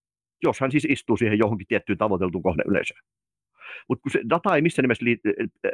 jos 0.43 0.61
hän 0.61 0.71
siis 0.71 0.87
istuu 0.89 1.17
siihen 1.17 1.39
johonkin 1.39 1.67
tiettyyn 1.67 1.99
tavoiteltuun 1.99 2.43
kohdeyleisöön. 2.43 3.01
Mutta 3.89 4.03
kun 4.03 4.11
se 4.11 4.21
data 4.31 4.57
ei 4.57 4.63
missään 4.63 4.85
nimessä 4.85 5.05
liity, 5.05 5.33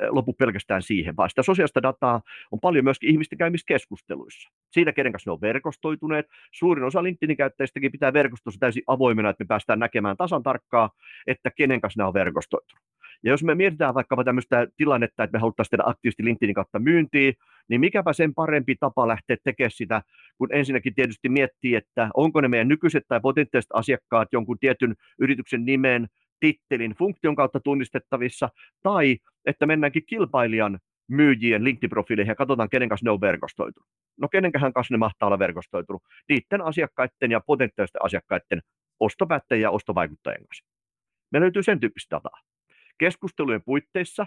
lopu 0.08 0.32
pelkästään 0.32 0.82
siihen, 0.82 1.16
vaan 1.16 1.30
sitä 1.30 1.42
sosiaalista 1.42 1.82
dataa 1.82 2.20
on 2.52 2.60
paljon 2.60 2.84
myöskin 2.84 3.10
ihmisten 3.10 3.38
käymistä 3.38 3.68
keskusteluissa. 3.68 4.50
Siitä, 4.70 4.92
kenen 4.92 5.12
kanssa 5.12 5.30
ne 5.30 5.32
on 5.32 5.40
verkostoituneet. 5.40 6.26
Suurin 6.52 6.84
osa 6.84 7.02
LinkedInin 7.02 7.36
käyttäjistäkin 7.36 7.92
pitää 7.92 8.12
verkostossa 8.12 8.60
täysin 8.60 8.82
avoimena, 8.86 9.30
että 9.30 9.44
me 9.44 9.48
päästään 9.48 9.78
näkemään 9.78 10.16
tasan 10.16 10.42
tarkkaa, 10.42 10.90
että 11.26 11.50
kenen 11.50 11.80
kanssa 11.80 12.02
ne 12.02 12.06
on 12.06 12.14
verkostoitunut. 12.14 12.91
Ja 13.24 13.30
jos 13.30 13.42
me 13.44 13.54
mietitään 13.54 13.94
vaikkapa 13.94 14.24
tämmöistä 14.24 14.66
tilannetta, 14.76 15.24
että 15.24 15.36
me 15.36 15.40
haluttaisiin 15.40 15.70
tehdä 15.70 15.82
aktiivisesti 15.86 16.24
LinkedInin 16.24 16.54
kautta 16.54 16.78
myyntiä, 16.78 17.32
niin 17.68 17.80
mikäpä 17.80 18.12
sen 18.12 18.34
parempi 18.34 18.74
tapa 18.80 19.08
lähteä 19.08 19.36
tekemään 19.44 19.70
sitä, 19.70 20.02
kun 20.38 20.48
ensinnäkin 20.52 20.94
tietysti 20.94 21.28
miettii, 21.28 21.74
että 21.74 22.10
onko 22.14 22.40
ne 22.40 22.48
meidän 22.48 22.68
nykyiset 22.68 23.04
tai 23.08 23.20
potentiaaliset 23.20 23.70
asiakkaat 23.74 24.28
jonkun 24.32 24.58
tietyn 24.58 24.94
yrityksen 25.18 25.64
nimen, 25.64 26.08
tittelin, 26.40 26.94
funktion 26.98 27.36
kautta 27.36 27.60
tunnistettavissa, 27.60 28.48
tai 28.82 29.18
että 29.46 29.66
mennäänkin 29.66 30.06
kilpailijan 30.06 30.78
myyjien 31.08 31.64
LinkedIn-profiileihin 31.64 32.30
ja 32.30 32.34
katsotaan, 32.34 32.70
kenen 32.70 32.88
kanssa 32.88 33.04
ne 33.04 33.10
on 33.10 33.20
verkostoitunut. 33.20 33.88
No 34.20 34.28
kenenkähän 34.28 34.72
kanssa 34.72 34.94
ne 34.94 34.98
mahtaa 34.98 35.26
olla 35.26 35.38
verkostoitunut? 35.38 36.02
Niiden 36.28 36.62
asiakkaiden 36.62 37.30
ja 37.30 37.40
potentiaalisten 37.46 38.04
asiakkaiden 38.04 38.60
ostopäättäjien 39.00 39.62
ja 39.62 39.70
ostovaikuttajien 39.70 40.46
kanssa. 40.46 40.64
Me 41.32 41.40
löytyy 41.40 41.62
sen 41.62 41.80
tyyppistä 41.80 42.16
dataa. 42.16 42.51
Keskustelujen 43.02 43.62
puitteissa 43.62 44.26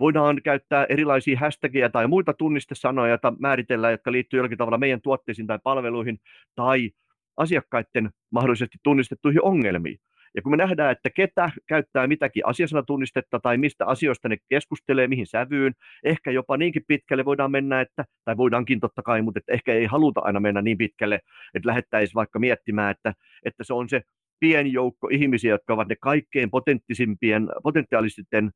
voidaan 0.00 0.42
käyttää 0.44 0.86
erilaisia 0.88 1.38
hashtagia 1.38 1.90
tai 1.90 2.06
muita 2.06 2.32
tunnistesanoja, 2.32 3.08
joita 3.08 3.32
määritellään, 3.38 3.92
jotka 3.92 4.12
liittyy 4.12 4.38
jollakin 4.38 4.58
tavalla 4.58 4.78
meidän 4.78 5.00
tuotteisiin 5.00 5.46
tai 5.46 5.58
palveluihin 5.64 6.18
tai 6.54 6.90
asiakkaiden 7.36 8.10
mahdollisesti 8.30 8.78
tunnistettuihin 8.82 9.42
ongelmiin. 9.42 9.98
Ja 10.34 10.42
kun 10.42 10.52
me 10.52 10.56
nähdään, 10.56 10.92
että 10.92 11.10
ketä 11.10 11.50
käyttää 11.66 12.06
mitäkin 12.06 12.46
asiasanatunnistetta 12.46 13.40
tai 13.40 13.58
mistä 13.58 13.86
asioista 13.86 14.28
ne 14.28 14.36
keskustelee, 14.48 15.08
mihin 15.08 15.26
sävyyn, 15.26 15.72
ehkä 16.04 16.30
jopa 16.30 16.56
niinkin 16.56 16.84
pitkälle 16.88 17.24
voidaan 17.24 17.50
mennä, 17.50 17.80
että, 17.80 18.04
tai 18.24 18.36
voidaankin 18.36 18.80
totta 18.80 19.02
kai, 19.02 19.22
mutta 19.22 19.38
että 19.38 19.52
ehkä 19.52 19.74
ei 19.74 19.86
haluta 19.86 20.20
aina 20.20 20.40
mennä 20.40 20.62
niin 20.62 20.78
pitkälle, 20.78 21.20
että 21.54 21.68
lähettäisiin 21.68 22.14
vaikka 22.14 22.38
miettimään, 22.38 22.90
että, 22.90 23.14
että 23.44 23.64
se 23.64 23.74
on 23.74 23.88
se 23.88 24.02
pieni 24.42 24.72
joukko 24.72 25.08
ihmisiä, 25.08 25.50
jotka 25.50 25.74
ovat 25.74 25.88
ne 25.88 25.96
kaikkein 26.00 26.50
potenttisimpien, 26.50 27.48
potentiaalisten 27.62 28.50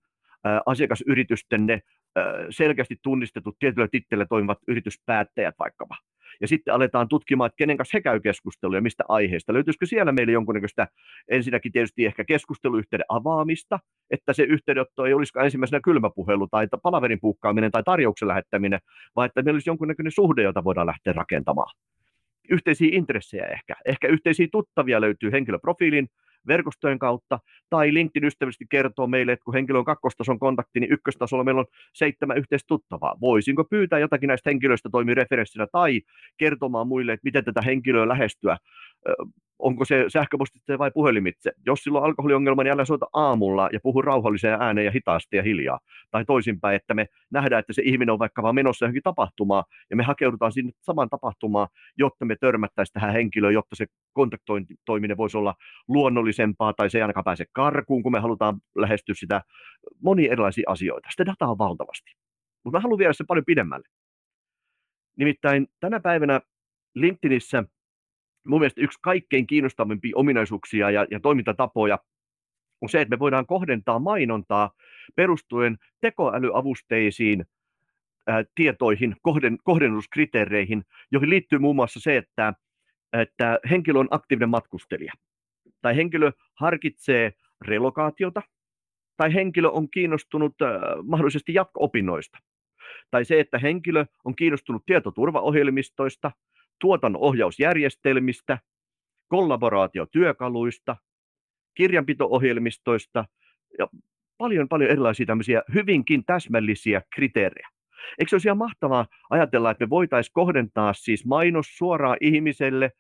asiakasyritysten 0.67 1.67
ne 1.67 1.81
selkeästi 2.51 2.97
tunnistetut 3.03 3.57
tietyllä 3.59 3.89
tittellä 3.91 4.27
toimivat 4.27 4.59
yrityspäättäjät 4.69 5.55
vaikkapa. 5.59 5.97
Ja 6.41 6.49
sitten 6.49 6.75
aletaan 6.75 7.09
tutkimaan, 7.09 7.47
että 7.47 7.57
kenen 7.57 7.77
kanssa 7.77 7.99
he 7.99 8.01
käy 8.01 8.21
keskusteluja, 8.21 8.81
mistä 8.81 9.05
aiheesta. 9.09 9.53
Löytyisikö 9.53 9.87
siellä 9.87 10.13
meille 10.13 10.33
jonkunnäköistä 10.33 10.89
ensinnäkin 11.29 11.73
tietysti 11.73 12.07
ehkä 12.07 12.25
keskusteluyhteyden 12.25 13.07
avaamista, 13.09 13.79
että 14.11 14.33
se 14.33 14.43
yhteydenotto 14.43 15.07
ei 15.07 15.15
olisikaan 15.15 15.45
ensimmäisenä 15.45 15.81
kylmäpuhelu 15.81 16.49
tai 16.49 16.69
palaverin 16.83 17.21
puukkaaminen 17.21 17.71
tai 17.71 17.83
tarjouksen 17.85 18.29
lähettäminen, 18.29 18.81
vaan 19.17 19.27
että 19.27 19.43
meillä 19.43 19.57
olisi 19.57 19.71
jonkunnäköinen 19.71 20.13
suhde, 20.13 20.43
jota 20.43 20.65
voidaan 20.65 20.87
lähteä 20.87 21.13
rakentamaan. 21.13 21.75
Yhteisiä 22.51 22.89
intressejä 22.93 23.47
ehkä. 23.47 23.75
Ehkä 23.85 24.09
yhteisiä 24.09 24.47
tuttavia 24.53 25.01
löytyy 25.01 25.33
henkilöprofiilin 25.33 26.09
verkostojen 26.47 26.99
kautta, 26.99 27.39
tai 27.71 27.95
LinkedIn 27.95 28.27
ystävällisesti 28.27 28.67
kertoo 28.71 29.07
meille, 29.07 29.33
että 29.33 29.45
kun 29.45 29.55
henkilö 29.55 29.79
on 29.79 29.85
kakkostason 29.85 30.39
kontakti, 30.39 30.81
niin 30.81 30.93
ykköstasolla 30.93 31.45
meillä 31.45 31.59
on 31.61 31.67
seitsemän 31.93 32.39
yhteistä 32.39 32.67
tuttavaa. 32.69 33.17
Voisinko 33.21 33.65
pyytää 33.65 33.99
jotakin 33.99 34.29
näistä 34.29 34.51
henkilöistä 34.51 34.89
toimii 34.93 35.15
referenssinä 35.15 35.67
tai 35.73 36.01
kertomaan 36.37 36.89
muille, 36.89 37.13
että 37.13 37.25
miten 37.25 37.45
tätä 37.45 37.63
henkilöä 37.63 38.09
lähestyä 38.09 38.57
onko 39.59 39.85
se 39.85 40.05
sähköpostitse 40.09 40.79
vai 40.79 40.91
puhelimitse. 40.91 41.53
Jos 41.67 41.81
sillä 41.81 41.99
on 41.99 42.05
alkoholiongelma, 42.05 42.63
niin 42.63 42.73
älä 42.73 42.85
soita 42.85 43.07
aamulla 43.13 43.69
ja 43.73 43.81
puhu 43.83 44.03
rauhalliseen 44.03 44.63
ääneen 44.63 44.85
ja 44.85 44.91
hitaasti 44.91 45.37
ja 45.37 45.43
hiljaa. 45.43 45.79
Tai 46.11 46.25
toisinpäin, 46.25 46.77
että 46.77 46.95
me 46.95 47.07
nähdään, 47.31 47.61
että 47.61 47.73
se 47.73 47.83
ihminen 47.85 48.13
on 48.13 48.19
vaikka 48.19 48.43
vaan 48.43 48.55
menossa 48.55 48.85
johonkin 48.85 49.03
tapahtumaan 49.03 49.65
ja 49.91 49.97
me 49.97 50.03
hakeudutaan 50.03 50.53
sinne 50.53 50.73
saman 50.81 51.09
tapahtumaan, 51.09 51.69
jotta 51.99 52.25
me 52.25 52.37
törmättäisiin 52.41 52.93
tähän 52.93 53.13
henkilöön, 53.13 53.55
jotta 53.55 53.77
se 53.77 53.87
kontaktointoiminen 54.13 55.17
voisi 55.17 55.37
olla 55.37 55.55
luonnollisempaa 55.89 56.73
tai 56.73 56.91
se 56.91 56.99
ei 56.99 57.03
ainakaan 57.03 57.25
pääse 57.25 57.45
karkuun, 57.53 58.03
kun 58.03 58.13
me 58.13 58.21
halutaan 58.21 58.61
lähestyä 58.77 59.15
sitä 59.19 59.43
moni 60.03 60.29
erilaisia 60.29 60.65
asioita. 60.67 61.09
Sitä 61.11 61.27
dataa 61.27 61.51
on 61.51 61.59
valtavasti. 61.59 62.11
Mutta 62.65 62.79
mä 62.79 62.83
haluan 62.83 62.99
viedä 62.99 63.13
se 63.13 63.25
paljon 63.29 63.45
pidemmälle. 63.45 63.89
Nimittäin 65.17 65.67
tänä 65.81 66.01
päivänä 66.01 66.41
LinkedInissä 66.95 67.65
mun 68.47 68.61
mielestä 68.61 68.81
yksi 68.81 68.99
kaikkein 69.03 69.47
kiinnostavimpia 69.47 70.13
ominaisuuksia 70.15 70.91
ja, 70.91 71.07
ja 71.11 71.21
toimintatapoja 71.21 71.99
on 72.81 72.89
se, 72.89 73.01
että 73.01 73.17
me 73.17 73.19
voidaan 73.19 73.47
kohdentaa 73.47 73.99
mainontaa 73.99 74.71
perustuen 75.15 75.79
tekoälyavusteisiin 76.01 77.45
ää, 78.27 78.45
tietoihin, 78.55 79.17
kohden, 79.23 79.59
kohdennuskriteereihin, 79.65 80.85
joihin 81.11 81.31
liittyy 81.31 81.59
muun 81.59 81.77
muassa 81.77 82.01
se, 82.01 82.17
että, 82.17 82.55
että 83.13 83.59
henkilö 83.71 83.99
on 83.99 84.09
aktiivinen 84.11 84.49
matkustelija, 84.49 85.13
tai 85.83 85.97
henkilö 85.97 86.33
harkitsee 86.55 87.33
relokaatiota, 87.61 88.43
tai 89.17 89.35
henkilö 89.35 89.69
on 89.69 89.91
kiinnostunut 89.91 90.63
ää, 90.63 90.81
mahdollisesti 91.03 91.55
jatko-opinnoista, 91.55 92.39
tai 93.11 93.25
se, 93.25 93.41
että 93.41 93.59
henkilö 93.59 94.05
on 94.25 94.37
kiinnostunut 94.37 94.83
tietoturvaohjelmistoista, 94.87 96.31
tuotannon 96.81 97.23
ohjausjärjestelmistä, 97.23 98.59
kollaboraatiotyökaluista, 99.29 100.97
kirjanpito-ohjelmistoista 101.75 103.25
ja 103.79 103.89
paljon 104.39 104.69
paljon 104.69 104.91
erilaisia 104.91 105.27
tämmöisiä 105.27 105.63
hyvinkin 105.75 106.25
täsmällisiä 106.25 107.03
kriteerejä. 107.15 107.69
Eikö 108.19 108.29
se 108.29 108.35
olisi 108.35 108.49
ihan 108.49 108.59
mahtavaa 108.59 109.07
ajatella, 109.31 109.71
että 109.71 109.85
me 109.85 109.91
voitaisiin 109.91 110.33
kohdentaa 110.33 110.93
siis 110.95 111.27
mainos 111.27 111.67
suoraan 111.79 112.17
ihmiselle, 112.21 112.93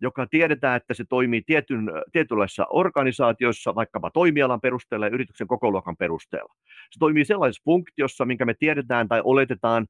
joka 0.00 0.26
tiedetään, 0.26 0.76
että 0.76 0.94
se 0.94 1.04
toimii 1.08 1.42
tietyn, 1.46 1.90
tietynlaisessa 2.12 2.66
organisaatiossa, 2.70 3.74
vaikkapa 3.74 4.10
toimialan 4.10 4.60
perusteella 4.60 5.06
ja 5.06 5.14
yrityksen 5.14 5.46
kokoluokan 5.46 5.96
perusteella. 5.96 6.54
Se 6.90 6.98
toimii 6.98 7.24
sellaisessa 7.24 7.62
funktiossa, 7.64 8.24
minkä 8.24 8.44
me 8.44 8.54
tiedetään 8.54 9.08
tai 9.08 9.20
oletetaan, 9.24 9.86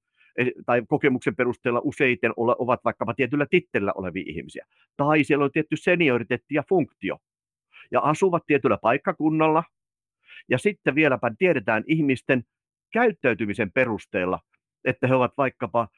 tai 0.66 0.82
kokemuksen 0.88 1.36
perusteella 1.36 1.80
useiten 1.84 2.32
ovat 2.36 2.84
vaikkapa 2.84 3.14
tietyllä 3.14 3.46
tittelillä 3.50 3.92
olevia 3.94 4.24
ihmisiä. 4.26 4.66
Tai 4.96 5.24
siellä 5.24 5.44
on 5.44 5.52
tietty 5.52 5.76
senioriteetti 5.76 6.54
ja 6.54 6.62
funktio. 6.68 7.18
Ja 7.90 8.00
asuvat 8.00 8.46
tietyllä 8.46 8.78
paikkakunnalla. 8.82 9.64
Ja 10.48 10.58
sitten 10.58 10.94
vieläpä 10.94 11.30
tiedetään 11.38 11.84
ihmisten 11.86 12.44
käyttäytymisen 12.92 13.72
perusteella, 13.72 14.40
että 14.84 15.06
he 15.06 15.14
ovat 15.14 15.32
vaikkapa 15.38 15.88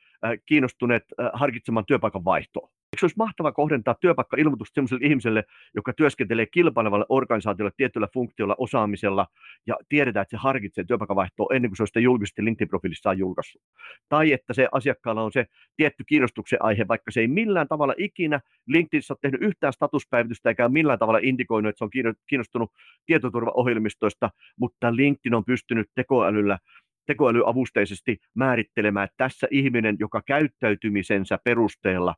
kiinnostuneet 0.47 1.05
harkitsemaan 1.32 1.87
työpaikan 1.87 2.24
vaihtoa. 2.24 2.70
Se 3.01 3.05
olisi 3.05 3.17
mahtava 3.19 3.53
kohdentaa 3.53 3.95
työpaikka-ilmoitus 4.01 4.69
sellaiselle 4.75 5.07
ihmiselle, 5.07 5.45
joka 5.75 5.93
työskentelee 5.93 6.47
kilpailevalle 6.47 7.07
organisaatiolle 7.09 7.73
tietyllä 7.77 8.09
funktiolla, 8.15 8.55
osaamisella, 8.59 9.27
ja 9.67 9.77
tiedetään, 9.89 10.23
että 10.23 10.37
se 10.37 10.41
harkitsee 10.41 10.85
työpaikkavaihtoa 10.85 11.55
ennen 11.55 11.71
kuin 11.71 11.77
se 11.77 11.83
on 11.83 11.87
sitä 11.87 12.01
julkisesti 12.01 12.43
LinkedIn-profiilissaan 12.43 13.19
julkaissut. 13.19 13.63
Tai 14.09 14.33
että 14.33 14.55
se 14.55 14.69
asiakkaalla 14.73 15.23
on 15.23 15.33
se 15.33 15.47
tietty 15.77 16.05
kiinnostuksen 16.05 16.63
aihe, 16.63 16.89
vaikka 16.89 17.11
se 17.11 17.21
ei 17.21 17.29
millään 17.29 17.69
tavalla 17.69 17.95
ikinä 17.97 18.41
LinkedInissä 18.67 19.15
ole 19.15 19.19
tehnyt 19.23 19.43
yhtään 19.43 19.73
statuspäivitystä 19.73 20.49
eikä 20.49 20.69
millään 20.69 20.99
tavalla 20.99 21.21
indikoinut, 21.23 21.69
että 21.69 21.79
se 21.79 21.85
on 21.85 22.17
kiinnostunut 22.27 22.73
tietoturvaohjelmistoista, 23.07 24.31
mutta 24.59 24.97
LinkedIn 24.97 25.35
on 25.35 25.45
pystynyt 25.45 25.89
tekoälyllä 25.95 26.59
tekoälyavusteisesti 27.07 28.17
määrittelemään, 28.35 29.05
että 29.05 29.15
tässä 29.17 29.47
ihminen, 29.51 29.97
joka 29.99 30.23
käyttäytymisensä 30.27 31.39
perusteella 31.45 32.15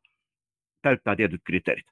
täyttää 0.87 1.17
tietyt 1.17 1.41
kriteerit. 1.45 1.87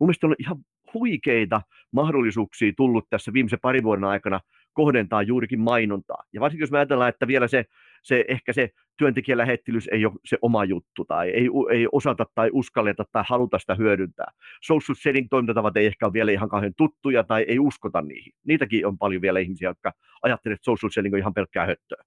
Mun 0.00 0.06
mielestä 0.08 0.26
on 0.26 0.34
ihan 0.38 0.56
huikeita 0.94 1.62
mahdollisuuksia 1.92 2.72
tullut 2.76 3.06
tässä 3.10 3.32
viimeisen 3.32 3.58
parin 3.62 3.82
vuoden 3.82 4.04
aikana 4.04 4.40
kohdentaa 4.72 5.22
juurikin 5.22 5.60
mainontaa. 5.60 6.22
Ja 6.32 6.40
varsinkin 6.40 6.62
jos 6.62 6.70
me 6.70 6.78
ajatellaan, 6.78 7.08
että 7.08 7.26
vielä 7.26 7.48
se, 7.48 7.64
se 8.02 8.24
ehkä 8.28 8.52
se 8.52 8.70
työntekijälähettilys 8.98 9.88
ei 9.92 10.06
ole 10.06 10.14
se 10.24 10.38
oma 10.42 10.64
juttu 10.64 11.04
tai 11.04 11.30
ei, 11.30 11.48
ei 11.70 11.86
osata 11.92 12.26
tai 12.34 12.50
uskalleta 12.52 13.04
tai 13.12 13.24
haluta 13.28 13.58
sitä 13.58 13.74
hyödyntää. 13.74 14.30
Social 14.62 14.96
selling 14.98 15.26
toimintatavat 15.30 15.76
ei 15.76 15.86
ehkä 15.86 16.06
ole 16.06 16.12
vielä 16.12 16.32
ihan 16.32 16.48
kauhean 16.48 16.72
tuttuja 16.76 17.24
tai 17.24 17.44
ei 17.48 17.58
uskota 17.58 18.02
niihin. 18.02 18.32
Niitäkin 18.46 18.86
on 18.86 18.98
paljon 18.98 19.22
vielä 19.22 19.38
ihmisiä, 19.38 19.68
jotka 19.68 19.92
ajattelevat, 20.22 20.56
että 20.58 20.64
social 20.64 20.90
selling 20.90 21.14
on 21.14 21.20
ihan 21.20 21.34
pelkkää 21.34 21.66
höttöä. 21.66 22.04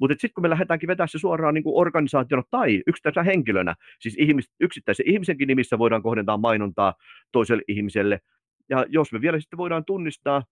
Mutta 0.00 0.12
sitten 0.12 0.34
kun 0.34 0.42
me 0.42 0.50
lähdetäänkin 0.50 0.86
vetää 0.86 1.06
se 1.06 1.18
suoraan 1.18 1.54
niin 1.54 1.64
kuin 1.64 1.80
organisaationa 1.80 2.42
tai 2.50 2.82
yksittäisenä 2.86 3.24
henkilönä, 3.24 3.74
siis 4.00 4.16
ihmis, 4.18 4.50
yksittäisen 4.60 5.08
ihmisenkin 5.08 5.48
nimissä 5.48 5.78
voidaan 5.78 6.02
kohdentaa 6.02 6.36
mainontaa 6.36 6.94
toiselle 7.32 7.62
ihmiselle. 7.68 8.20
Ja 8.68 8.86
jos 8.88 9.12
me 9.12 9.20
vielä 9.20 9.40
sitten 9.40 9.56
voidaan 9.56 9.84
tunnistaa 9.84 10.42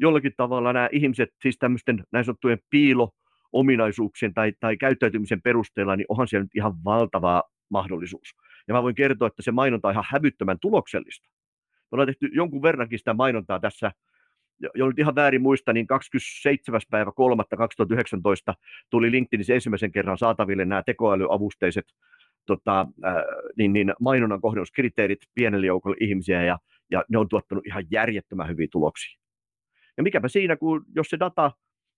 jollakin 0.00 0.32
tavalla 0.36 0.72
nämä 0.72 0.88
ihmiset, 0.92 1.28
siis 1.42 1.58
tämmöisten 1.58 2.04
näin 2.12 2.24
sanottujen 2.24 2.58
piilo 2.70 3.10
ominaisuuksien 3.52 4.34
tai, 4.34 4.52
tai 4.60 4.76
käyttäytymisen 4.76 5.42
perusteella, 5.42 5.96
niin 5.96 6.06
onhan 6.08 6.28
siellä 6.28 6.44
nyt 6.44 6.54
ihan 6.54 6.84
valtava 6.84 7.42
mahdollisuus. 7.70 8.28
Ja 8.68 8.74
mä 8.74 8.82
voin 8.82 8.94
kertoa, 8.94 9.28
että 9.28 9.42
se 9.42 9.52
mainonta 9.52 9.88
on 9.88 9.94
ihan 9.94 10.04
hävyttömän 10.08 10.58
tuloksellista. 10.60 11.28
Me 11.66 11.86
ollaan 11.92 12.06
tehty 12.06 12.28
jonkun 12.32 12.62
verrankin 12.62 12.98
sitä 12.98 13.14
mainontaa 13.14 13.60
tässä 13.60 13.92
jo 14.74 14.86
nyt 14.86 14.98
ihan 14.98 15.14
väärin 15.14 15.42
muista, 15.42 15.72
niin 15.72 15.86
27. 15.86 16.80
päivä 16.90 17.12
3. 17.12 17.44
2019 17.58 18.54
tuli 18.90 19.10
LinkedInissä 19.10 19.54
ensimmäisen 19.54 19.92
kerran 19.92 20.18
saataville 20.18 20.64
nämä 20.64 20.82
tekoälyavusteiset 20.82 21.84
tota, 22.46 22.80
äh, 22.80 23.14
niin, 23.56 23.72
niin 23.72 23.94
mainonnan 24.00 24.40
kohdennuskriteerit 24.40 25.18
pienelle 25.34 25.66
joukolle 25.66 25.96
ihmisiä, 26.00 26.44
ja, 26.44 26.58
ja 26.90 27.04
ne 27.08 27.18
on 27.18 27.28
tuottanut 27.28 27.66
ihan 27.66 27.84
järjettömän 27.90 28.48
hyviä 28.48 28.66
tuloksia. 28.72 29.18
Ja 29.96 30.02
mikäpä 30.02 30.28
siinä, 30.28 30.56
kun 30.56 30.84
jos 30.94 31.06
se 31.06 31.18
data, 31.18 31.52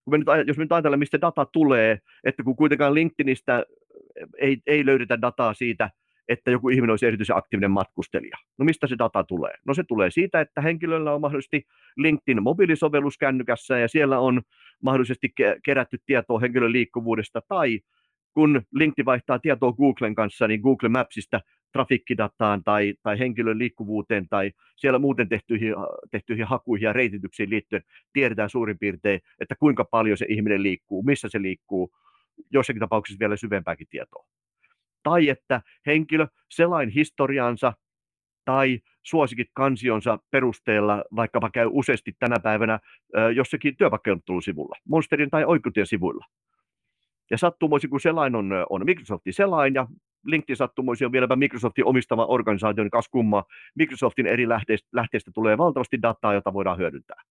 kun 0.05 0.13
me 0.15 0.19
nyt, 0.19 0.49
jos 0.49 0.57
me 0.57 0.65
nyt 0.65 0.73
ajatellaan, 0.73 0.99
mistä 0.99 1.21
data 1.21 1.47
tulee, 1.53 1.99
että 2.25 2.43
kun 2.43 2.57
kuitenkaan 2.57 2.95
LinkedInistä 2.95 3.65
ei, 4.39 4.59
ei 4.67 4.87
löydetä 4.87 5.21
dataa 5.21 5.55
siitä, 5.55 5.91
että 6.31 6.51
joku 6.51 6.68
ihminen 6.68 6.91
olisi 6.91 7.07
erityisen 7.07 7.37
aktiivinen 7.37 7.70
matkustelija. 7.70 8.37
No 8.59 8.64
mistä 8.64 8.87
se 8.87 8.99
data 8.99 9.24
tulee? 9.24 9.55
No 9.66 9.74
se 9.74 9.85
tulee 9.89 10.11
siitä, 10.11 10.41
että 10.41 10.61
henkilöllä 10.61 11.14
on 11.14 11.20
mahdollisesti 11.20 11.66
LinkedIn 11.97 12.43
mobiilisovellus 12.43 13.18
kännykässä 13.18 13.78
ja 13.78 13.89
siellä 13.89 14.18
on 14.18 14.43
mahdollisesti 14.83 15.33
kerätty 15.64 15.99
tietoa 16.07 16.41
henkilön 16.41 16.72
liikkuvuudesta 16.72 17.41
tai 17.49 17.81
kun 18.35 18.62
LinkedIn 18.74 19.05
vaihtaa 19.05 19.39
tietoa 19.39 19.72
Googlen 19.72 20.14
kanssa, 20.14 20.49
niin 20.49 20.61
Google 20.61 20.89
Mapsista 20.89 21.41
trafikkidataan 21.72 22.64
tai, 22.64 22.95
tai 23.03 23.18
henkilön 23.18 23.59
liikkuvuuteen 23.59 24.28
tai 24.28 24.53
siellä 24.76 24.99
muuten 24.99 25.28
tehtyihin, 25.28 25.74
tehtyihin 26.11 26.47
hakuihin 26.47 26.87
ja 26.87 26.93
reitityksiin 26.93 27.51
liittyen 27.51 27.83
tiedetään 28.12 28.51
suurin 28.51 28.78
piirtein, 28.78 29.20
että 29.41 29.55
kuinka 29.57 29.85
paljon 29.85 30.16
se 30.16 30.26
ihminen 30.28 30.62
liikkuu, 30.62 31.03
missä 31.03 31.28
se 31.28 31.43
liikkuu, 31.43 31.91
jossakin 32.51 32.81
tapauksessa 32.81 33.18
vielä 33.18 33.37
syvempääkin 33.37 33.87
tietoa 33.91 34.26
tai 35.03 35.28
että 35.28 35.62
henkilö 35.86 36.26
selain 36.48 36.88
historiansa 36.88 37.72
tai 38.44 38.80
suosikit 39.03 39.48
kansionsa 39.55 40.18
perusteella 40.30 41.05
vaikkapa 41.16 41.51
käy 41.51 41.68
useasti 41.70 42.16
tänä 42.18 42.36
päivänä 42.42 42.80
jossakin 43.34 43.76
työpaikkailmoittelusivulla, 43.76 44.76
Monsterin 44.88 45.30
tai 45.30 45.44
Oikutien 45.44 45.86
sivuilla. 45.86 46.26
Ja 47.30 47.38
sattumoisi, 47.38 47.88
kun 47.88 48.01
selain 48.01 48.34
on, 48.34 48.53
on 48.70 48.84
Microsoftin 48.84 49.32
selain 49.32 49.74
ja 49.74 49.86
LinkedIn 50.24 50.57
sattumoisi 50.57 51.05
on 51.05 51.12
vieläpä 51.12 51.36
Microsoftin 51.36 51.84
omistama 51.84 52.26
organisaatio, 52.26 52.84
niin 52.84 52.90
kas 52.90 53.09
kumma, 53.09 53.44
Microsoftin 53.74 54.26
eri 54.26 54.48
lähteistä, 54.48 54.88
lähteistä 54.92 55.30
tulee 55.34 55.59
valtavasti 55.59 56.03
dataa, 56.03 56.34
jota 56.34 56.53
voidaan 56.53 56.78
hyödyntää. 56.78 57.22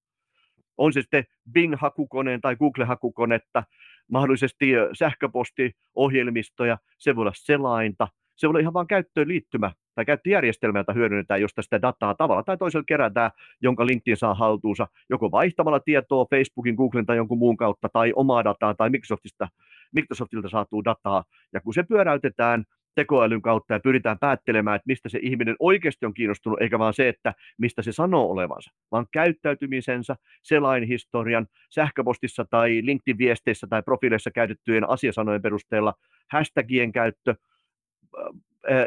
On 0.78 0.94
se 0.94 1.02
sitten 1.02 1.24
Bing-hakukoneen 1.52 2.42
tai 2.42 2.56
Google-hakukonetta, 2.56 3.64
mahdollisesti 4.10 4.72
sähköpostiohjelmistoja, 4.94 6.78
se 6.98 7.16
voi 7.16 7.22
olla 7.22 7.32
selainta, 7.36 8.08
se 8.36 8.48
voi 8.48 8.52
olla 8.52 8.60
ihan 8.60 8.74
vain 8.74 8.88
käyttöön 8.88 9.28
liittymä 9.28 9.72
tai 9.96 10.06
käyttöjärjestelmä, 10.06 10.80
jota 10.80 10.94
hyödynnetään, 10.94 11.42
josta 11.42 11.62
sitä 11.62 11.82
dataa 11.82 12.16
tavalla 12.16 12.44
tai 12.44 12.58
toisella 12.58 12.84
kerätään, 12.88 13.32
jonka 13.62 13.86
LinkedIn 13.86 14.18
saa 14.18 14.34
haltuunsa, 14.34 14.88
joko 15.10 15.32
vaihtamalla 15.32 15.80
tietoa 15.80 16.26
Facebookin, 16.30 16.76
Googlen 16.76 17.06
tai 17.06 17.18
jonkun 17.18 17.38
muun 17.38 17.58
kautta, 17.58 17.90
tai 17.94 18.14
omaa 18.16 18.44
dataa 18.44 18.74
tai 18.74 18.90
Microsoftista, 18.90 19.48
Microsoftilta 19.92 20.50
saatuu 20.50 20.86
dataa, 20.86 21.24
ja 21.54 21.62
kun 21.62 21.74
se 21.74 21.84
pyöräytetään 21.84 22.64
tekoälyn 23.00 23.42
kautta 23.42 23.74
ja 23.74 23.80
pyritään 23.80 24.20
päättelemään, 24.20 24.76
että 24.76 24.88
mistä 24.88 25.10
se 25.10 25.20
ihminen 25.22 25.56
oikeasti 25.60 26.06
on 26.06 26.14
kiinnostunut, 26.14 26.62
eikä 26.62 26.80
vaan 26.80 26.94
se, 26.94 27.10
että 27.10 27.34
mistä 27.58 27.82
se 27.82 27.92
sanoo 27.92 28.32
olevansa, 28.32 28.72
vaan 28.92 29.06
käyttäytymisensä, 29.12 30.16
selainhistorian, 30.44 31.48
sähköpostissa 31.70 32.46
tai 32.46 32.82
LinkedIn-viesteissä 32.84 33.68
tai 33.68 33.84
profiileissa 33.84 34.32
käytettyjen 34.32 34.90
asiasanojen 34.90 35.42
perusteella, 35.42 35.94
hashtagien 36.32 36.92
käyttö, 36.92 37.36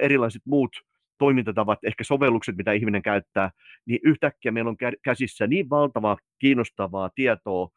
erilaiset 0.01 0.43
muut 0.47 0.71
toimintatavat, 1.19 1.79
ehkä 1.85 2.05
sovellukset, 2.05 2.57
mitä 2.57 2.73
ihminen 2.73 3.03
käyttää, 3.03 3.51
niin 3.87 4.01
yhtäkkiä 4.03 4.53
meillä 4.53 4.69
on 4.69 4.77
käsissä 5.05 5.47
niin 5.47 5.71
valtavaa 5.71 6.17
kiinnostavaa 6.39 7.11
tietoa 7.15 7.69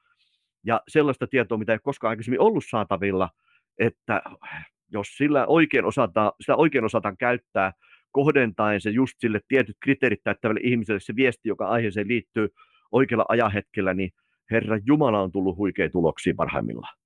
ja 0.66 0.82
sellaista 0.88 1.28
tietoa, 1.28 1.58
mitä 1.58 1.74
ei 1.74 1.80
koskaan 1.84 2.10
aikaisemmin 2.10 2.42
ollut 2.42 2.64
saatavilla, 2.70 3.30
että 3.80 4.22
jos 4.92 5.08
sillä 5.08 5.46
oikein 5.48 5.86
osataan, 5.86 6.32
sitä 6.42 6.56
oikein 6.56 6.86
osataan 6.86 7.18
käyttää, 7.18 7.72
kohdentaen 8.12 8.82
se 8.82 8.90
just 8.90 9.14
sille 9.18 9.40
tietyt 9.48 9.78
kriteerit 9.80 10.24
täyttävälle 10.24 10.60
ihmiselle 10.64 11.00
se 11.00 11.16
viesti, 11.16 11.50
joka 11.50 11.68
aiheeseen 11.68 12.08
liittyy 12.08 12.50
oikealla 12.92 13.26
ajahetkellä, 13.30 13.94
niin 13.94 14.12
Herra 14.52 14.80
Jumala 14.86 15.22
on 15.22 15.32
tullut 15.32 15.58
huikeita 15.58 15.92
tuloksia 15.92 16.34
parhaimmillaan. 16.38 16.98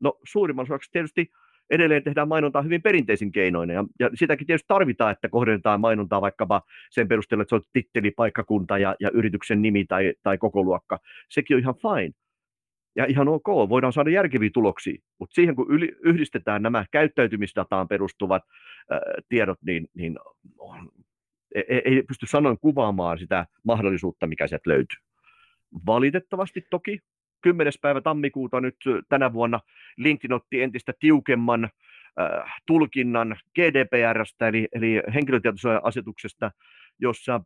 No 0.00 0.18
suurimman 0.24 0.62
osaksi 0.62 0.90
tietysti 0.92 1.30
edelleen 1.70 2.02
tehdään 2.02 2.28
mainontaa 2.28 2.62
hyvin 2.62 2.82
perinteisin 2.82 3.32
keinoin, 3.32 3.70
ja, 3.70 3.84
ja 4.00 4.10
sitäkin 4.14 4.46
tietysti 4.46 4.68
tarvitaan, 4.68 5.12
että 5.12 5.28
kohdennetaan 5.28 5.80
mainontaa 5.80 6.20
vaikkapa 6.20 6.62
sen 6.90 7.08
perusteella, 7.08 7.42
että 7.42 7.48
se 7.48 7.54
on 7.54 7.62
titteli, 7.72 8.10
paikkakunta 8.10 8.78
ja, 8.78 8.96
ja 9.00 9.10
yrityksen 9.14 9.62
nimi 9.62 9.84
tai, 9.84 10.14
tai 10.22 10.38
koko 10.38 10.62
luokka. 10.62 10.98
Sekin 11.30 11.56
on 11.56 11.60
ihan 11.60 11.74
fine 11.74 12.23
ja 12.96 13.04
ihan 13.04 13.28
ok, 13.28 13.46
voidaan 13.46 13.92
saada 13.92 14.10
järkeviä 14.10 14.50
tuloksia, 14.54 15.02
mutta 15.18 15.34
siihen 15.34 15.56
kun 15.56 15.66
yli, 15.70 15.96
yhdistetään 16.02 16.62
nämä 16.62 16.84
käyttäytymisdataan 16.90 17.88
perustuvat 17.88 18.42
ää, 18.90 19.00
tiedot, 19.28 19.58
niin, 19.66 19.88
niin 19.94 20.18
on, 20.58 20.90
ei, 21.54 21.64
e, 21.68 21.82
ei 21.84 22.02
pysty 22.02 22.26
sanoin 22.26 22.58
kuvaamaan 22.58 23.18
sitä 23.18 23.46
mahdollisuutta, 23.64 24.26
mikä 24.26 24.46
sieltä 24.46 24.70
löytyy. 24.70 24.98
Valitettavasti 25.86 26.66
toki 26.70 26.98
10. 27.40 27.72
päivä 27.80 28.00
tammikuuta 28.00 28.60
nyt 28.60 28.76
tänä 29.08 29.32
vuonna 29.32 29.60
LinkedIn 29.96 30.32
otti 30.32 30.62
entistä 30.62 30.92
tiukemman 31.00 31.64
äh, 31.64 32.54
tulkinnan 32.66 33.36
GDPRstä, 33.54 34.48
eli, 34.48 34.68
eli 34.72 35.02
henkilötietosuoja-asetuksesta, 35.14 36.50
jossa 36.98 37.40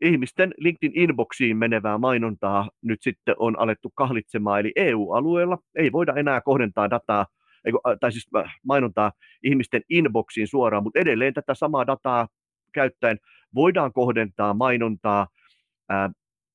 ihmisten 0.00 0.54
LinkedIn 0.58 0.92
inboxiin 0.94 1.56
menevää 1.56 1.98
mainontaa 1.98 2.70
nyt 2.82 3.02
sitten 3.02 3.34
on 3.38 3.58
alettu 3.58 3.90
kahlitsemaan, 3.94 4.60
eli 4.60 4.72
EU-alueella 4.76 5.58
ei 5.78 5.92
voida 5.92 6.12
enää 6.16 6.40
kohdentaa 6.40 6.90
dataa, 6.90 7.26
tai 8.00 8.12
siis 8.12 8.28
äh, 8.36 8.54
mainontaa 8.66 9.12
ihmisten 9.42 9.82
inboxiin 9.88 10.48
suoraan, 10.48 10.82
mutta 10.82 10.98
edelleen 10.98 11.34
tätä 11.34 11.54
samaa 11.54 11.86
dataa 11.86 12.28
käyttäen 12.72 13.18
voidaan 13.54 13.92
kohdentaa 13.92 14.54
mainontaa 14.54 15.26
ää, 15.88 16.10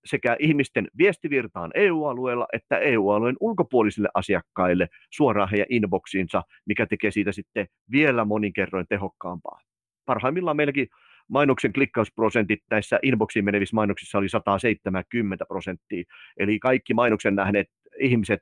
sekä 0.05 0.35
ihmisten 0.39 0.87
viestivirtaan 0.97 1.71
EU-alueella 1.75 2.47
että 2.53 2.77
EU-alueen 2.77 3.35
ulkopuolisille 3.39 4.09
asiakkaille 4.13 4.87
suoraan 5.11 5.49
heidän 5.49 5.67
inboxiinsa, 5.69 6.43
mikä 6.65 6.85
tekee 6.85 7.11
siitä 7.11 7.31
sitten 7.31 7.67
vielä 7.91 8.25
moninkerroin 8.25 8.85
tehokkaampaa. 8.89 9.59
Parhaimmillaan 10.05 10.57
meilläkin 10.57 10.87
mainoksen 11.30 11.73
klikkausprosentit 11.73 12.59
näissä 12.71 12.99
inboxiin 13.03 13.45
menevissä 13.45 13.75
mainoksissa 13.75 14.17
oli 14.17 14.30
170 14.30 15.45
prosenttia, 15.45 16.03
eli 16.38 16.59
kaikki 16.59 16.93
mainoksen 16.93 17.36
nähneet 17.36 17.67
ihmiset 17.99 18.39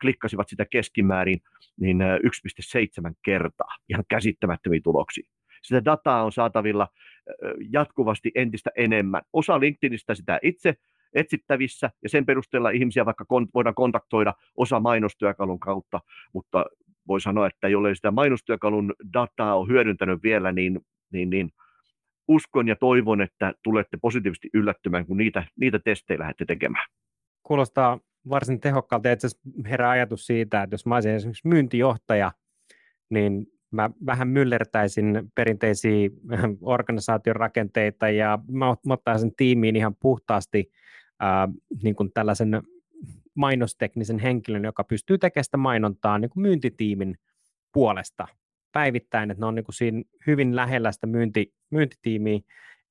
klikkasivat 0.00 0.48
sitä 0.48 0.66
keskimäärin 0.70 1.40
niin 1.80 2.02
äh, 2.02 2.18
1,7 2.18 3.12
kertaa, 3.24 3.76
ihan 3.88 4.04
käsittämättömiä 4.08 4.80
tuloksia. 4.84 5.28
sitä 5.62 5.84
dataa 5.84 6.24
on 6.24 6.32
saatavilla 6.32 6.88
jatkuvasti 7.70 8.30
entistä 8.34 8.70
enemmän. 8.76 9.22
Osa 9.32 9.60
LinkedInistä 9.60 10.14
sitä 10.14 10.38
itse 10.42 10.74
etsittävissä 11.14 11.90
ja 12.02 12.08
sen 12.08 12.26
perusteella 12.26 12.70
ihmisiä 12.70 13.06
vaikka 13.06 13.24
kon, 13.24 13.48
voidaan 13.54 13.74
kontaktoida 13.74 14.34
osa 14.56 14.80
mainostyökalun 14.80 15.60
kautta, 15.60 16.00
mutta 16.32 16.64
voi 17.08 17.20
sanoa, 17.20 17.46
että 17.46 17.68
jollei 17.68 17.96
sitä 17.96 18.10
mainostyökalun 18.10 18.94
dataa 19.12 19.56
on 19.56 19.68
hyödyntänyt 19.68 20.22
vielä, 20.22 20.52
niin, 20.52 20.80
niin, 21.12 21.30
niin 21.30 21.50
uskon 22.34 22.68
ja 22.68 22.76
toivon, 22.76 23.22
että 23.22 23.54
tulette 23.62 23.96
positiivisesti 23.96 24.50
yllättymään, 24.54 25.06
kun 25.06 25.16
niitä, 25.16 25.44
niitä 25.60 25.78
testejä 25.78 26.18
lähdette 26.18 26.44
tekemään. 26.44 26.88
Kuulostaa 27.42 28.00
varsin 28.28 28.60
tehokkaalta. 28.60 29.12
Itse 29.12 29.26
asiassa 29.26 29.50
herää 29.70 29.90
ajatus 29.90 30.26
siitä, 30.26 30.62
että 30.62 30.74
jos 30.74 30.86
mä 30.86 30.94
olisin 30.94 31.12
esimerkiksi 31.12 31.48
myyntijohtaja, 31.48 32.32
niin 33.10 33.46
mä 33.70 33.90
vähän 34.06 34.28
myllertäisin 34.28 35.30
perinteisiä 35.34 36.10
organisaation 36.62 37.36
rakenteita 37.36 38.08
ja 38.08 38.38
mä 38.50 38.76
ottaisin 38.90 39.34
tiimiin 39.36 39.76
ihan 39.76 39.96
puhtaasti 40.00 40.70
ää, 41.20 41.48
niin 41.82 41.96
kuin 41.96 42.10
tällaisen 42.14 42.62
mainosteknisen 43.34 44.18
henkilön, 44.18 44.64
joka 44.64 44.84
pystyy 44.84 45.18
tekemään 45.18 45.44
sitä 45.44 45.56
mainontaa 45.56 46.18
niin 46.18 46.30
kuin 46.30 46.42
myyntitiimin 46.42 47.18
puolesta 47.72 48.26
päivittäin, 48.72 49.30
että 49.30 49.40
ne 49.40 49.46
on 49.46 49.54
niin 49.54 49.64
kuin 49.64 49.74
siinä 49.74 50.02
hyvin 50.26 50.56
lähellä 50.56 50.92
sitä 50.92 51.06
myynti, 51.06 51.54
myyntitiimiä 51.70 52.40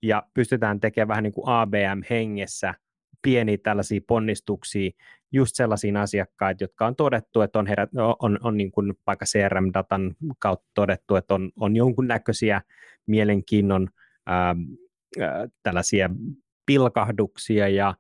ja 0.02 0.24
pystytään 0.34 0.80
tekemään 0.80 1.08
vähän 1.08 1.24
niin 1.24 1.34
kuin 1.34 1.48
ABM-hengessä 1.48 2.74
pieniä 3.22 3.58
tällaisia 3.64 4.02
ponnistuksia 4.08 4.92
just 5.32 5.56
sellaisiin 5.56 5.98
asiakkaita, 5.98 6.64
jotka 6.64 6.86
on 6.86 6.96
todettu, 6.96 7.42
että 7.42 7.60
on, 7.60 7.68
herät, 7.68 7.90
on, 8.20 8.40
on 8.44 8.58
niin 8.58 8.72
kuin 8.72 8.94
vaikka 9.08 9.26
CRM-datan 9.26 10.16
kautta 10.40 10.68
todettu, 10.74 11.16
että 11.16 11.34
on, 11.34 11.52
on 11.60 11.76
jonkunnäköisiä 11.76 12.62
mielenkiinnon 13.06 13.90
ää, 14.26 14.56
ää, 15.20 15.48
tällaisia 15.64 16.10
pilkahduksia 16.66 17.68
ja, 17.68 17.96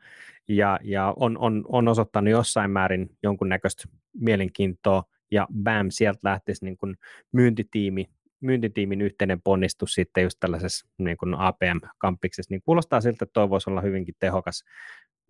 ja, 0.47 0.79
ja 0.83 1.13
on, 1.15 1.37
on, 1.37 1.65
on 1.67 1.87
osoittanut 1.87 2.31
jossain 2.31 2.71
määrin 2.71 3.09
jonkunnäköistä 3.23 3.83
mielenkiintoa 4.13 5.03
ja 5.31 5.47
bam, 5.63 5.87
sieltä 5.89 6.19
lähtisi 6.23 6.65
niin 6.65 6.77
kuin 6.77 6.95
myyntitiimi, 7.31 8.05
myyntitiimin 8.41 9.01
yhteinen 9.01 9.41
ponnistus 9.41 9.93
sitten 9.93 10.23
just 10.23 10.37
tällaisessa 10.39 10.87
niin 10.97 11.17
kuin 11.17 11.35
APM-kampiksessa, 11.35 12.53
niin 12.53 12.61
kuulostaa 12.65 13.01
siltä, 13.01 13.23
että 13.23 13.33
toi 13.33 13.49
voisi 13.49 13.69
olla 13.69 13.81
hyvinkin 13.81 14.15
tehokas 14.19 14.63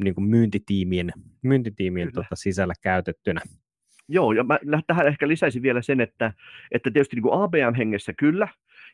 niin 0.04 0.16
kuin 0.16 0.26
myyntitiimien, 0.26 1.14
myyntitiimien 1.42 2.12
tota, 2.14 2.36
sisällä 2.36 2.74
käytettynä. 2.82 3.42
Joo, 4.08 4.32
ja 4.32 4.44
mä 4.44 4.60
tähän 4.88 5.08
ehkä 5.08 5.28
lisäisin 5.28 5.62
vielä 5.62 5.82
sen, 5.82 6.02
että, 6.02 6.34
että 6.72 6.92
tietysti 6.92 7.16
niin 7.16 7.24
kuin 7.24 7.42
ABM-hengessä 7.42 8.14
kyllä, 8.18 8.48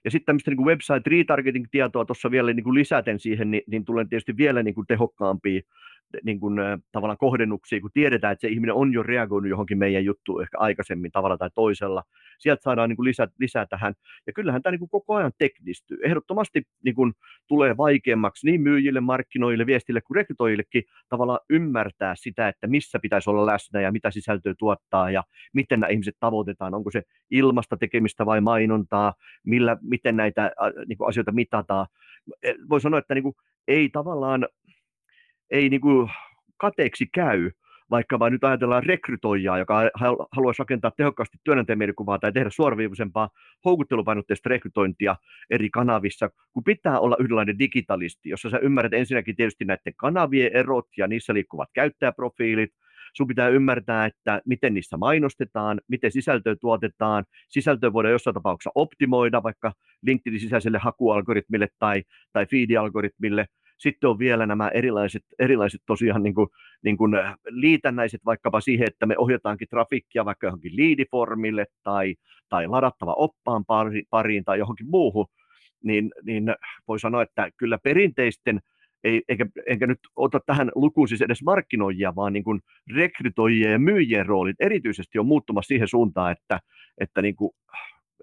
ja 0.03 0.12
sitten 0.12 0.26
tämmöistä 0.26 0.51
niin 0.51 0.58
kuin 0.58 0.68
website 0.68 1.10
retargeting-tietoa 1.10 2.05
tuossa 2.05 2.32
vielä 2.32 2.53
niin 2.53 2.64
kuin 2.64 2.76
lisäten 2.76 3.20
siihen, 3.20 3.51
niin, 3.51 3.64
niin 3.68 3.86
tulee 3.86 4.05
tietysti 4.10 4.38
vielä 4.38 4.64
niin 4.64 4.76
kuin 4.76 4.88
tehokkaampia 4.88 5.62
niin 6.24 6.39
kuin, 6.39 6.60
tavallaan 6.91 7.18
kohdennuksia, 7.18 7.82
kun 7.82 7.89
tiedetään, 7.93 8.34
että 8.34 8.41
se 8.41 8.47
ihminen 8.47 8.76
on 8.76 8.93
jo 8.93 9.03
reagoinut 9.03 9.49
johonkin 9.49 9.78
meidän 9.78 10.05
juttuun 10.05 10.41
ehkä 10.41 10.58
aikaisemmin 10.58 11.12
tavalla 11.12 11.38
tai 11.38 11.49
toisella. 11.55 12.03
Sieltä 12.39 12.62
saadaan 12.62 12.89
niin 12.89 12.95
kuin 12.95 13.05
lisää, 13.05 13.28
lisää 13.39 13.66
tähän. 13.66 13.93
Ja 14.28 14.34
kyllähän 14.34 14.62
tämä 14.62 14.72
niin 14.72 14.80
kuin 14.80 14.89
koko 14.89 15.16
ajan 15.16 15.32
teknistyy. 15.38 15.97
Ehdottomasti 16.03 16.64
niin 16.86 16.95
kuin, 16.95 17.14
tulee 17.47 17.78
vaikeammaksi 17.78 18.47
niin 18.47 18.62
myyjille, 18.62 18.99
markkinoille, 18.99 19.66
viestille 19.66 20.01
kuin 20.01 20.16
rekrytoijillekin 20.16 20.84
tavallaan 21.10 21.39
ymmärtää 21.49 22.16
sitä, 22.16 22.47
että 22.47 22.68
missä 22.68 22.99
pitäisi 22.99 23.30
olla 23.30 23.45
läsnä 23.45 23.82
ja 23.82 23.91
mitä 23.91 24.12
sisältöä 24.12 24.53
tuottaa 24.60 25.12
ja 25.12 25.24
miten 25.53 25.80
nämä 25.80 25.91
ihmiset 25.91 26.16
tavoitetaan. 26.20 26.74
Onko 26.74 26.91
se 26.91 27.03
ilmasta 27.32 27.78
tekemistä 27.78 28.26
vai 28.26 28.41
mainontaa, 28.41 29.14
millä, 29.45 29.78
miten 29.82 30.18
näitä 30.18 30.51
niin 30.88 30.97
kuin 30.97 31.08
asioita 31.08 31.32
mitataan. 31.32 31.88
Voi 32.70 32.82
sanoa, 32.82 32.99
että 32.99 33.14
niin 33.14 33.24
kuin, 33.24 33.36
ei 33.68 33.89
tavallaan 33.89 34.47
ei 35.52 35.70
niin 35.70 35.82
kuin 35.82 36.10
kateeksi 36.58 37.06
käy, 37.14 37.52
vaikka 37.89 38.20
vain 38.20 38.34
nyt 38.34 38.43
ajatellaan 38.43 38.84
rekrytoijaa, 38.84 39.58
joka 39.58 39.82
haluaisi 40.32 40.60
rakentaa 40.60 40.91
tehokkaasti 40.98 41.38
työnantajamielikuvaa 41.43 42.20
tai 42.20 42.32
tehdä 42.32 42.50
suoraviivaisempaa 42.50 43.30
houkuttelupainotteista 43.66 44.50
rekrytointia 44.50 45.16
eri 45.50 45.70
kanavissa, 45.70 46.30
kun 46.54 46.64
pitää 46.64 47.00
olla 47.00 47.18
yhdenlainen 47.20 47.60
digitalisti, 47.60 48.30
jossa 48.30 48.50
sä 48.50 48.58
ymmärrät 48.58 48.93
ensinnäkin 48.93 49.36
tietysti 49.36 49.66
näiden 49.66 49.93
kanavien 49.95 50.52
erot 50.54 50.88
ja 50.98 51.08
niissä 51.08 51.34
liikkuvat 51.34 51.70
käyttäjäprofiilit, 51.74 52.72
sun 53.14 53.28
pitää 53.28 53.48
ymmärtää, 53.48 54.06
että 54.06 54.41
miten 54.45 54.74
niissä 54.74 54.98
mainostetaan, 54.98 55.82
miten 55.88 56.12
sisältöä 56.12 56.56
tuotetaan, 56.56 57.26
sisältöä 57.50 57.93
voidaan 57.93 58.12
jossain 58.12 58.34
tapauksessa 58.34 58.72
optimoida 58.76 59.43
vaikka 59.43 59.74
LinkedInin 60.06 60.41
sisäiselle 60.41 60.78
hakualgoritmille 60.78 61.68
tai, 61.80 62.04
tai 62.34 62.45
feed-algoritmille, 62.45 63.45
sitten 63.78 64.09
on 64.09 64.19
vielä 64.19 64.45
nämä 64.45 64.69
erilaiset, 64.69 65.23
erilaiset 65.39 65.82
tosiaan 65.86 66.23
niin 66.23 66.36
kuin, 66.36 66.47
niin 66.84 66.97
kuin 66.97 67.15
äh, 67.15 67.36
liitännäiset 67.49 68.21
vaikkapa 68.25 68.61
siihen, 68.61 68.88
että 68.88 69.05
me 69.05 69.15
ohjataankin 69.17 69.67
trafikkia 69.69 70.25
vaikka 70.25 70.47
johonkin 70.47 70.75
liidiformille 70.75 71.65
tai, 71.84 72.15
tai 72.49 72.67
ladattava 72.67 73.13
oppaan 73.13 73.65
pariin 74.09 74.45
tai 74.45 74.59
johonkin 74.59 74.89
muuhun, 74.89 75.25
niin, 75.84 76.11
niin 76.23 76.55
voi 76.88 76.99
sanoa, 76.99 77.21
että 77.23 77.49
kyllä 77.57 77.78
perinteisten 77.78 78.59
ei, 79.03 79.23
eikä, 79.28 79.45
enkä 79.67 79.88
nyt 79.88 79.99
ota 80.15 80.39
tähän 80.45 80.71
lukuun 80.75 81.07
siis 81.07 81.21
edes 81.21 81.43
markkinoijia, 81.43 82.15
vaan 82.15 82.34
niin 82.34 82.43
kuin 82.43 82.59
rekrytoijien 82.95 83.71
ja 83.71 83.80
myyjien 83.80 84.25
roolit 84.25 84.55
erityisesti 84.59 85.19
on 85.19 85.25
muuttumassa 85.25 85.67
siihen 85.67 85.88
suuntaan, 85.88 86.32
että, 86.32 86.59
että 86.97 87.21
niin 87.21 87.36
kuin, 87.36 87.51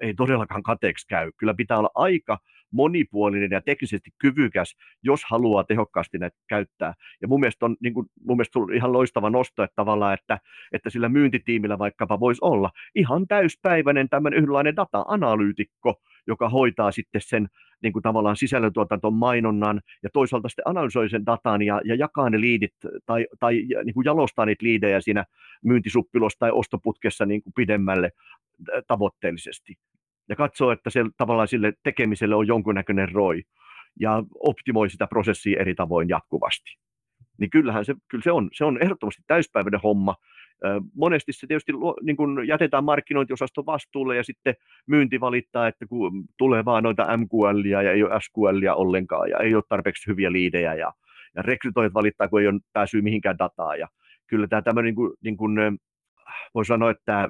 ei 0.01 0.15
todellakaan 0.15 0.63
kateeksi 0.63 1.07
käy. 1.09 1.33
Kyllä 1.37 1.55
pitää 1.55 1.79
olla 1.79 1.91
aika 1.95 2.39
monipuolinen 2.75 3.51
ja 3.51 3.61
teknisesti 3.61 4.11
kyvykäs, 4.19 4.77
jos 5.03 5.25
haluaa 5.25 5.65
tehokkaasti 5.65 6.19
näitä 6.19 6.37
käyttää. 6.49 6.95
Ja 7.23 7.29
mun 7.29 7.41
mielestä 7.41 7.67
on 7.67 7.77
niin 7.81 7.95
kuin, 7.95 8.07
mun 8.25 8.37
mielestä 8.37 8.59
on 8.59 8.75
ihan 8.75 8.93
loistava 8.93 9.31
nosto, 9.31 9.63
että 9.63 9.77
tavallaan, 9.77 10.15
että, 10.15 10.39
että 10.73 10.91
sillä 10.91 11.09
myyntitiimillä 11.09 11.79
vaikkapa 11.79 12.21
voisi 12.21 12.39
olla 12.43 12.71
ihan 12.95 13.29
täyspäiväinen 13.29 14.09
tämmöinen 14.09 14.39
yhdenlainen 14.39 14.77
data-analyytikko, 14.77 15.95
joka 16.27 16.49
hoitaa 16.49 16.93
sitten 16.93 17.21
sen 17.21 17.49
niin 17.83 17.93
kuin 17.93 18.03
tavallaan 18.03 18.37
sisällöntuotanton 18.37 19.15
mainonnan 19.15 19.81
ja 20.03 20.11
toisaalta 20.13 20.49
sitten 20.49 20.69
analysoi 20.69 21.11
sen 21.11 21.27
datan 21.27 21.63
ja, 21.63 21.81
ja 21.85 21.95
jakaa 21.95 22.31
ne 22.31 22.41
liidit 22.41 22.75
tai, 23.07 23.27
tai 23.41 23.55
niin 23.85 23.95
kuin 23.95 24.05
jalostaa 24.05 24.47
niitä 24.47 24.65
liidejä 24.65 25.01
siinä 25.01 25.25
myyntisuppilossa 25.65 26.39
tai 26.39 26.51
ostoputkessa 26.51 27.27
niin 27.27 27.43
kuin 27.43 27.53
pidemmälle 27.53 28.11
tavoitteellisesti 28.87 29.75
ja 30.29 30.37
katsoo, 30.37 30.73
että 30.73 30.91
se, 30.91 31.01
tavallaan 31.17 31.49
sille 31.49 31.73
tekemiselle 31.83 32.35
on 32.35 32.47
jonkunnäköinen 32.47 33.13
roi 33.13 33.43
ja 34.01 34.23
optimoi 34.41 34.91
sitä 34.91 35.07
prosessia 35.07 35.61
eri 35.61 35.75
tavoin 35.75 36.09
jatkuvasti. 36.09 36.79
Niin 37.39 37.51
kyllähän 37.51 37.85
se, 37.85 37.95
kyllä 38.09 38.23
se, 38.23 38.33
on, 38.33 38.49
se 38.53 38.65
on 38.65 38.83
ehdottomasti 38.83 39.23
täyspäiväinen 39.27 39.81
homma. 39.81 40.17
Monesti 40.95 41.33
se 41.33 41.47
tietysti 41.47 41.73
niin 42.03 42.17
kun 42.17 42.49
jätetään 42.49 42.85
markkinointiosaston 42.85 43.67
vastuulle 43.67 44.17
ja 44.17 44.25
sitten 44.25 44.55
myynti 44.87 45.21
valittaa, 45.21 45.69
että 45.69 45.87
kun 45.87 46.25
tulee 46.39 46.65
vaan 46.65 46.83
noita 46.83 47.17
MQL 47.17 47.65
ja 47.65 47.93
ei 47.93 48.03
ole 48.03 48.21
SQL 48.21 48.67
ollenkaan 48.75 49.31
ja 49.31 49.39
ei 49.39 49.55
ole 49.55 49.63
tarpeeksi 49.69 50.11
hyviä 50.11 50.33
liidejä 50.33 50.75
ja, 50.75 50.93
ja 51.37 51.43
rekrytoijat 51.43 51.95
valittaa, 51.95 52.29
kun 52.29 52.41
ei 52.41 52.49
ole 52.49 52.61
päässyt 52.73 53.05
mihinkään 53.05 53.39
dataa. 53.39 53.77
Ja 53.77 53.89
kyllä 54.27 54.49
tämä 54.49 54.63
tämmöinen 54.63 54.87
niin 54.89 54.95
kuin, 54.95 55.13
niin 55.23 55.37
kuin, 55.37 55.79
voi 56.55 56.65
sanoa, 56.65 56.91
että 56.91 57.29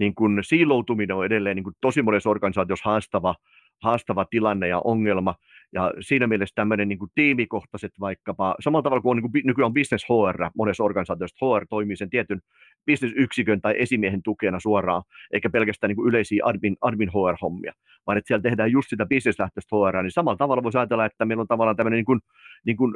niin 0.00 0.14
kuin 0.14 0.38
siiloutuminen 0.42 1.16
on 1.16 1.24
edelleen 1.26 1.56
niin 1.56 1.64
kuin 1.64 1.76
tosi 1.80 2.02
monessa 2.02 2.30
organisaatiossa 2.30 2.90
haastava, 2.90 3.34
haastava 3.82 4.24
tilanne 4.24 4.68
ja 4.68 4.80
ongelma. 4.84 5.34
Ja 5.72 5.92
siinä 6.00 6.26
mielessä 6.26 6.54
tämmöinen 6.54 6.88
niin 6.88 6.98
kuin 6.98 7.10
tiimikohtaiset 7.14 7.92
vaikkapa, 8.00 8.54
samalla 8.60 8.82
tavalla 8.82 9.02
kuin 9.02 9.10
on 9.10 9.16
niin 9.16 9.32
kuin 9.32 9.42
nykyään 9.44 9.66
on 9.66 9.74
business 9.74 10.04
HR 10.04 10.50
monessa 10.56 10.84
organisaatiossa, 10.84 11.46
HR 11.46 11.66
toimii 11.70 11.96
sen 11.96 12.10
tietyn 12.10 12.40
bisnesyksikön 12.86 13.60
tai 13.60 13.74
esimiehen 13.78 14.22
tukena 14.22 14.60
suoraan, 14.60 15.02
eikä 15.32 15.50
pelkästään 15.50 15.88
niin 15.88 15.96
kuin 15.96 16.08
yleisiä 16.08 16.44
admin, 16.44 16.76
admin 16.80 17.08
HR-hommia, 17.08 17.72
vaan 18.06 18.18
että 18.18 18.28
siellä 18.28 18.42
tehdään 18.42 18.72
just 18.72 18.88
sitä 18.88 19.06
bisneslähtöistä 19.06 19.76
HR, 19.76 20.02
niin 20.02 20.10
samalla 20.10 20.36
tavalla 20.36 20.62
voisi 20.62 20.78
ajatella, 20.78 21.04
että 21.04 21.24
meillä 21.24 21.40
on 21.40 21.48
tavallaan 21.48 21.76
tämmöinen 21.76 21.96
niin 21.96 22.04
kuin, 22.04 22.20
niin 22.66 22.76
kuin 22.76 22.94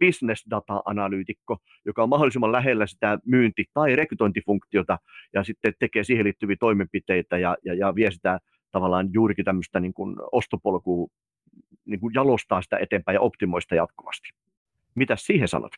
business 0.00 0.46
data-analyytikko, 0.50 1.56
joka 1.84 2.02
on 2.02 2.08
mahdollisimman 2.08 2.52
lähellä 2.52 2.86
sitä 2.86 3.18
myynti- 3.24 3.70
tai 3.74 3.96
rekrytointifunktiota 3.96 4.98
ja 5.34 5.44
sitten 5.44 5.74
tekee 5.78 6.04
siihen 6.04 6.24
liittyviä 6.24 6.56
toimenpiteitä 6.60 7.38
ja, 7.38 7.56
ja, 7.64 7.74
ja 7.74 7.94
vie 7.94 8.10
sitä 8.10 8.38
tavallaan 8.70 9.08
juurikin 9.12 9.44
tämmöistä 9.44 9.80
niin 9.80 9.94
kuin 9.94 10.16
ostopolkua 10.32 11.08
niin 11.84 12.00
kuin 12.00 12.14
jalostaa 12.14 12.62
sitä 12.62 12.78
eteenpäin 12.78 13.14
ja 13.14 13.20
optimoista 13.20 13.74
jatkuvasti. 13.74 14.28
Mitä 14.94 15.16
siihen 15.16 15.48
sanot? 15.48 15.72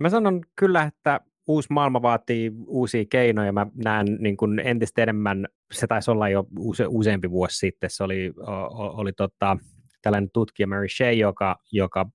Mä 0.00 0.08
sanon 0.08 0.40
kyllä, 0.56 0.82
että 0.82 1.20
uusi 1.46 1.72
maailma 1.72 2.02
vaatii 2.02 2.52
uusia 2.66 3.04
keinoja. 3.10 3.52
Mä 3.52 3.66
näen 3.84 4.06
niin 4.20 4.36
kuin 4.36 4.58
entistä 4.58 5.02
enemmän, 5.02 5.48
se 5.72 5.86
taisi 5.86 6.10
olla 6.10 6.28
jo 6.28 6.46
use, 6.58 6.84
useampi 6.88 7.30
vuosi 7.30 7.58
sitten, 7.58 7.90
se 7.90 8.04
oli, 8.04 8.32
oli, 8.76 9.12
tota, 9.12 9.56
tällainen 10.02 10.30
tutkija 10.32 10.66
Mary 10.66 10.88
Shea, 10.88 11.12
joka, 11.12 11.56
joka 11.72 12.10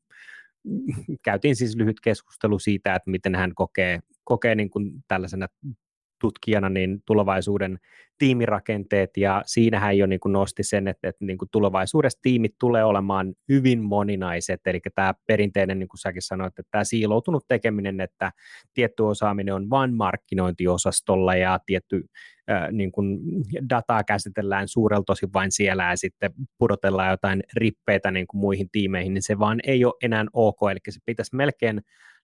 käytiin 1.24 1.56
siis 1.56 1.76
lyhyt 1.76 2.00
keskustelu 2.00 2.60
siitä, 2.60 2.96
että 2.96 3.12
miten 3.12 3.36
hän 3.36 3.56
kokee, 3.56 4.00
kokee 4.24 4.56
niin 4.56 4.70
kuin 4.70 4.92
tällaisena 5.08 5.48
tutkijana 6.20 6.70
niin 6.70 7.02
tulevaisuuden 7.06 7.80
tiimirakenteet, 8.18 9.18
ja 9.18 9.44
siinähän 9.46 9.98
jo 9.98 10.06
niin 10.06 10.20
kuin 10.20 10.34
nosti 10.34 10.64
sen, 10.64 10.88
että, 10.88 11.10
että 11.10 11.26
niin 11.26 11.38
kuin 11.38 11.50
tulevaisuudessa 11.52 12.20
tiimit 12.22 12.56
tulee 12.60 12.84
olemaan 12.84 13.34
hyvin 13.50 13.84
moninaiset, 13.84 14.62
eli 14.66 14.80
tämä 14.96 15.14
perinteinen, 15.28 15.80
niin 15.80 15.88
kuin 15.88 16.00
säkin 16.00 16.22
sanoit, 16.22 16.60
että 16.60 16.70
tämä 16.72 16.84
siiloutunut 16.84 17.46
tekeminen, 17.48 18.02
että 18.02 18.32
tietty 18.74 19.04
osaaminen 19.04 19.54
on 19.54 19.70
vain 19.70 19.94
markkinointiosastolla, 19.94 21.36
ja 21.36 21.60
tietty 21.66 22.06
äh, 22.50 22.72
niin 22.72 22.92
kuin 22.92 23.20
dataa 23.70 24.04
käsitellään 24.04 24.68
suurella 24.68 25.04
tosi 25.04 25.28
vain 25.34 25.52
siellä, 25.52 25.90
ja 25.90 25.98
sitten 25.98 26.34
pudotellaan 26.58 27.12
jotain 27.12 27.44
rippeitä 27.54 28.12
niin 28.12 28.28
kuin 28.28 28.42
muihin 28.42 28.70
tiimeihin, 28.72 29.14
niin 29.14 29.24
se 29.24 29.40
vaan 29.40 29.60
ei 29.64 29.86
ole 29.86 29.94
enää 30.04 30.26
ok, 30.34 30.60
eli 30.72 30.80
se 30.90 31.00
pitäisi 31.06 31.36
melkein 31.36 31.82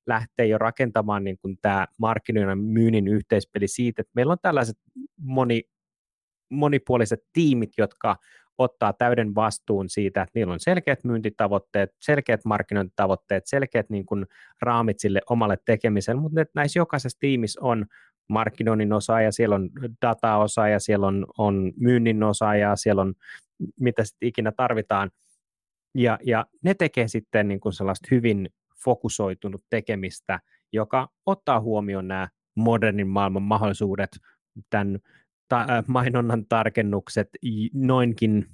lähteä 0.07 0.45
jo 0.45 0.57
rakentamaan 0.57 1.23
niin 1.23 1.37
kuin 1.37 1.57
tämä 1.61 1.87
markkinoinnin 1.99 2.67
myynnin 2.67 3.07
yhteispeli 3.07 3.67
siitä, 3.67 4.01
että 4.01 4.11
meillä 4.15 4.31
on 4.31 4.37
tällaiset 4.41 4.77
moni, 5.17 5.63
monipuoliset 6.49 7.19
tiimit, 7.33 7.69
jotka 7.77 8.17
ottaa 8.57 8.93
täyden 8.93 9.35
vastuun 9.35 9.89
siitä, 9.89 10.21
että 10.21 10.31
niillä 10.35 10.53
on 10.53 10.59
selkeät 10.59 11.03
myyntitavoitteet, 11.03 11.89
selkeät 11.99 12.45
markkinointitavoitteet, 12.45 13.47
selkeät 13.47 13.89
niin 13.89 14.05
kuin 14.05 14.25
raamit 14.61 14.99
sille 14.99 15.21
omalle 15.29 15.57
tekemiselle, 15.65 16.21
mutta 16.21 16.41
että 16.41 16.51
näissä 16.55 16.79
jokaisessa 16.79 17.19
tiimissä 17.19 17.59
on 17.63 17.85
markkinoinnin 18.29 18.93
osaaja, 18.93 19.31
siellä 19.31 19.55
on 19.55 19.69
dataosaaja, 20.01 20.79
siellä 20.79 21.07
on, 21.07 21.25
on 21.37 21.73
myynnin 21.79 22.23
osaaja, 22.23 22.75
siellä 22.75 23.01
on 23.01 23.13
mitä 23.79 24.03
sitten 24.03 24.27
ikinä 24.27 24.51
tarvitaan, 24.51 25.11
ja, 25.95 26.19
ja 26.25 26.45
ne 26.63 26.73
tekee 26.73 27.07
sitten 27.07 27.47
niin 27.47 27.59
kuin 27.59 27.73
sellaista 27.73 28.07
hyvin 28.11 28.49
fokusoitunut 28.83 29.63
tekemistä, 29.69 30.39
joka 30.73 31.09
ottaa 31.25 31.59
huomioon 31.59 32.07
nämä 32.07 32.29
modernin 32.55 33.07
maailman 33.07 33.43
mahdollisuudet, 33.43 34.09
tämän 34.69 34.99
ta- 35.47 35.61
äh, 35.61 35.83
mainonnan 35.87 36.45
tarkennukset 36.49 37.29
noinkin 37.73 38.45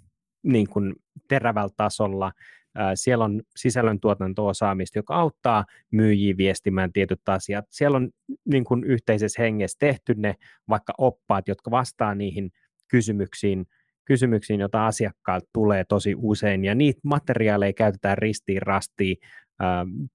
niin 0.43 0.69
kuin 0.69 0.95
terävällä 1.29 1.73
tasolla. 1.77 2.31
Äh, 2.79 2.91
siellä 2.95 3.25
on 3.25 3.41
sisällöntuotanto-osaamista, 3.55 4.99
joka 4.99 5.15
auttaa 5.15 5.65
myyjiä 5.91 6.37
viestimään 6.37 6.93
tietyt 6.93 7.29
asiat. 7.29 7.65
Siellä 7.69 7.95
on 7.97 8.09
niin 8.45 8.63
kuin 8.63 8.83
yhteisessä 8.83 9.41
hengessä 9.41 9.77
tehty 9.79 10.13
ne 10.17 10.35
vaikka 10.69 10.93
oppaat, 10.97 11.47
jotka 11.47 11.71
vastaa 11.71 12.15
niihin 12.15 12.51
kysymyksiin, 12.87 13.65
kysymyksiin, 14.05 14.59
joita 14.59 14.87
asiakkailta 14.87 15.49
tulee 15.53 15.83
tosi 15.83 16.15
usein, 16.17 16.65
ja 16.65 16.75
niitä 16.75 16.99
materiaaleja 17.03 17.73
käytetään 17.73 18.17
ristiin 18.17 18.61
rastiin 18.61 19.17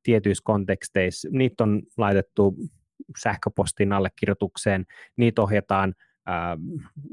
tietyissä 0.03 0.43
konteksteissa. 0.45 1.29
Niitä 1.33 1.65
on 1.65 1.83
laitettu 1.97 2.57
sähköpostin 3.23 3.93
allekirjoitukseen, 3.93 4.87
niitä 5.17 5.43
ohjataan 5.43 5.95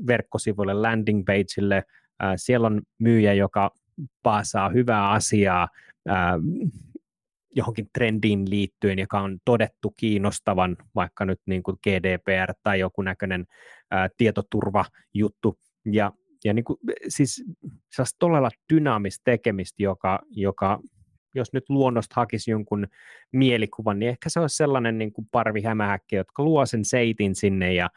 verkkosivuille, 0.07 0.73
landing 0.73 1.23
pageille. 1.25 1.83
Siellä 2.35 2.67
on 2.67 2.81
myyjä, 2.99 3.33
joka 3.33 3.71
paasaa 4.23 4.69
hyvää 4.69 5.09
asiaa 5.09 5.67
johonkin 7.55 7.89
trendiin 7.93 8.49
liittyen, 8.49 8.99
joka 8.99 9.19
on 9.19 9.39
todettu 9.45 9.93
kiinnostavan, 9.97 10.77
vaikka 10.95 11.25
nyt 11.25 11.41
niin 11.45 11.63
kuin 11.63 11.77
GDPR 11.83 12.53
tai 12.63 12.79
joku 12.79 13.01
näköinen 13.01 13.45
ää, 13.91 14.09
tietoturvajuttu. 14.17 15.59
Ja, 15.91 16.11
ja 16.45 16.53
niin 16.53 16.65
kuin, 16.65 16.79
siis 17.07 17.43
todella 18.19 18.49
dynaamista 18.73 19.21
tekemistä, 19.23 19.83
joka, 19.83 20.19
joka 20.29 20.79
jos 21.39 21.53
nyt 21.53 21.69
luonnosta 21.69 22.13
hakisi 22.15 22.51
jonkun 22.51 22.87
mielikuvan, 23.31 23.99
niin 23.99 24.09
ehkä 24.09 24.29
se 24.29 24.39
olisi 24.39 24.55
sellainen 24.55 24.97
niin 24.97 25.13
kuin 25.13 25.27
parvi 25.31 25.61
hämähäkki, 25.61 26.15
jotka 26.15 26.43
luo 26.43 26.65
sen 26.65 26.85
seitin 26.85 27.35
sinne 27.35 27.73
ja 27.73 27.89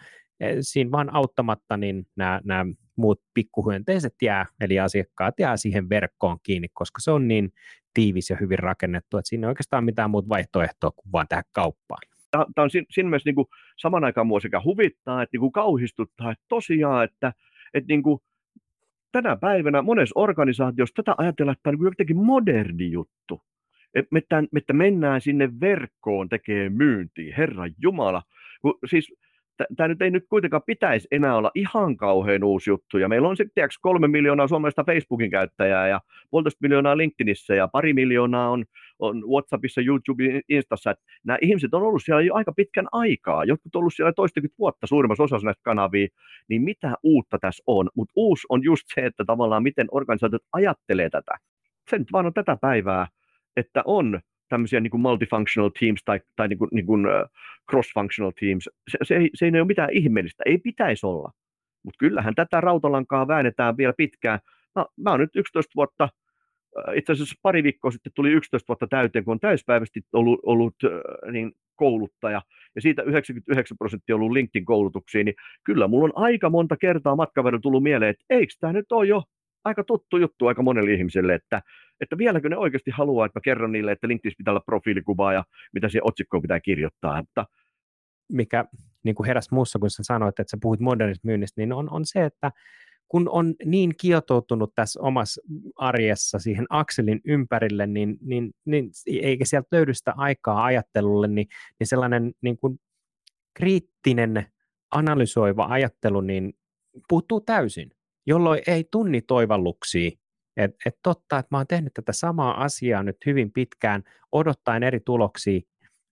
siinä 0.60 0.90
vaan 0.90 1.14
auttamatta 1.14 1.76
niin 1.76 2.06
nämä, 2.16 2.40
nämä 2.44 2.64
muut 2.96 3.20
pikkuhyönteiset 3.34 4.14
jää, 4.22 4.46
eli 4.60 4.80
asiakkaat 4.80 5.34
jää 5.38 5.56
siihen 5.56 5.88
verkkoon 5.88 6.38
kiinni, 6.42 6.68
koska 6.72 7.00
se 7.00 7.10
on 7.10 7.28
niin 7.28 7.52
tiivis 7.94 8.30
ja 8.30 8.36
hyvin 8.40 8.58
rakennettu, 8.58 9.18
että 9.18 9.28
siinä 9.28 9.46
ei 9.46 9.48
oikeastaan 9.48 9.84
mitään 9.84 10.10
muuta 10.10 10.28
vaihtoehtoa 10.28 10.90
kuin 10.90 11.12
vaan 11.12 11.28
tähän 11.28 11.44
kauppaan. 11.52 12.02
Tämä 12.30 12.64
on 12.64 12.70
siinä 12.70 13.10
mielessä 13.10 13.28
niin 13.28 13.34
kuin 13.34 13.46
saman 13.76 14.04
aikaan 14.04 14.26
mua 14.26 14.40
sekä 14.40 14.60
huvittaa 14.64 15.22
että 15.22 15.34
niin 15.34 15.40
kuin 15.40 15.52
kauhistuttaa, 15.52 16.32
että 16.32 16.44
tosiaan, 16.48 17.04
että, 17.04 17.32
että 17.74 17.88
niin 17.88 18.02
kuin 18.02 18.20
tänä 19.12 19.36
päivänä 19.36 19.82
monessa 19.82 20.20
organisaatiossa 20.20 20.94
tätä 20.96 21.14
ajatellaan, 21.18 21.52
että 21.52 21.62
tämä 21.62 21.76
on 21.80 21.84
jotenkin 21.84 22.16
moderni 22.16 22.90
juttu. 22.90 23.42
Että, 23.94 24.42
että 24.56 24.72
mennään 24.72 25.20
sinne 25.20 25.50
verkkoon 25.60 26.28
tekee 26.28 26.70
myyntiä, 26.70 27.34
Herra 27.36 27.64
Jumala. 27.82 28.22
Siis 28.86 29.14
tämä 29.76 29.88
nyt 29.88 30.02
ei 30.02 30.10
nyt 30.10 30.24
kuitenkaan 30.28 30.62
pitäisi 30.66 31.08
enää 31.10 31.36
olla 31.36 31.50
ihan 31.54 31.96
kauhean 31.96 32.44
uusi 32.44 32.70
juttu. 32.70 32.98
Ja 32.98 33.08
meillä 33.08 33.28
on 33.28 33.36
sitten 33.36 33.68
kolme 33.80 34.08
miljoonaa 34.08 34.48
suomalaista 34.48 34.84
Facebookin 34.84 35.30
käyttäjää 35.30 35.88
ja 35.88 36.00
puolitoista 36.30 36.58
miljoonaa 36.62 36.96
LinkedInissä 36.96 37.54
ja 37.54 37.68
pari 37.68 37.92
miljoonaa 37.92 38.50
on, 38.50 38.64
on 39.02 39.22
WhatsAppissa, 39.30 39.80
YouTube, 39.80 40.24
Instassa. 40.48 40.90
Että 40.90 41.04
nämä 41.24 41.38
ihmiset 41.42 41.74
on 41.74 41.82
ollut 41.82 42.02
siellä 42.04 42.22
jo 42.22 42.34
aika 42.34 42.52
pitkän 42.52 42.88
aikaa. 42.92 43.44
Jotkut 43.44 43.76
on 43.76 43.80
ollut 43.80 43.94
siellä 43.94 44.12
toistakymmentä 44.12 44.58
vuotta 44.58 44.86
suurimmassa 44.86 45.22
osassa 45.22 45.44
näistä 45.44 45.62
kanavia. 45.62 46.08
Niin 46.48 46.62
mitä 46.62 46.94
uutta 47.02 47.38
tässä 47.38 47.62
on? 47.66 47.90
Mutta 47.96 48.12
uusi 48.16 48.46
on 48.48 48.64
just 48.64 48.84
se, 48.94 49.00
että 49.00 49.24
tavallaan 49.24 49.62
miten 49.62 49.86
organisaatiot 49.90 50.42
ajattelee 50.52 51.10
tätä. 51.10 51.32
Se 51.90 51.98
nyt 51.98 52.12
vaan 52.12 52.26
on 52.26 52.34
tätä 52.34 52.56
päivää, 52.60 53.06
että 53.56 53.82
on 53.86 54.20
tämmöisiä 54.48 54.80
niin 54.80 54.90
kuin 54.90 55.00
multifunctional 55.00 55.70
teams 55.80 56.00
tai, 56.04 56.20
tai 56.36 56.48
niin 56.48 56.58
kuin, 56.58 56.68
niin 56.72 56.86
kuin, 56.86 57.06
uh, 57.06 57.12
cross-functional 57.70 58.32
teams, 58.40 58.68
se, 58.90 58.98
se, 59.02 59.16
ei, 59.16 59.30
se 59.34 59.46
ei 59.46 59.50
ole 59.50 59.64
mitään 59.64 59.92
ihmeellistä, 59.92 60.42
ei 60.46 60.58
pitäisi 60.58 61.06
olla. 61.06 61.30
Mutta 61.82 61.98
kyllähän 61.98 62.34
tätä 62.34 62.60
rautalankaa 62.60 63.28
väännetään 63.28 63.76
vielä 63.76 63.92
pitkään. 63.96 64.38
No, 64.74 64.86
mä 64.96 65.10
oon 65.10 65.20
nyt 65.20 65.36
11 65.36 65.72
vuotta, 65.76 66.08
itse 66.94 67.12
asiassa 67.12 67.34
pari 67.42 67.62
viikkoa 67.62 67.90
sitten 67.90 68.12
tuli 68.14 68.30
11 68.30 68.68
vuotta 68.68 68.86
täyteen, 68.86 69.24
kun 69.24 69.32
on 69.32 69.40
täyspäiväisesti 69.40 70.00
ollut, 70.12 70.40
ollut 70.42 70.74
niin 71.32 71.52
kouluttaja, 71.76 72.42
ja 72.74 72.80
siitä 72.82 73.02
99 73.02 73.78
prosenttia 73.78 74.14
ollut 74.14 74.32
LinkedIn-koulutuksiin, 74.32 75.24
niin 75.24 75.34
kyllä 75.64 75.88
mulla 75.88 76.04
on 76.04 76.24
aika 76.24 76.50
monta 76.50 76.76
kertaa 76.76 77.16
matkan 77.16 77.60
tullut 77.62 77.82
mieleen, 77.82 78.10
että 78.10 78.24
eikö 78.30 78.54
tämä 78.60 78.72
nyt 78.72 78.92
ole 78.92 79.06
jo 79.06 79.22
aika 79.64 79.84
tuttu 79.84 80.16
juttu 80.16 80.46
aika 80.46 80.62
monelle 80.62 80.92
ihmiselle, 80.92 81.34
että, 81.34 81.62
että 82.00 82.18
vieläkö 82.18 82.48
ne 82.48 82.56
oikeasti 82.56 82.90
haluaa, 82.90 83.26
että 83.26 83.38
mä 83.38 83.42
kerron 83.44 83.72
niille, 83.72 83.92
että 83.92 84.08
LinkedIn 84.08 84.34
pitää 84.38 84.52
olla 84.52 84.62
profiilikuvaa 84.66 85.32
ja 85.32 85.44
mitä 85.72 85.88
siihen 85.88 86.06
otsikkoon 86.06 86.42
pitää 86.42 86.60
kirjoittaa. 86.60 87.16
Mutta... 87.16 87.46
Mikä 88.32 88.64
niin 89.04 89.14
kuin 89.14 89.26
heräsi 89.26 89.54
muussa, 89.54 89.78
kun 89.78 89.90
sä 89.90 90.02
sanoit, 90.02 90.40
että 90.40 90.50
sä 90.50 90.58
puhuit 90.62 90.80
modernista 90.80 91.28
myynnistä, 91.28 91.60
niin 91.60 91.72
on, 91.72 91.90
on 91.90 92.06
se, 92.06 92.24
että 92.24 92.50
kun 93.12 93.28
on 93.28 93.54
niin 93.64 93.94
kietoutunut 94.00 94.72
tässä 94.74 95.00
omassa 95.00 95.42
arjessa 95.76 96.38
siihen 96.38 96.66
akselin 96.68 97.20
ympärille, 97.24 97.86
niin, 97.86 98.18
niin, 98.20 98.50
niin 98.64 98.90
eikä 99.06 99.44
sieltä 99.44 99.68
löydy 99.72 99.94
sitä 99.94 100.14
aikaa 100.16 100.64
ajattelulle, 100.64 101.28
niin, 101.28 101.46
niin 101.80 101.86
sellainen 101.86 102.32
niin 102.40 102.58
kuin 102.58 102.80
kriittinen 103.54 104.46
analysoiva 104.90 105.66
ajattelu 105.66 106.20
niin 106.20 106.52
puuttuu 107.08 107.40
täysin 107.40 107.90
jolloin 108.26 108.60
ei 108.66 108.84
tunni 108.90 109.22
toivalluksia. 109.22 110.10
Että 110.56 110.76
et 110.86 110.98
totta, 111.02 111.38
että 111.38 111.48
mä 111.50 111.58
oon 111.58 111.66
tehnyt 111.66 111.94
tätä 111.94 112.12
samaa 112.12 112.64
asiaa 112.64 113.02
nyt 113.02 113.16
hyvin 113.26 113.52
pitkään, 113.52 114.02
odottaen 114.32 114.82
eri 114.82 115.00
tuloksia, 115.00 115.60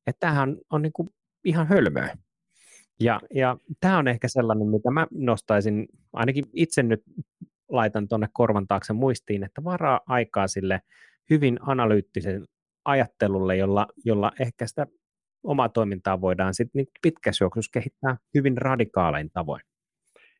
että 0.06 0.20
tämähän 0.20 0.48
on, 0.48 0.60
on 0.70 0.82
niin 0.82 0.92
kuin 0.92 1.08
ihan 1.44 1.66
hölmöä. 1.66 2.16
Ja, 3.00 3.20
ja 3.34 3.56
tämä 3.80 3.98
on 3.98 4.08
ehkä 4.08 4.28
sellainen, 4.28 4.68
mitä 4.68 4.90
mä 4.90 5.06
nostaisin, 5.10 5.88
ainakin 6.12 6.44
itse 6.52 6.82
nyt 6.82 7.02
laitan 7.68 8.08
tuonne 8.08 8.28
korvan 8.32 8.66
taakse 8.66 8.92
muistiin, 8.92 9.44
että 9.44 9.64
varaa 9.64 10.00
aikaa 10.06 10.48
sille 10.48 10.80
hyvin 11.30 11.58
analyyttisen 11.62 12.46
ajattelulle, 12.84 13.56
jolla, 13.56 13.86
jolla 14.04 14.32
ehkä 14.40 14.66
sitä 14.66 14.86
omaa 15.42 15.68
toimintaa 15.68 16.20
voidaan 16.20 16.54
sitten 16.54 16.78
niin 16.78 16.86
pitkässä 17.02 17.44
juoksussa 17.44 17.70
kehittää 17.72 18.16
hyvin 18.34 18.58
radikaalein 18.58 19.30
tavoin. 19.30 19.62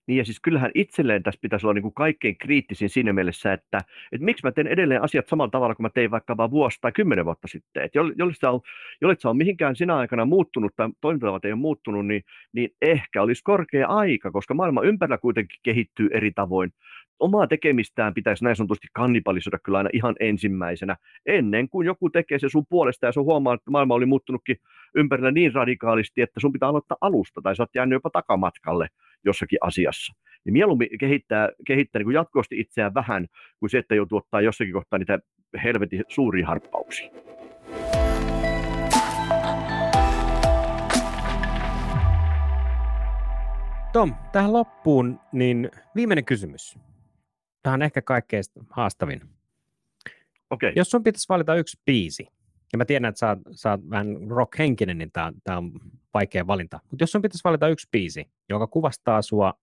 Niin 0.06 0.18
ja 0.18 0.24
siis 0.24 0.40
kyllähän 0.40 0.70
itselleen 0.74 1.22
tässä 1.22 1.40
pitäisi 1.42 1.66
olla 1.66 1.74
niin 1.74 1.82
kuin 1.82 1.94
kaikkein 1.94 2.38
kriittisin 2.38 2.90
siinä 2.90 3.12
mielessä, 3.12 3.52
että, 3.52 3.78
että 4.12 4.24
miksi 4.24 4.46
mä 4.46 4.52
teen 4.52 4.66
edelleen 4.66 5.02
asiat 5.02 5.28
samalla 5.28 5.50
tavalla 5.50 5.74
kuin 5.74 5.84
mä 5.84 5.90
tein 5.94 6.10
vaikka 6.10 6.36
vain 6.36 6.50
vuosi 6.50 6.78
tai 6.80 6.92
kymmenen 6.92 7.24
vuotta 7.24 7.48
sitten. 7.48 7.82
Että 7.82 7.98
jolle 7.98 8.34
sä 8.40 8.50
on, 8.50 8.60
jolle 9.00 9.16
sä 9.18 9.30
on 9.30 9.36
mihinkään 9.36 9.76
sinä 9.76 9.96
aikana 9.96 10.24
muuttunut 10.24 10.72
tai 10.76 10.88
toimintatavat 11.00 11.44
ei 11.44 11.52
ole 11.52 11.60
muuttunut, 11.60 12.06
niin, 12.06 12.22
niin 12.52 12.70
ehkä 12.82 13.22
olisi 13.22 13.42
korkea 13.44 13.88
aika, 13.88 14.30
koska 14.30 14.54
maailma 14.54 14.82
ympärillä 14.82 15.18
kuitenkin 15.18 15.60
kehittyy 15.62 16.08
eri 16.12 16.32
tavoin. 16.32 16.72
Omaa 17.18 17.46
tekemistään 17.46 18.14
pitäisi 18.14 18.44
näin 18.44 18.56
sanotusti 18.56 18.86
kannibalisoida 18.92 19.58
kyllä 19.58 19.78
aina 19.78 19.90
ihan 19.92 20.14
ensimmäisenä, 20.20 20.96
ennen 21.26 21.68
kuin 21.68 21.86
joku 21.86 22.10
tekee 22.10 22.38
se 22.38 22.48
sun 22.48 22.66
puolesta 22.68 23.06
ja 23.06 23.12
sun 23.12 23.24
huomaa, 23.24 23.54
että 23.54 23.70
maailma 23.70 23.94
oli 23.94 24.06
muuttunutkin 24.06 24.56
ympärillä 24.94 25.30
niin 25.30 25.54
radikaalisti, 25.54 26.22
että 26.22 26.40
sun 26.40 26.52
pitää 26.52 26.68
aloittaa 26.68 26.96
alusta 27.00 27.40
tai 27.42 27.56
sä 27.56 27.62
oot 27.62 27.74
jäänyt 27.74 27.96
jopa 27.96 28.10
takamatkalle 28.10 28.88
jossakin 29.24 29.58
asiassa. 29.60 30.12
Niin 30.44 30.52
mieluummin 30.52 30.88
kehittää, 31.00 31.48
kehittää 31.66 31.98
niin 31.98 32.06
kuin 32.06 32.14
jatkuvasti 32.14 32.60
itseään 32.60 32.94
vähän 32.94 33.26
kuin 33.58 33.70
se, 33.70 33.78
että 33.78 33.94
joutuu 33.94 34.18
ottaa 34.18 34.40
jossakin 34.40 34.72
kohtaa 34.72 34.98
niitä 34.98 35.18
helvetin 35.64 36.04
suuria 36.08 36.46
harppauksia. 36.46 37.10
Tom, 43.92 44.14
tähän 44.32 44.52
loppuun, 44.52 45.20
niin 45.32 45.70
viimeinen 45.96 46.24
kysymys. 46.24 46.78
Tämä 47.62 47.74
on 47.74 47.82
ehkä 47.82 48.02
kaikkein 48.02 48.44
haastavin. 48.70 49.20
Okay. 50.50 50.72
Jos 50.76 50.90
sun 50.90 51.02
pitäisi 51.02 51.28
valita 51.28 51.54
yksi 51.54 51.80
biisi, 51.86 52.26
ja 52.72 52.78
mä 52.78 52.84
tiedän, 52.84 53.08
että 53.08 53.18
sä, 53.18 53.36
sä 53.52 53.70
oot 53.70 53.90
vähän 53.90 54.16
rock-henkinen, 54.28 54.98
niin 54.98 55.12
tämä, 55.12 55.32
tämä 55.44 55.58
on 55.58 55.72
vaikea 56.14 56.46
valinta. 56.46 56.80
Mutta 56.90 57.02
jos 57.02 57.12
sun 57.12 57.22
pitäisi 57.22 57.44
valita 57.44 57.68
yksi 57.68 57.88
biisi, 57.92 58.30
joka 58.48 58.66
kuvastaa 58.66 59.22
sua, 59.22 59.54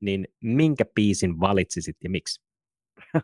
niin 0.00 0.28
minkä 0.40 0.84
biisin 0.94 1.40
valitsisit 1.40 1.96
ja 2.04 2.10
miksi? 2.10 2.42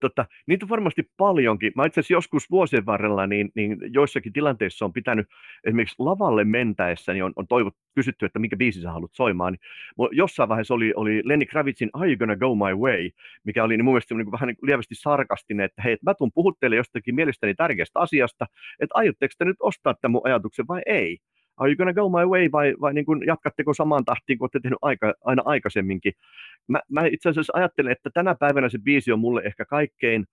Tota, 0.00 0.26
niitä 0.46 0.64
on 0.64 0.68
varmasti 0.68 1.10
paljonkin. 1.16 1.72
Mä 1.76 1.86
itse 1.86 2.00
asiassa 2.00 2.14
joskus 2.14 2.50
vuosien 2.50 2.86
varrella 2.86 3.26
niin, 3.26 3.50
niin 3.54 3.78
joissakin 3.92 4.32
tilanteissa 4.32 4.84
on 4.84 4.92
pitänyt 4.92 5.26
esimerkiksi 5.64 5.94
lavalle 5.98 6.44
mentäessä, 6.44 7.12
niin 7.12 7.24
on, 7.24 7.32
on 7.36 7.46
toivot, 7.46 7.74
kysytty, 7.94 8.26
että 8.26 8.38
minkä 8.38 8.56
biisi 8.56 8.80
sä 8.80 8.92
haluat 8.92 9.14
soimaan. 9.14 9.52
Niin 9.52 10.08
jossain 10.12 10.48
vaiheessa 10.48 10.74
oli, 10.74 10.92
oli 10.96 11.22
Lenny 11.24 11.46
Kravitzin 11.46 11.90
Are 11.92 12.08
You 12.08 12.16
Gonna 12.16 12.36
Go 12.36 12.54
My 12.54 12.74
Way, 12.74 13.10
mikä 13.44 13.64
oli 13.64 13.76
niin 13.76 13.84
mun 13.84 13.94
mielestä 13.94 14.14
niin 14.14 14.32
vähän 14.32 14.46
niin 14.46 14.56
lievästi 14.62 14.94
sarkastinen, 14.94 15.64
että 15.64 15.82
hei, 15.82 15.96
mä 16.02 16.14
tuun 16.14 16.32
puhuttelemaan 16.34 16.76
jostakin 16.76 17.14
mielestäni 17.14 17.54
tärkeästä 17.54 18.00
asiasta, 18.00 18.46
että 18.80 18.92
aiotteko 18.94 19.34
te 19.38 19.44
nyt 19.44 19.56
ostaa 19.60 19.94
tämän 19.94 20.12
mun 20.12 20.20
ajatuksen 20.24 20.68
vai 20.68 20.82
ei? 20.86 21.18
Are 21.56 21.70
you 21.70 21.76
gonna 21.76 21.92
go 21.92 22.08
my 22.08 22.24
way 22.24 22.48
vai, 22.52 22.74
vai 22.80 22.94
niin 22.94 23.04
kuin 23.04 23.22
jatkatteko 23.26 23.74
samaan 23.74 24.04
tahtiin 24.04 24.38
kuin 24.38 24.44
olette 24.44 24.60
tehnyt 24.60 24.78
aika, 24.82 25.14
aina 25.24 25.42
aikaisemminkin? 25.44 26.12
Mä, 26.68 26.80
mä 26.90 27.06
itse 27.06 27.28
asiassa 27.28 27.52
ajattelen, 27.56 27.92
että 27.92 28.10
tänä 28.14 28.34
päivänä 28.34 28.68
se 28.68 28.78
biisi 28.78 29.12
on 29.12 29.18
mulle 29.18 29.42
ehkä 29.44 29.64
kaikkein 29.64 30.24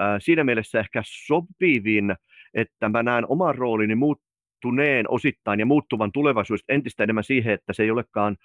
äh, 0.00 0.16
siinä 0.18 0.44
mielessä 0.44 0.80
ehkä 0.80 1.02
sopivin, 1.06 2.14
että 2.54 2.88
mä 2.88 3.02
näen 3.02 3.24
oman 3.28 3.54
roolini 3.54 3.94
muuttuneen 3.94 5.10
osittain 5.10 5.60
ja 5.60 5.66
muuttuvan 5.66 6.12
tulevaisuudesta 6.12 6.72
entistä 6.72 7.02
enemmän 7.02 7.24
siihen, 7.24 7.54
että 7.54 7.72
se 7.72 7.82
ei 7.82 7.90
olekaan 7.90 8.36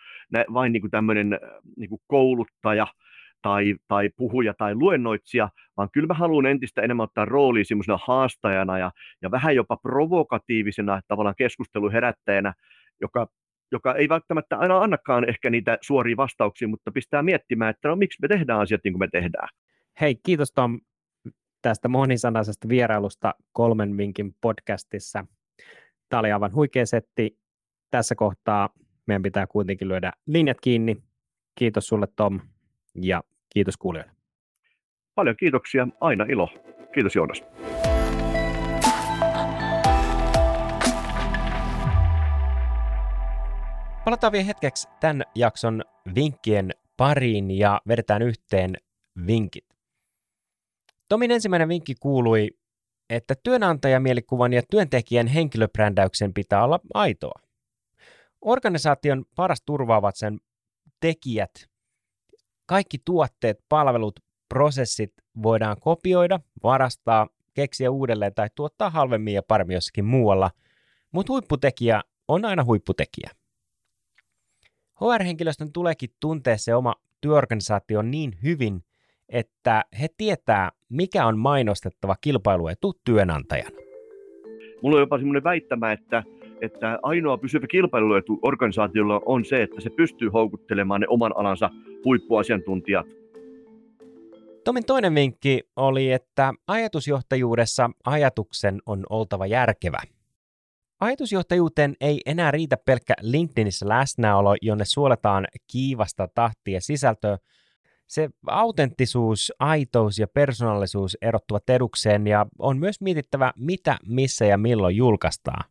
vain 0.53 0.73
niin 0.73 0.81
kuin 0.81 0.91
tämmöinen 0.91 1.39
niin 1.77 1.89
kuin 1.89 2.01
kouluttaja, 2.07 2.87
tai, 3.45 3.75
tai 3.87 4.09
puhuja 4.15 4.53
tai 4.57 4.75
luennoitsija, 4.75 5.49
vaan 5.77 5.89
kyllä 5.91 6.07
mä 6.07 6.13
haluan 6.13 6.45
entistä 6.45 6.81
enemmän 6.81 7.03
ottaa 7.03 7.25
roolia 7.25 7.65
semmoisena 7.65 7.99
haastajana 8.07 8.77
ja, 8.77 8.91
ja 9.21 9.31
vähän 9.31 9.55
jopa 9.55 9.77
provokatiivisena 9.77 11.01
tavallaan 11.07 11.35
keskusteluherättäjänä, 11.37 12.53
joka, 13.01 13.27
joka 13.71 13.95
ei 13.95 14.09
välttämättä 14.09 14.57
aina 14.57 14.77
annakaan 14.77 15.29
ehkä 15.29 15.49
niitä 15.49 15.77
suoria 15.81 16.17
vastauksia, 16.17 16.67
mutta 16.67 16.91
pistää 16.91 17.23
miettimään, 17.23 17.69
että 17.69 17.87
no 17.87 17.95
miksi 17.95 18.21
me 18.21 18.27
tehdään 18.27 18.59
asiat 18.59 18.81
niin 18.83 18.93
kuin 18.93 18.99
me 18.99 19.07
tehdään. 19.11 19.49
Hei, 20.01 20.15
kiitos 20.15 20.51
Tom 20.51 20.79
tästä 21.61 21.87
monisanaisesta 21.87 22.69
vierailusta 22.69 23.33
kolmen 23.51 23.97
vinkin 23.97 24.35
podcastissa. 24.41 25.25
Tämä 26.09 26.19
oli 26.19 26.31
aivan 26.31 26.53
huikea 26.53 26.85
setti. 26.85 27.39
Tässä 27.91 28.15
kohtaa 28.15 28.69
meidän 29.07 29.21
pitää 29.21 29.47
kuitenkin 29.47 29.87
lyödä 29.87 30.11
linjat 30.27 30.57
kiinni. 30.61 30.97
Kiitos 31.55 31.87
sulle 31.87 32.07
Tom 32.15 32.39
ja 32.95 33.23
Kiitos 33.55 33.77
kuulijoille. 33.77 34.11
Paljon 35.15 35.35
kiitoksia, 35.37 35.87
aina 36.01 36.25
ilo. 36.29 36.49
Kiitos 36.93 37.15
Joonas. 37.15 37.43
Palataan 44.05 44.31
vielä 44.31 44.45
hetkeksi 44.45 44.87
tämän 44.99 45.23
jakson 45.35 45.83
vinkkien 46.15 46.71
pariin 46.97 47.51
ja 47.51 47.81
vedetään 47.87 48.21
yhteen 48.21 48.75
vinkit. 49.27 49.65
Tomin 51.09 51.31
ensimmäinen 51.31 51.69
vinkki 51.69 51.95
kuului, 51.99 52.49
että 53.09 53.33
työnantajamielikuvan 53.43 54.53
ja 54.53 54.61
työntekijän 54.71 55.27
henkilöbrändäyksen 55.27 56.33
pitää 56.33 56.63
olla 56.63 56.79
aitoa. 56.93 57.39
Organisaation 58.41 59.25
paras 59.35 59.61
turvaavat 59.65 60.15
sen 60.15 60.39
tekijät 60.99 61.74
kaikki 62.65 62.97
tuotteet, 63.05 63.59
palvelut, 63.69 64.19
prosessit 64.49 65.13
voidaan 65.43 65.77
kopioida, 65.79 66.39
varastaa, 66.63 67.27
keksiä 67.53 67.91
uudelleen 67.91 68.33
tai 68.33 68.49
tuottaa 68.55 68.89
halvemmin 68.89 69.33
ja 69.33 69.43
paremmin 69.43 69.73
jossakin 69.73 70.05
muualla, 70.05 70.51
mutta 71.11 71.33
huipputekijä 71.33 72.01
on 72.27 72.45
aina 72.45 72.63
huipputekijä. 72.63 73.29
HR-henkilöstön 75.01 75.71
tuleekin 75.73 76.09
tuntea 76.19 76.57
se 76.57 76.75
oma 76.75 76.95
työorganisaatio 77.21 78.01
niin 78.01 78.37
hyvin, 78.43 78.83
että 79.29 79.85
he 80.01 80.07
tietää, 80.17 80.71
mikä 80.89 81.25
on 81.25 81.37
mainostettava 81.37 82.15
kilpailuetu 82.21 82.93
työnantajana. 83.05 83.77
Mulla 84.81 84.95
on 84.95 85.01
jopa 85.01 85.17
semmoinen 85.17 85.43
väittämä, 85.43 85.91
että 85.91 86.23
että 86.61 86.99
ainoa 87.03 87.37
pysyvä 87.37 87.67
kilpailuetu 87.67 88.39
organisaatiolla 88.41 89.21
on 89.25 89.45
se, 89.45 89.63
että 89.63 89.81
se 89.81 89.89
pystyy 89.89 90.29
houkuttelemaan 90.29 91.01
ne 91.01 91.07
oman 91.09 91.31
alansa 91.35 91.69
huippuasiantuntijat. 92.05 93.05
Tomin 94.63 94.85
toinen 94.85 95.15
vinkki 95.15 95.61
oli, 95.75 96.11
että 96.11 96.53
ajatusjohtajuudessa 96.67 97.89
ajatuksen 98.05 98.81
on 98.85 99.03
oltava 99.09 99.45
järkevä. 99.45 99.99
Ajatusjohtajuuteen 100.99 101.95
ei 102.01 102.21
enää 102.25 102.51
riitä 102.51 102.77
pelkkä 102.85 103.13
LinkedInissä 103.21 103.89
läsnäolo, 103.89 104.55
jonne 104.61 104.85
suoletaan 104.85 105.47
kiivasta 105.71 106.27
tahtia 106.35 106.81
sisältöä. 106.81 107.37
Se 108.07 108.29
autenttisuus, 108.47 109.53
aitous 109.59 110.19
ja 110.19 110.27
persoonallisuus 110.27 111.17
erottuvat 111.21 111.69
edukseen 111.69 112.27
ja 112.27 112.45
on 112.59 112.77
myös 112.77 113.01
mietittävä, 113.01 113.53
mitä, 113.55 113.97
missä 114.05 114.45
ja 114.45 114.57
milloin 114.57 114.95
julkaistaan. 114.95 115.69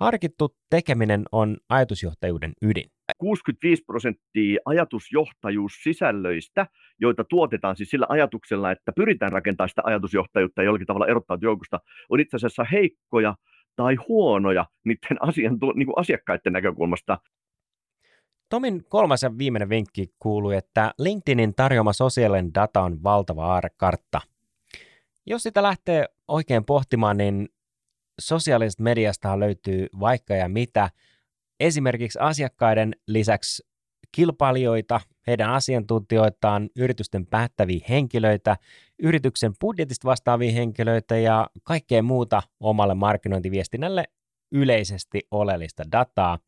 Harkittu 0.00 0.56
tekeminen 0.70 1.22
on 1.32 1.56
ajatusjohtajuuden 1.68 2.52
ydin. 2.62 2.90
65 3.18 3.82
prosenttia 3.86 4.60
ajatusjohtajuussisällöistä, 4.64 6.66
joita 7.00 7.24
tuotetaan 7.24 7.76
siis 7.76 7.90
sillä 7.90 8.06
ajatuksella, 8.08 8.70
että 8.70 8.92
pyritään 8.96 9.32
rakentamaan 9.32 9.68
sitä 9.68 9.82
ajatusjohtajuutta 9.84 10.62
ja 10.62 10.64
jollakin 10.64 10.86
tavalla 10.86 11.06
erottaa 11.06 11.38
joukosta, 11.40 11.80
on 12.08 12.20
itse 12.20 12.36
asiassa 12.36 12.64
heikkoja 12.64 13.34
tai 13.76 13.94
huonoja 13.94 14.66
niiden 14.84 15.16
asian, 15.20 15.58
niin 15.74 15.86
kuin 15.86 15.98
asiakkaiden 15.98 16.52
näkökulmasta. 16.52 17.18
Tomin 18.48 18.84
kolmas 18.88 19.22
ja 19.22 19.38
viimeinen 19.38 19.68
vinkki 19.68 20.06
kuuluu, 20.18 20.50
että 20.50 20.94
LinkedInin 20.98 21.54
tarjoama 21.54 21.92
sosiaalinen 21.92 22.54
data 22.54 22.80
on 22.80 23.02
valtava 23.02 23.46
aarekartta. 23.46 24.20
Jos 25.26 25.42
sitä 25.42 25.62
lähtee 25.62 26.04
oikein 26.28 26.64
pohtimaan, 26.64 27.16
niin 27.16 27.48
sosiaalisesta 28.20 28.82
mediasta 28.82 29.40
löytyy 29.40 29.86
vaikka 30.00 30.34
ja 30.34 30.48
mitä. 30.48 30.90
Esimerkiksi 31.60 32.18
asiakkaiden 32.18 32.96
lisäksi 33.06 33.62
kilpailijoita, 34.12 35.00
heidän 35.26 35.50
asiantuntijoitaan, 35.50 36.70
yritysten 36.76 37.26
päättäviä 37.26 37.84
henkilöitä, 37.88 38.56
yrityksen 39.02 39.52
budjetista 39.60 40.08
vastaavia 40.08 40.52
henkilöitä 40.52 41.16
ja 41.16 41.48
kaikkea 41.62 42.02
muuta 42.02 42.42
omalle 42.60 42.94
markkinointiviestinnälle 42.94 44.04
yleisesti 44.52 45.20
oleellista 45.30 45.82
dataa. 45.92 46.38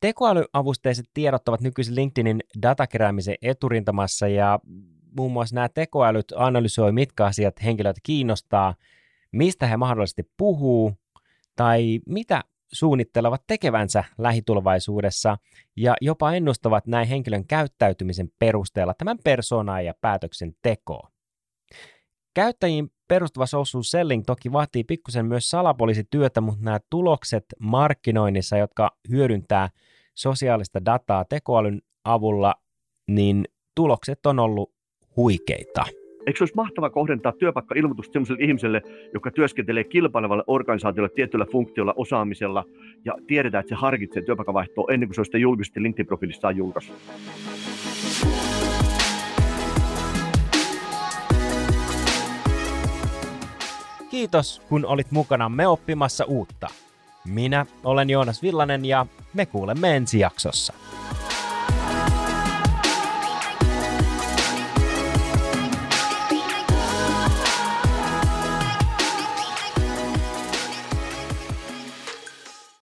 Tekoälyavusteiset 0.00 1.06
tiedot 1.14 1.48
ovat 1.48 1.60
nykyisin 1.60 1.94
LinkedInin 1.94 2.40
datakeräämisen 2.62 3.36
eturintamassa 3.42 4.28
ja 4.28 4.58
muun 5.16 5.32
muassa 5.32 5.54
nämä 5.54 5.68
tekoälyt 5.68 6.32
analysoi, 6.36 6.92
mitkä 6.92 7.24
asiat 7.24 7.64
henkilöitä 7.64 8.00
kiinnostaa– 8.02 8.74
mistä 9.32 9.66
he 9.66 9.76
mahdollisesti 9.76 10.30
puhuu 10.36 10.92
tai 11.56 12.00
mitä 12.06 12.44
suunnittelevat 12.72 13.42
tekevänsä 13.46 14.04
lähitulevaisuudessa 14.18 15.36
ja 15.76 15.94
jopa 16.00 16.32
ennustavat 16.32 16.86
näin 16.86 17.08
henkilön 17.08 17.46
käyttäytymisen 17.46 18.30
perusteella 18.38 18.94
tämän 18.94 19.18
persoonaa 19.24 19.80
ja 19.80 19.94
päätöksentekoa. 20.00 21.10
Käyttäjiin 22.34 22.92
perustuva 23.08 23.46
social 23.46 23.82
selling 23.82 24.22
toki 24.26 24.52
vaatii 24.52 24.84
pikkusen 24.84 25.26
myös 25.26 25.50
salapoliisityötä, 25.50 26.40
mutta 26.40 26.64
nämä 26.64 26.80
tulokset 26.90 27.44
markkinoinnissa, 27.58 28.56
jotka 28.56 28.96
hyödyntää 29.10 29.68
sosiaalista 30.14 30.84
dataa 30.84 31.24
tekoälyn 31.24 31.82
avulla, 32.04 32.54
niin 33.08 33.44
tulokset 33.74 34.26
on 34.26 34.38
ollut 34.38 34.72
huikeita. 35.16 35.84
Eikö 36.28 36.38
se 36.38 36.42
olisi 36.42 36.56
mahtava 36.56 36.90
kohdentaa 36.90 37.32
työpaikka-ilmoitusta 37.32 38.12
sellaiselle 38.12 38.44
ihmiselle, 38.44 38.82
joka 39.14 39.30
työskentelee 39.30 39.84
kilpailevalle 39.84 40.44
organisaatiolle 40.46 41.08
tietyllä 41.08 41.46
funktiolla, 41.52 41.94
osaamisella, 41.96 42.64
ja 43.04 43.14
tiedetään, 43.26 43.60
että 43.60 43.68
se 43.68 43.74
harkitsee 43.74 44.22
työpaikkavaihtoa 44.22 44.92
ennen 44.92 45.08
kuin 45.08 45.14
se 45.14 45.20
on 45.20 45.24
sitten 45.24 45.40
julkisesti 45.40 45.80
LinkedIn-profiilissaan 45.80 46.56
julkaissut. 46.56 46.96
Kiitos, 54.10 54.62
kun 54.68 54.84
olit 54.86 55.10
mukana 55.10 55.48
me 55.48 55.66
oppimassa 55.66 56.24
uutta. 56.24 56.66
Minä 57.26 57.66
olen 57.84 58.10
Joonas 58.10 58.42
Villanen 58.42 58.84
ja 58.84 59.06
me 59.34 59.46
kuulemme 59.46 59.96
ensi 59.96 60.18
jaksossa. 60.18 60.74